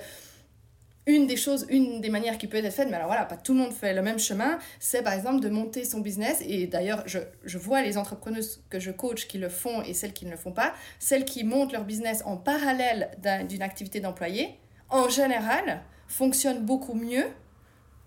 une 1.07 1.27
des 1.27 1.37
choses, 1.37 1.67
une 1.69 2.01
des 2.01 2.09
manières 2.09 2.39
qui 2.39 2.47
peut 2.47 2.57
être 2.57 2.73
faite, 2.73 2.89
mais 2.89 2.97
alors 2.97 3.09
voilà, 3.09 3.27
pas 3.27 3.37
tout 3.37 3.53
le 3.53 3.59
monde 3.59 3.75
fait 3.75 3.93
le 3.93 4.01
même 4.01 4.19
chemin, 4.19 4.59
c'est 4.81 5.03
par 5.03 5.13
exemple 5.13 5.41
de 5.41 5.51
monter 5.51 5.85
son 5.85 6.01
business. 6.01 6.43
Et 6.47 6.67
d'ailleurs, 6.67 7.03
je, 7.05 7.19
je, 7.45 7.59
vois 7.59 7.83
les 7.83 7.99
entrepreneuses 7.99 8.65
que 8.71 8.81
je 8.81 8.91
coach 8.91 9.27
qui 9.27 9.37
le 9.37 9.51
font 9.51 9.83
et 9.83 9.93
celles 9.93 10.15
qui 10.15 10.25
ne 10.25 10.31
le 10.31 10.39
font 10.39 10.53
pas. 10.53 10.73
Celles 10.99 11.27
qui 11.27 11.45
montent 11.45 11.75
leur 11.75 11.85
business 11.85 12.23
en 12.25 12.39
parallèle 12.39 13.11
d'une 13.47 13.61
activité 13.61 14.01
d'employé, 14.01 14.59
en 14.89 15.11
général, 15.11 15.83
fonctionnent 16.09 16.65
beaucoup 16.65 16.95
mieux, 16.95 17.27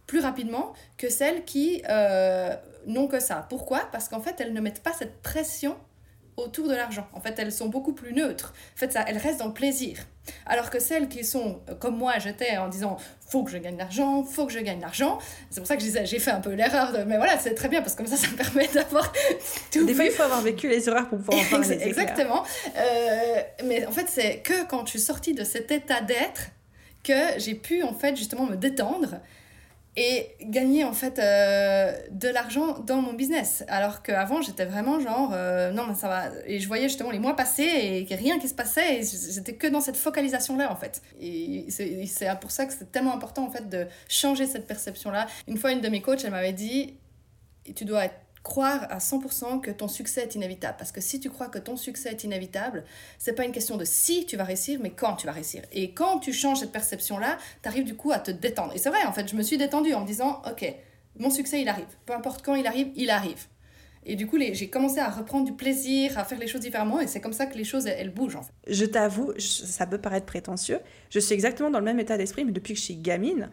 plus 0.08 0.20
rapidement, 0.20 0.74
que 0.98 1.10
celles 1.10 1.46
qui 1.46 1.84
euh, 1.88 2.56
n'ont 2.88 3.08
que 3.08 3.20
ça. 3.20 3.46
Pourquoi? 3.52 3.88
Parce 3.92 4.10
qu'en 4.10 4.20
fait, 4.20 4.42
elles 4.42 4.52
ne 4.52 4.62
mettent 4.62 4.82
pas 4.82 4.94
cette 4.94 5.22
pression 5.22 5.78
autour 6.40 6.68
de 6.68 6.76
l'argent. 6.76 7.08
En 7.14 7.22
fait, 7.22 7.36
elles 7.38 7.52
sont 7.52 7.68
beaucoup 7.68 7.94
plus 7.94 8.14
neutres. 8.14 8.54
En 8.76 8.80
fait, 8.80 8.92
ça, 8.92 9.04
elles 9.08 9.18
restent 9.18 9.40
dans 9.40 9.48
le 9.48 9.54
plaisir. 9.54 9.98
Alors 10.46 10.70
que 10.70 10.80
celles 10.80 11.08
qui 11.08 11.24
sont, 11.24 11.60
euh, 11.70 11.76
comme 11.76 11.98
moi, 11.98 12.20
j'étais 12.20 12.58
en 12.58 12.68
disant 12.68 12.98
faut 13.28 13.44
que 13.44 13.52
je 13.52 13.58
gagne 13.58 13.76
de 13.76 13.80
l'argent, 13.80 14.24
faut 14.24 14.46
que 14.46 14.54
je 14.54 14.60
gagne 14.60 14.78
de 14.78 14.82
l'argent. 14.82 15.20
C'est 15.50 15.60
pour 15.60 15.68
ça 15.68 15.76
que 15.76 15.84
j'ai 15.84 16.20
fait 16.20 16.32
un 16.32 16.42
peu 16.42 16.54
l'erreur 16.54 16.92
de. 16.92 17.04
Mais 17.04 17.18
voilà, 17.18 17.38
c'est 17.38 17.54
très 17.54 17.68
bien 17.68 17.82
parce 17.82 17.94
que 17.94 18.00
comme 18.00 18.08
ça, 18.08 18.18
ça 18.18 18.28
me 18.32 18.38
permet 18.38 18.68
d'avoir 18.68 19.12
tout. 19.72 19.86
Des 19.86 19.94
fois, 19.94 20.06
il 20.06 20.12
faut 20.12 20.24
avoir 20.24 20.42
vécu 20.42 20.68
les 20.68 20.88
erreurs 20.88 21.08
pour 21.08 21.20
pouvoir 21.20 21.40
en 21.40 21.50
parler. 21.50 21.78
Exactement. 21.82 22.44
Euh, 22.76 23.42
mais 23.66 23.86
en 23.86 23.92
fait, 23.92 24.08
c'est 24.08 24.40
que 24.40 24.66
quand 24.66 24.86
je 24.86 24.92
suis 24.92 25.00
sortie 25.00 25.34
de 25.34 25.44
cet 25.44 25.72
état 25.72 26.02
d'être 26.02 26.52
que 27.04 27.40
j'ai 27.40 27.56
pu 27.56 27.84
en 27.84 27.94
fait 27.94 28.16
justement 28.16 28.46
me 28.46 28.56
détendre 28.56 29.20
et 30.00 30.32
gagner 30.41 30.86
en 30.86 30.93
fait 30.93 31.20
euh, 31.20 31.91
de 32.10 32.30
l'argent 32.30 32.80
dans 32.80 33.02
mon 33.02 33.12
business. 33.12 33.66
Alors 33.68 34.02
qu'avant, 34.02 34.41
j'étais 34.41 34.64
vraiment 34.64 34.97
genre, 35.02 35.32
euh, 35.34 35.72
non, 35.72 35.86
mais 35.88 35.93
ça 35.93 36.08
va. 36.08 36.30
Et 36.45 36.62
je 36.62 36.68
voyais 36.70 36.88
justement 36.88 37.12
les 37.12 37.20
mois 37.20 37.36
passer 37.36 38.06
et 38.10 38.16
rien 38.16 38.39
qui 38.39 38.47
se 38.47 38.54
passait 38.54 39.00
et 39.00 39.04
j'étais 39.04 39.56
que 39.56 39.68
dans 39.68 39.82
cette 39.82 39.97
focalisation-là 39.97 40.72
en 40.72 40.78
fait. 40.78 41.02
Et 41.20 41.66
c'est 41.70 42.39
pour 42.39 42.52
ça 42.52 42.66
que 42.66 42.72
c'est 42.72 42.89
tellement 42.93 43.14
important 43.14 43.45
en 43.45 43.52
fait 43.52 43.68
de 43.68 43.88
changer 44.08 44.47
cette 44.47 44.68
perception-là. 44.68 45.28
Une 45.50 45.58
fois, 45.58 45.74
une 45.74 45.82
de 45.82 45.89
mes 45.89 46.02
coachs, 46.02 46.24
elle 46.24 46.32
m'avait 46.32 46.54
dit, 46.54 46.93
tu 47.76 47.84
dois 47.84 48.06
être 48.06 48.16
croire 48.50 48.88
à 48.89 48.97
100% 48.97 49.62
que 49.62 49.70
ton 49.70 49.88
succès 49.88 50.24
est 50.24 50.34
inévitable. 50.34 50.76
Parce 50.80 50.91
que 50.91 51.02
si 51.02 51.20
tu 51.20 51.30
crois 51.30 51.47
que 51.47 51.60
ton 51.60 51.78
succès 51.78 52.10
est 52.10 52.24
inévitable, 52.24 52.84
c'est 53.20 53.34
pas 53.34 53.45
une 53.45 53.52
question 53.52 53.78
de 53.78 53.86
si 53.86 54.26
tu 54.26 54.38
vas 54.38 54.43
réussir, 54.43 54.80
mais 54.82 54.89
quand 54.89 55.16
tu 55.16 55.28
vas 55.28 55.34
réussir. 55.34 55.62
Et 55.72 55.91
quand 55.91 56.18
tu 56.18 56.34
changes 56.34 56.60
cette 56.60 56.72
perception-là, 56.72 57.38
tu 57.62 57.70
arrives 57.70 57.86
du 57.86 57.95
coup 57.95 58.12
à 58.12 58.18
te 58.18 58.32
détendre. 58.32 58.74
Et 58.74 58.80
c'est 58.80 58.89
vrai, 58.89 59.06
en 59.06 59.14
fait, 59.14 59.30
je 59.30 59.36
me 59.36 59.43
suis 59.43 59.58
détendue 59.58 59.93
en 59.93 60.02
me 60.02 60.08
disant, 60.08 60.41
ok, 60.50 60.74
mon 61.20 61.30
succès, 61.30 61.62
il 61.62 61.70
arrive. 61.70 61.86
Peu 62.08 62.14
importe 62.14 62.43
quand 62.43 62.56
il 62.56 62.66
arrive, 62.66 62.89
il 62.95 63.12
arrive. 63.12 63.45
Et 64.06 64.16
du 64.16 64.26
coup, 64.26 64.39
j'ai 64.39 64.70
commencé 64.70 65.00
à 65.00 65.10
reprendre 65.10 65.45
du 65.45 65.54
plaisir, 65.54 66.18
à 66.18 66.24
faire 66.24 66.39
les 66.39 66.47
choses 66.47 66.62
différemment, 66.62 67.00
et 67.00 67.06
c'est 67.06 67.22
comme 67.22 67.34
ça 67.34 67.45
que 67.45 67.58
les 67.58 67.64
choses, 67.64 67.86
elles, 67.86 68.10
bougent. 68.10 68.38
En 68.38 68.43
fait. 68.43 68.54
Je 68.68 68.86
t'avoue, 68.86 69.34
ça 69.38 69.86
peut 69.86 70.00
paraître 70.00 70.26
prétentieux, 70.26 70.80
je 71.12 71.20
suis 71.20 71.34
exactement 71.34 71.70
dans 71.70 71.80
le 71.80 71.86
même 71.86 72.00
état 72.00 72.18
d'esprit, 72.18 72.45
mais 72.45 72.52
depuis 72.52 72.74
que 72.74 72.80
je 72.80 72.86
suis 72.86 72.95
gamine, 72.95 73.50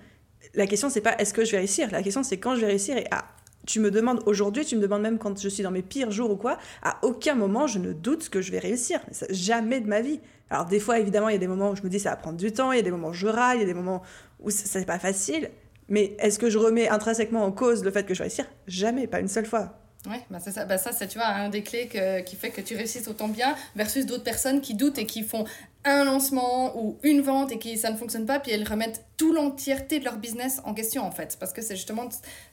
la 0.54 0.66
question, 0.66 0.88
c'est 0.88 1.00
pas 1.02 1.16
est-ce 1.18 1.34
que 1.34 1.44
je 1.44 1.50
vais 1.50 1.58
réussir, 1.58 1.90
la 1.90 2.02
question, 2.02 2.22
c'est 2.22 2.38
quand 2.38 2.54
je 2.54 2.60
vais 2.60 2.68
réussir, 2.68 2.96
et 2.96 3.06
ah, 3.10 3.26
tu 3.66 3.80
me 3.80 3.90
demandes 3.90 4.22
aujourd'hui, 4.26 4.64
tu 4.64 4.76
me 4.76 4.80
demandes 4.80 5.02
même 5.02 5.18
quand 5.18 5.38
je 5.38 5.48
suis 5.48 5.62
dans 5.62 5.70
mes 5.70 5.82
pires 5.82 6.10
jours 6.10 6.30
ou 6.30 6.36
quoi, 6.36 6.58
à 6.82 6.98
aucun 7.02 7.34
moment 7.34 7.66
je 7.66 7.78
ne 7.78 7.92
doute 7.92 8.28
que 8.28 8.40
je 8.40 8.50
vais 8.52 8.58
réussir. 8.58 9.00
Jamais 9.30 9.80
de 9.80 9.86
ma 9.88 10.00
vie. 10.00 10.20
Alors 10.48 10.64
des 10.64 10.80
fois, 10.80 10.98
évidemment, 10.98 11.28
il 11.28 11.32
y 11.32 11.36
a 11.36 11.40
des 11.40 11.48
moments 11.48 11.70
où 11.70 11.76
je 11.76 11.82
me 11.82 11.88
dis 11.88 11.98
ça 11.98 12.10
va 12.10 12.16
prendre 12.16 12.38
du 12.38 12.52
temps, 12.52 12.72
il 12.72 12.76
y 12.76 12.80
a 12.80 12.82
des 12.82 12.90
moments 12.90 13.08
où 13.08 13.12
je 13.12 13.26
râle, 13.26 13.56
il 13.56 13.60
y 13.60 13.64
a 13.64 13.66
des 13.66 13.74
moments 13.74 14.02
où 14.40 14.50
c'est 14.50 14.86
pas 14.86 14.98
facile. 14.98 15.50
Mais 15.88 16.16
est-ce 16.18 16.38
que 16.38 16.50
je 16.50 16.58
remets 16.58 16.88
intrinsèquement 16.88 17.44
en 17.44 17.52
cause 17.52 17.84
le 17.84 17.90
fait 17.90 18.04
que 18.04 18.14
je 18.14 18.18
vais 18.20 18.24
réussir? 18.24 18.46
Jamais, 18.66 19.06
pas 19.06 19.20
une 19.20 19.28
seule 19.28 19.46
fois. 19.46 19.80
Ouais, 20.08 20.20
bah 20.30 20.38
ça, 20.38 20.64
bah 20.64 20.78
ça 20.78 20.92
c'est 20.92 21.08
tu 21.08 21.18
vois 21.18 21.26
un 21.26 21.48
des 21.48 21.64
clés 21.64 21.88
qui 22.24 22.36
fait 22.36 22.50
que 22.50 22.60
tu 22.60 22.76
réussisses 22.76 23.08
autant 23.08 23.26
bien 23.26 23.56
versus 23.74 24.06
d'autres 24.06 24.22
personnes 24.22 24.60
qui 24.60 24.74
doutent 24.74 24.98
et 24.98 25.06
qui 25.06 25.24
font 25.24 25.44
un 25.86 26.04
lancement 26.04 26.76
ou 26.78 26.98
une 27.02 27.22
vente 27.22 27.52
et 27.52 27.58
qui 27.58 27.78
ça 27.78 27.90
ne 27.90 27.96
fonctionne 27.96 28.26
pas 28.26 28.40
puis 28.40 28.52
elles 28.52 28.68
remettent 28.68 29.04
tout 29.16 29.32
l'entièreté 29.32 29.98
de 29.98 30.04
leur 30.04 30.18
business 30.18 30.60
en 30.64 30.74
question 30.74 31.04
en 31.04 31.10
fait 31.10 31.36
parce 31.40 31.52
que 31.52 31.62
c'est 31.62 31.76
justement 31.76 32.08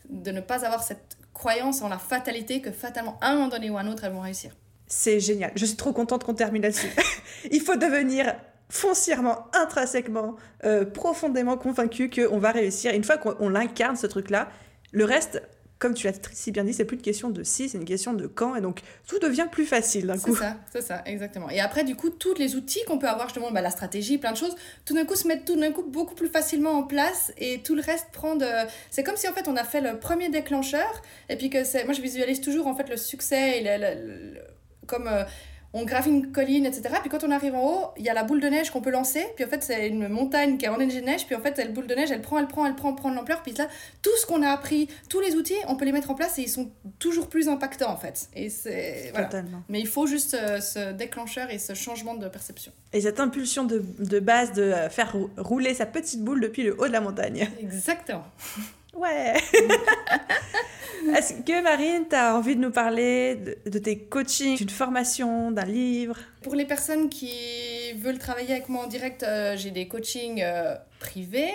de 0.09 0.31
ne 0.31 0.39
pas 0.39 0.65
avoir 0.65 0.83
cette 0.83 1.17
croyance 1.33 1.81
en 1.81 1.89
la 1.89 1.97
fatalité 1.97 2.61
que 2.61 2.71
fatalement 2.71 3.17
à 3.21 3.31
un 3.31 3.33
moment 3.35 3.47
donné 3.49 3.69
ou 3.69 3.77
à 3.77 3.81
un 3.81 3.91
autre 3.91 4.03
elles 4.03 4.13
vont 4.13 4.21
réussir. 4.21 4.51
C'est 4.87 5.19
génial. 5.19 5.51
Je 5.55 5.65
suis 5.65 5.75
trop 5.75 5.91
contente 5.91 6.23
qu'on 6.23 6.35
termine 6.35 6.61
là-dessus. 6.61 6.91
Il 7.51 7.61
faut 7.61 7.75
devenir 7.75 8.35
foncièrement, 8.69 9.47
intrinsèquement, 9.53 10.35
euh, 10.63 10.85
profondément 10.85 11.57
convaincu 11.57 12.09
qu'on 12.09 12.37
va 12.37 12.51
réussir. 12.51 12.93
Une 12.93 13.03
fois 13.03 13.17
qu'on 13.17 13.49
l'incarne, 13.49 13.95
ce 13.95 14.07
truc-là, 14.07 14.49
le 14.91 15.05
reste, 15.05 15.41
comme 15.83 15.95
tu 15.95 16.07
l'as 16.07 16.13
si 16.31 16.53
bien 16.53 16.63
dit, 16.63 16.73
c'est 16.73 16.85
plus 16.85 16.95
une 16.95 17.01
question 17.01 17.29
de 17.29 17.43
si, 17.43 17.67
c'est 17.67 17.77
une 17.77 17.83
question 17.83 18.13
de 18.13 18.25
quand, 18.25 18.55
et 18.55 18.61
donc 18.61 18.79
tout 19.05 19.19
devient 19.19 19.47
plus 19.51 19.65
facile 19.65 20.07
d'un 20.07 20.17
coup. 20.17 20.33
C'est 20.33 20.41
ça, 20.41 20.57
c'est 20.71 20.81
ça, 20.81 21.01
exactement. 21.05 21.49
Et 21.49 21.59
après, 21.59 21.83
du 21.83 21.97
coup, 21.97 22.09
tous 22.09 22.35
les 22.35 22.55
outils 22.55 22.79
qu'on 22.87 22.99
peut 22.99 23.09
avoir, 23.09 23.27
justement, 23.27 23.51
bah, 23.51 23.59
la 23.59 23.69
stratégie, 23.69 24.17
plein 24.17 24.31
de 24.31 24.37
choses, 24.37 24.55
tout 24.85 24.93
d'un 24.93 25.03
coup 25.03 25.15
se 25.15 25.27
mettent 25.27 25.43
tout 25.43 25.59
d'un 25.59 25.73
coup 25.73 25.83
beaucoup 25.83 26.15
plus 26.15 26.29
facilement 26.29 26.71
en 26.71 26.83
place, 26.83 27.33
et 27.37 27.61
tout 27.63 27.75
le 27.75 27.81
reste 27.81 28.07
prend 28.13 28.37
de... 28.37 28.47
C'est 28.91 29.03
comme 29.03 29.17
si, 29.17 29.27
en 29.27 29.33
fait, 29.33 29.49
on 29.49 29.57
a 29.57 29.65
fait 29.65 29.81
le 29.81 29.99
premier 29.99 30.29
déclencheur, 30.29 31.01
et 31.27 31.35
puis 31.35 31.49
que 31.49 31.65
c'est... 31.65 31.83
Moi, 31.83 31.93
je 31.93 32.01
visualise 32.01 32.39
toujours, 32.39 32.67
en 32.67 32.75
fait, 32.75 32.87
le 32.87 32.95
succès 32.95 33.59
et 33.59 33.63
le, 33.65 34.39
comme... 34.87 35.09
Euh, 35.09 35.25
on 35.73 35.85
grave 35.85 36.07
une 36.07 36.31
colline, 36.31 36.67
etc. 36.67 36.95
Puis 37.01 37.09
quand 37.09 37.23
on 37.23 37.31
arrive 37.31 37.55
en 37.55 37.65
haut, 37.65 37.87
il 37.97 38.03
y 38.03 38.09
a 38.09 38.13
la 38.13 38.23
boule 38.23 38.39
de 38.39 38.47
neige 38.47 38.69
qu'on 38.69 38.81
peut 38.81 38.91
lancer. 38.91 39.25
Puis 39.35 39.43
en 39.43 39.47
fait, 39.47 39.63
c'est 39.63 39.87
une 39.87 40.07
montagne 40.07 40.57
qui 40.57 40.65
est 40.65 40.69
en 40.69 40.77
de 40.77 40.83
neige. 40.83 41.25
Puis 41.25 41.35
en 41.35 41.41
fait, 41.41 41.55
cette 41.55 41.73
boule 41.73 41.87
de 41.87 41.95
neige, 41.95 42.11
elle 42.11 42.21
prend, 42.21 42.37
elle 42.37 42.47
prend, 42.47 42.65
elle 42.67 42.75
prend, 42.75 42.93
prend 42.93 43.09
de 43.09 43.15
l'ampleur. 43.15 43.41
Puis 43.41 43.53
là, 43.53 43.67
tout 44.03 44.15
ce 44.19 44.27
qu'on 44.27 44.43
a 44.43 44.49
appris, 44.49 44.87
tous 45.09 45.19
les 45.19 45.35
outils, 45.35 45.57
on 45.67 45.75
peut 45.75 45.85
les 45.85 45.91
mettre 45.91 46.11
en 46.11 46.15
place 46.15 46.37
et 46.37 46.43
ils 46.43 46.49
sont 46.49 46.69
toujours 46.99 47.27
plus 47.27 47.49
impactants 47.49 47.91
en 47.91 47.97
fait. 47.97 48.29
Et 48.35 48.49
c'est 48.49 49.09
voilà. 49.13 49.29
Mais 49.67 49.79
il 49.79 49.87
faut 49.87 50.05
juste 50.05 50.35
euh, 50.35 50.59
ce 50.59 50.91
déclencheur 50.91 51.49
et 51.49 51.57
ce 51.57 51.73
changement 51.73 52.13
de 52.13 52.27
perception. 52.27 52.71
Et 52.93 53.01
cette 53.01 53.19
impulsion 53.19 53.63
de, 53.63 53.83
de 53.99 54.19
base 54.19 54.53
de 54.53 54.73
faire 54.91 55.15
rouler 55.37 55.73
sa 55.73 55.87
petite 55.87 56.23
boule 56.23 56.41
depuis 56.41 56.63
le 56.63 56.79
haut 56.79 56.87
de 56.87 56.91
la 56.91 57.01
montagne. 57.01 57.49
Exactement. 57.59 58.25
Ouais. 58.93 59.33
Est-ce 61.17 61.33
que 61.33 61.61
Marine, 61.61 62.05
tu 62.09 62.15
as 62.15 62.35
envie 62.35 62.55
de 62.55 62.61
nous 62.61 62.71
parler 62.71 63.35
de, 63.65 63.79
tes 63.79 63.97
coachings, 63.97 64.55
d'une 64.57 64.69
formation, 64.69 65.51
d'un 65.51 65.65
livre? 65.65 66.17
Pour 66.41 66.55
les 66.55 66.65
personnes 66.65 67.09
qui 67.09 67.93
veulent 67.97 68.19
travailler 68.19 68.51
avec 68.51 68.69
moi 68.69 68.85
en 68.85 68.87
direct, 68.87 69.23
euh, 69.23 69.57
j'ai 69.57 69.71
des 69.71 69.87
coachings 69.87 70.41
euh, 70.41 70.75
privé. 71.03 71.51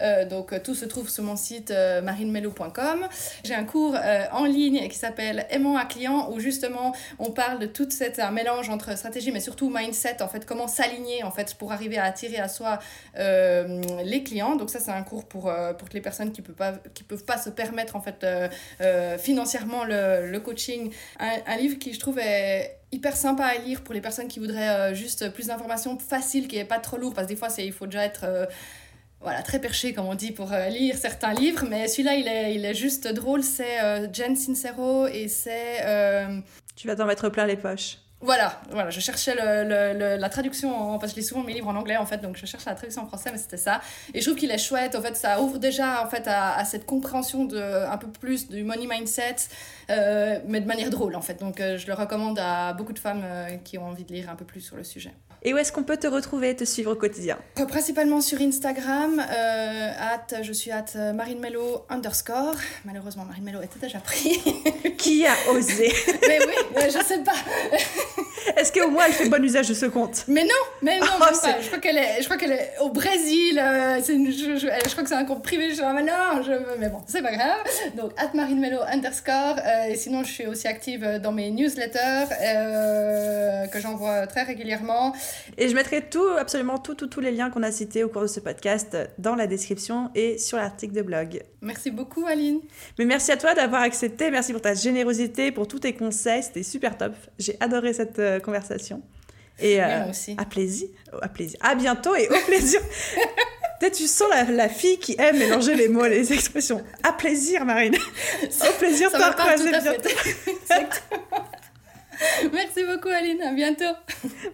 Euh, 0.00 0.24
donc 0.24 0.52
euh, 0.52 0.58
tout 0.62 0.74
se 0.74 0.84
trouve 0.84 1.08
sur 1.08 1.24
mon 1.24 1.36
site 1.36 1.70
euh, 1.70 2.02
marinemelo.com. 2.02 3.08
J'ai 3.44 3.54
un 3.54 3.64
cours 3.64 3.96
en 4.32 4.44
ligne 4.44 4.88
qui 4.88 4.96
s'appelle 4.96 5.46
Aimant 5.50 5.76
à 5.76 5.84
client 5.84 6.30
où 6.30 6.40
justement 6.40 6.94
on 7.18 7.30
parle 7.30 7.58
de 7.58 7.66
tout 7.66 7.88
cet 7.90 8.18
un 8.18 8.30
mélange 8.30 8.68
entre 8.68 8.96
stratégie 8.96 9.32
mais 9.32 9.40
surtout 9.40 9.70
mindset 9.74 10.22
en 10.22 10.28
fait 10.28 10.44
comment 10.44 10.68
s'aligner 10.68 11.24
en 11.24 11.30
fait 11.30 11.54
pour 11.54 11.72
arriver 11.72 11.98
à 11.98 12.04
attirer 12.04 12.38
à 12.38 12.48
soi 12.48 12.78
les 13.16 14.22
clients. 14.24 14.56
Donc 14.56 14.70
ça 14.70 14.80
c'est 14.80 14.90
un 14.90 15.02
cours 15.02 15.24
pour 15.24 15.52
pour 15.78 15.88
les 15.92 16.00
personnes 16.00 16.32
qui 16.32 16.42
peuvent 16.42 16.54
pas 16.54 16.74
qui 16.94 17.02
peuvent 17.02 17.24
pas 17.24 17.38
se 17.38 17.50
permettre 17.50 17.96
en 17.96 18.00
fait 18.00 18.26
financièrement 19.18 19.84
le, 19.84 20.30
le 20.30 20.40
coaching. 20.40 20.92
Un, 21.18 21.56
livre 21.56 21.78
qui 21.78 21.92
je 21.92 22.00
trouve 22.00 22.18
est 22.18 22.78
hyper 22.92 23.16
sympa 23.16 23.44
à 23.44 23.56
lire 23.56 23.82
pour 23.82 23.94
les 23.94 24.00
personnes 24.00 24.28
qui 24.28 24.38
voudraient 24.38 24.94
juste 24.94 25.32
plus 25.32 25.46
d'informations, 25.46 25.98
facile, 25.98 26.48
qui 26.48 26.58
est 26.58 26.64
pas 26.64 26.78
trop 26.78 26.98
lourd, 26.98 27.14
parce 27.14 27.26
que 27.26 27.32
des 27.32 27.38
fois, 27.38 27.48
c'est, 27.48 27.64
il 27.64 27.72
faut 27.72 27.86
déjà 27.86 28.04
être 28.04 28.48
voilà, 29.22 29.42
très 29.42 29.60
perché, 29.60 29.92
comme 29.92 30.06
on 30.06 30.14
dit, 30.14 30.32
pour 30.32 30.52
euh, 30.52 30.68
lire 30.68 30.96
certains 30.96 31.32
livres. 31.32 31.64
Mais 31.68 31.88
celui-là, 31.88 32.14
il 32.14 32.26
est, 32.26 32.54
il 32.54 32.64
est 32.64 32.74
juste 32.74 33.06
drôle. 33.08 33.42
C'est 33.42 33.80
euh, 33.80 34.12
Jen 34.12 34.36
Sincero 34.36 35.06
et 35.06 35.28
c'est. 35.28 35.84
Euh, 35.84 36.40
tu 36.76 36.88
vas 36.88 36.96
t'en 36.96 37.06
mettre 37.06 37.28
plein 37.28 37.46
les 37.46 37.56
poches. 37.56 37.98
Voilà, 38.24 38.60
voilà, 38.70 38.90
je 38.90 39.00
cherchais 39.00 39.34
le, 39.34 39.98
le, 39.98 40.16
la 40.16 40.28
traduction, 40.28 40.72
en, 40.76 40.98
parce 41.00 41.10
que 41.12 41.16
je 41.16 41.22
lis 41.22 41.26
souvent 41.26 41.42
mes 41.42 41.52
livres 41.52 41.66
en 41.66 41.74
anglais 41.74 41.96
en 41.96 42.06
fait, 42.06 42.18
donc 42.18 42.36
je 42.36 42.46
cherche 42.46 42.64
la 42.66 42.76
traduction 42.76 43.02
en 43.02 43.06
français, 43.08 43.30
mais 43.32 43.38
c'était 43.38 43.56
ça. 43.56 43.80
Et 44.14 44.20
je 44.20 44.24
trouve 44.24 44.38
qu'il 44.38 44.52
est 44.52 44.58
chouette, 44.58 44.94
en 44.94 45.02
fait, 45.02 45.16
ça 45.16 45.40
ouvre 45.40 45.58
déjà 45.58 46.04
en 46.06 46.08
fait 46.08 46.28
à, 46.28 46.54
à 46.56 46.64
cette 46.64 46.86
compréhension 46.86 47.46
de 47.46 47.58
un 47.58 47.98
peu 47.98 48.06
plus 48.06 48.48
du 48.48 48.62
money 48.62 48.86
mindset, 48.86 49.48
mais 49.88 50.60
de 50.60 50.66
manière 50.66 50.90
drôle 50.90 51.16
en 51.16 51.20
fait. 51.20 51.40
Donc 51.40 51.56
je 51.58 51.84
le 51.84 51.94
recommande 51.94 52.38
à 52.40 52.72
beaucoup 52.74 52.92
de 52.92 53.00
femmes 53.00 53.24
qui 53.64 53.76
ont 53.76 53.86
envie 53.86 54.04
de 54.04 54.12
lire 54.12 54.30
un 54.30 54.36
peu 54.36 54.44
plus 54.44 54.60
sur 54.60 54.76
le 54.76 54.84
sujet. 54.84 55.12
Et 55.44 55.52
où 55.52 55.58
est-ce 55.58 55.72
qu'on 55.72 55.82
peut 55.82 55.96
te 55.96 56.06
retrouver 56.06 56.50
et 56.50 56.56
te 56.56 56.64
suivre 56.64 56.92
au 56.92 56.96
quotidien 56.96 57.38
Principalement 57.68 58.20
sur 58.20 58.40
Instagram, 58.40 59.18
at, 59.20 60.42
je 60.42 60.52
suis 60.52 60.70
at 60.70 61.12
marinemelo 61.14 61.84
underscore. 61.90 62.54
Malheureusement, 62.84 63.24
Marine 63.24 63.44
Mello 63.44 63.60
était 63.62 63.80
déjà 63.80 63.98
pris. 63.98 64.40
qui 65.02 65.26
a 65.26 65.34
osé 65.50 65.92
Mais 66.28 66.38
oui, 66.46 66.82
je 66.86 67.04
sais 67.04 67.18
pas. 67.18 67.32
Est-ce 68.56 68.72
qu'au 68.72 68.90
moins 68.90 69.04
elle 69.06 69.12
fait 69.12 69.28
bon 69.28 69.42
usage 69.42 69.68
de 69.68 69.74
ce 69.74 69.86
compte 69.86 70.24
Mais 70.28 70.42
non, 70.42 70.50
mais 70.82 70.98
non, 70.98 71.06
oh, 71.16 71.18
pas. 71.18 71.32
Je 71.60 71.66
crois 71.66 71.78
qu'elle 71.78 71.98
est, 71.98 72.18
je 72.20 72.24
crois 72.24 72.36
qu'elle 72.36 72.52
est 72.52 72.72
au 72.80 72.90
Brésil. 72.90 73.58
Euh, 73.58 74.00
je, 74.00 74.56
je, 74.58 74.90
crois 74.90 75.02
que 75.02 75.08
c'est 75.08 75.14
un 75.14 75.24
compte 75.24 75.42
privé. 75.42 75.70
Je 75.70 75.74
suis 75.74 75.84
mais 75.84 76.02
non, 76.02 76.42
je, 76.42 76.52
mais 76.78 76.88
bon, 76.88 77.00
c'est 77.06 77.22
pas 77.22 77.32
grave. 77.32 77.58
Donc 77.96 78.12
at 78.16 78.30
marinemelo 78.34 78.78
underscore. 78.82 79.56
Euh, 79.64 79.90
et 79.90 79.96
sinon, 79.96 80.24
je 80.24 80.32
suis 80.32 80.46
aussi 80.46 80.66
active 80.66 81.20
dans 81.22 81.32
mes 81.32 81.50
newsletters 81.50 82.34
euh, 82.42 83.66
que 83.68 83.80
j'envoie 83.80 84.26
très 84.26 84.42
régulièrement. 84.42 85.12
Et 85.58 85.68
je 85.68 85.74
mettrai 85.74 86.08
tout, 86.08 86.26
absolument 86.38 86.78
tout, 86.78 86.94
tous 86.94 87.20
les 87.20 87.30
liens 87.30 87.50
qu'on 87.50 87.62
a 87.62 87.72
cités 87.72 88.04
au 88.04 88.08
cours 88.08 88.22
de 88.22 88.26
ce 88.26 88.40
podcast 88.40 88.96
dans 89.18 89.34
la 89.34 89.46
description 89.46 90.10
et 90.14 90.38
sur 90.38 90.58
l'article 90.58 90.94
de 90.94 91.02
blog. 91.02 91.42
Merci 91.60 91.90
beaucoup, 91.90 92.26
Aline. 92.26 92.60
Mais 92.98 93.04
merci 93.04 93.32
à 93.32 93.36
toi 93.36 93.54
d'avoir 93.54 93.82
accepté. 93.82 94.30
Merci 94.30 94.52
pour 94.52 94.62
ta 94.62 94.74
générosité, 94.74 95.52
pour 95.52 95.68
tous 95.68 95.80
tes 95.80 95.94
conseils. 95.94 96.42
C'était 96.42 96.62
super 96.62 96.96
top. 96.96 97.12
J'ai 97.38 97.56
adoré 97.60 97.92
cette 97.92 98.18
euh, 98.18 98.40
conversation. 98.40 99.02
Et 99.58 99.82
euh, 99.82 100.10
aussi. 100.10 100.34
à 100.38 100.44
plaisir, 100.44 100.88
à 101.20 101.28
plaisir. 101.28 101.58
À 101.62 101.74
bientôt 101.74 102.14
et 102.16 102.28
au 102.28 102.46
plaisir. 102.46 102.80
Peut-être 103.80 103.96
tu 103.96 104.06
sens 104.06 104.28
la, 104.30 104.44
la, 104.44 104.68
fille 104.68 104.98
qui 104.98 105.16
aime 105.18 105.38
mélanger 105.38 105.74
les 105.74 105.88
mots, 105.88 106.06
les 106.06 106.32
expressions. 106.32 106.82
À 107.02 107.12
plaisir, 107.12 107.64
Marine. 107.64 107.96
au 107.96 108.78
plaisir 108.78 109.10
de 109.10 109.16
te 109.16 109.22
recroiser 109.22 109.70
bientôt. 109.70 110.08
Merci 112.52 112.84
beaucoup, 112.84 113.08
Aline. 113.08 113.42
À 113.42 113.52
bientôt. 113.52 113.94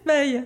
Bye. 0.05 0.45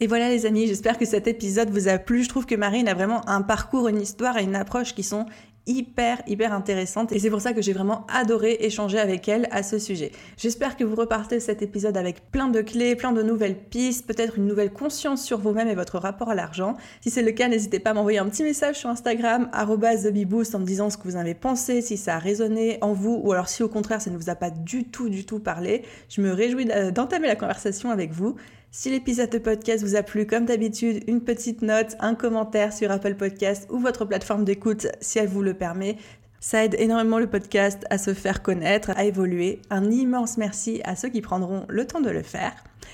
Et 0.00 0.06
voilà 0.06 0.28
les 0.28 0.46
amis, 0.46 0.68
j'espère 0.68 0.96
que 0.96 1.04
cet 1.04 1.26
épisode 1.26 1.70
vous 1.70 1.88
a 1.88 1.98
plu. 1.98 2.22
Je 2.22 2.28
trouve 2.28 2.46
que 2.46 2.54
Marine 2.54 2.86
a 2.86 2.94
vraiment 2.94 3.28
un 3.28 3.42
parcours, 3.42 3.88
une 3.88 4.00
histoire 4.00 4.38
et 4.38 4.44
une 4.44 4.54
approche 4.54 4.94
qui 4.94 5.02
sont 5.02 5.26
hyper, 5.66 6.22
hyper 6.28 6.52
intéressante. 6.52 7.10
Et 7.10 7.18
c'est 7.18 7.30
pour 7.30 7.40
ça 7.40 7.52
que 7.52 7.60
j'ai 7.60 7.72
vraiment 7.72 8.06
adoré 8.06 8.58
échanger 8.60 9.00
avec 9.00 9.28
elle 9.28 9.48
à 9.50 9.64
ce 9.64 9.80
sujet. 9.80 10.12
J'espère 10.36 10.76
que 10.76 10.84
vous 10.84 10.94
repartez 10.94 11.40
cet 11.40 11.62
épisode 11.62 11.96
avec 11.96 12.30
plein 12.30 12.48
de 12.48 12.60
clés, 12.62 12.94
plein 12.94 13.10
de 13.10 13.24
nouvelles 13.24 13.58
pistes, 13.58 14.06
peut-être 14.06 14.38
une 14.38 14.46
nouvelle 14.46 14.72
conscience 14.72 15.24
sur 15.24 15.38
vous-même 15.38 15.66
et 15.66 15.74
votre 15.74 15.98
rapport 15.98 16.30
à 16.30 16.36
l'argent. 16.36 16.76
Si 17.00 17.10
c'est 17.10 17.22
le 17.22 17.32
cas, 17.32 17.48
n'hésitez 17.48 17.80
pas 17.80 17.90
à 17.90 17.94
m'envoyer 17.94 18.18
un 18.18 18.28
petit 18.28 18.44
message 18.44 18.76
sur 18.76 18.90
Instagram, 18.90 19.50
TheBeBoost, 19.52 20.54
en 20.54 20.60
me 20.60 20.64
disant 20.64 20.90
ce 20.90 20.96
que 20.96 21.02
vous 21.02 21.16
avez 21.16 21.34
pensé, 21.34 21.82
si 21.82 21.96
ça 21.96 22.14
a 22.14 22.18
résonné 22.20 22.78
en 22.82 22.92
vous, 22.92 23.20
ou 23.22 23.32
alors 23.32 23.48
si 23.48 23.64
au 23.64 23.68
contraire 23.68 24.00
ça 24.00 24.10
ne 24.10 24.16
vous 24.16 24.30
a 24.30 24.36
pas 24.36 24.50
du 24.50 24.84
tout, 24.84 25.08
du 25.08 25.26
tout 25.26 25.40
parlé. 25.40 25.82
Je 26.08 26.20
me 26.20 26.32
réjouis 26.32 26.66
d'entamer 26.94 27.26
la 27.26 27.36
conversation 27.36 27.90
avec 27.90 28.12
vous. 28.12 28.36
Si 28.70 28.90
l'épisode 28.90 29.30
de 29.30 29.38
podcast 29.38 29.82
vous 29.82 29.96
a 29.96 30.02
plu, 30.02 30.26
comme 30.26 30.44
d'habitude, 30.44 31.02
une 31.06 31.22
petite 31.22 31.62
note, 31.62 31.96
un 32.00 32.14
commentaire 32.14 32.72
sur 32.72 32.90
Apple 32.90 33.14
Podcast 33.14 33.66
ou 33.70 33.78
votre 33.78 34.04
plateforme 34.04 34.44
d'écoute 34.44 34.88
si 35.00 35.18
elle 35.18 35.28
vous 35.28 35.42
le 35.42 35.54
permet. 35.54 35.96
Ça 36.38 36.64
aide 36.64 36.76
énormément 36.78 37.18
le 37.18 37.26
podcast 37.26 37.84
à 37.88 37.96
se 37.96 38.12
faire 38.12 38.42
connaître, 38.42 38.90
à 38.90 39.04
évoluer. 39.04 39.62
Un 39.70 39.90
immense 39.90 40.36
merci 40.36 40.82
à 40.84 40.96
ceux 40.96 41.08
qui 41.08 41.22
prendront 41.22 41.64
le 41.68 41.86
temps 41.86 42.02
de 42.02 42.10
le 42.10 42.22
faire. 42.22 42.52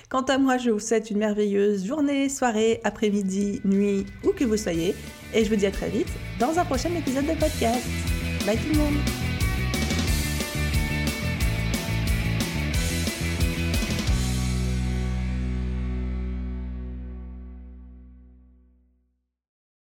Quant 0.09 0.23
à 0.23 0.39
moi, 0.39 0.59
je 0.59 0.71
vous 0.71 0.79
souhaite 0.79 1.11
une 1.11 1.19
merveilleuse 1.19 1.85
journée, 1.85 2.29
soirée, 2.29 2.81
après-midi, 2.85 3.61
nuit, 3.65 4.07
où 4.25 4.31
que 4.31 4.45
vous 4.45 4.57
soyez. 4.57 4.95
Et 5.35 5.45
je 5.45 5.51
vous 5.51 5.57
dis 5.57 5.67
à 5.67 5.73
très 5.73 5.89
vite 5.89 6.09
dans 6.39 6.57
un 6.57 6.65
prochain 6.65 6.95
épisode 6.97 7.27
de 7.27 7.35
podcast. 7.35 7.85
Bye 8.47 8.59
tout 8.59 8.73
le 8.73 8.79
monde 8.79 9.24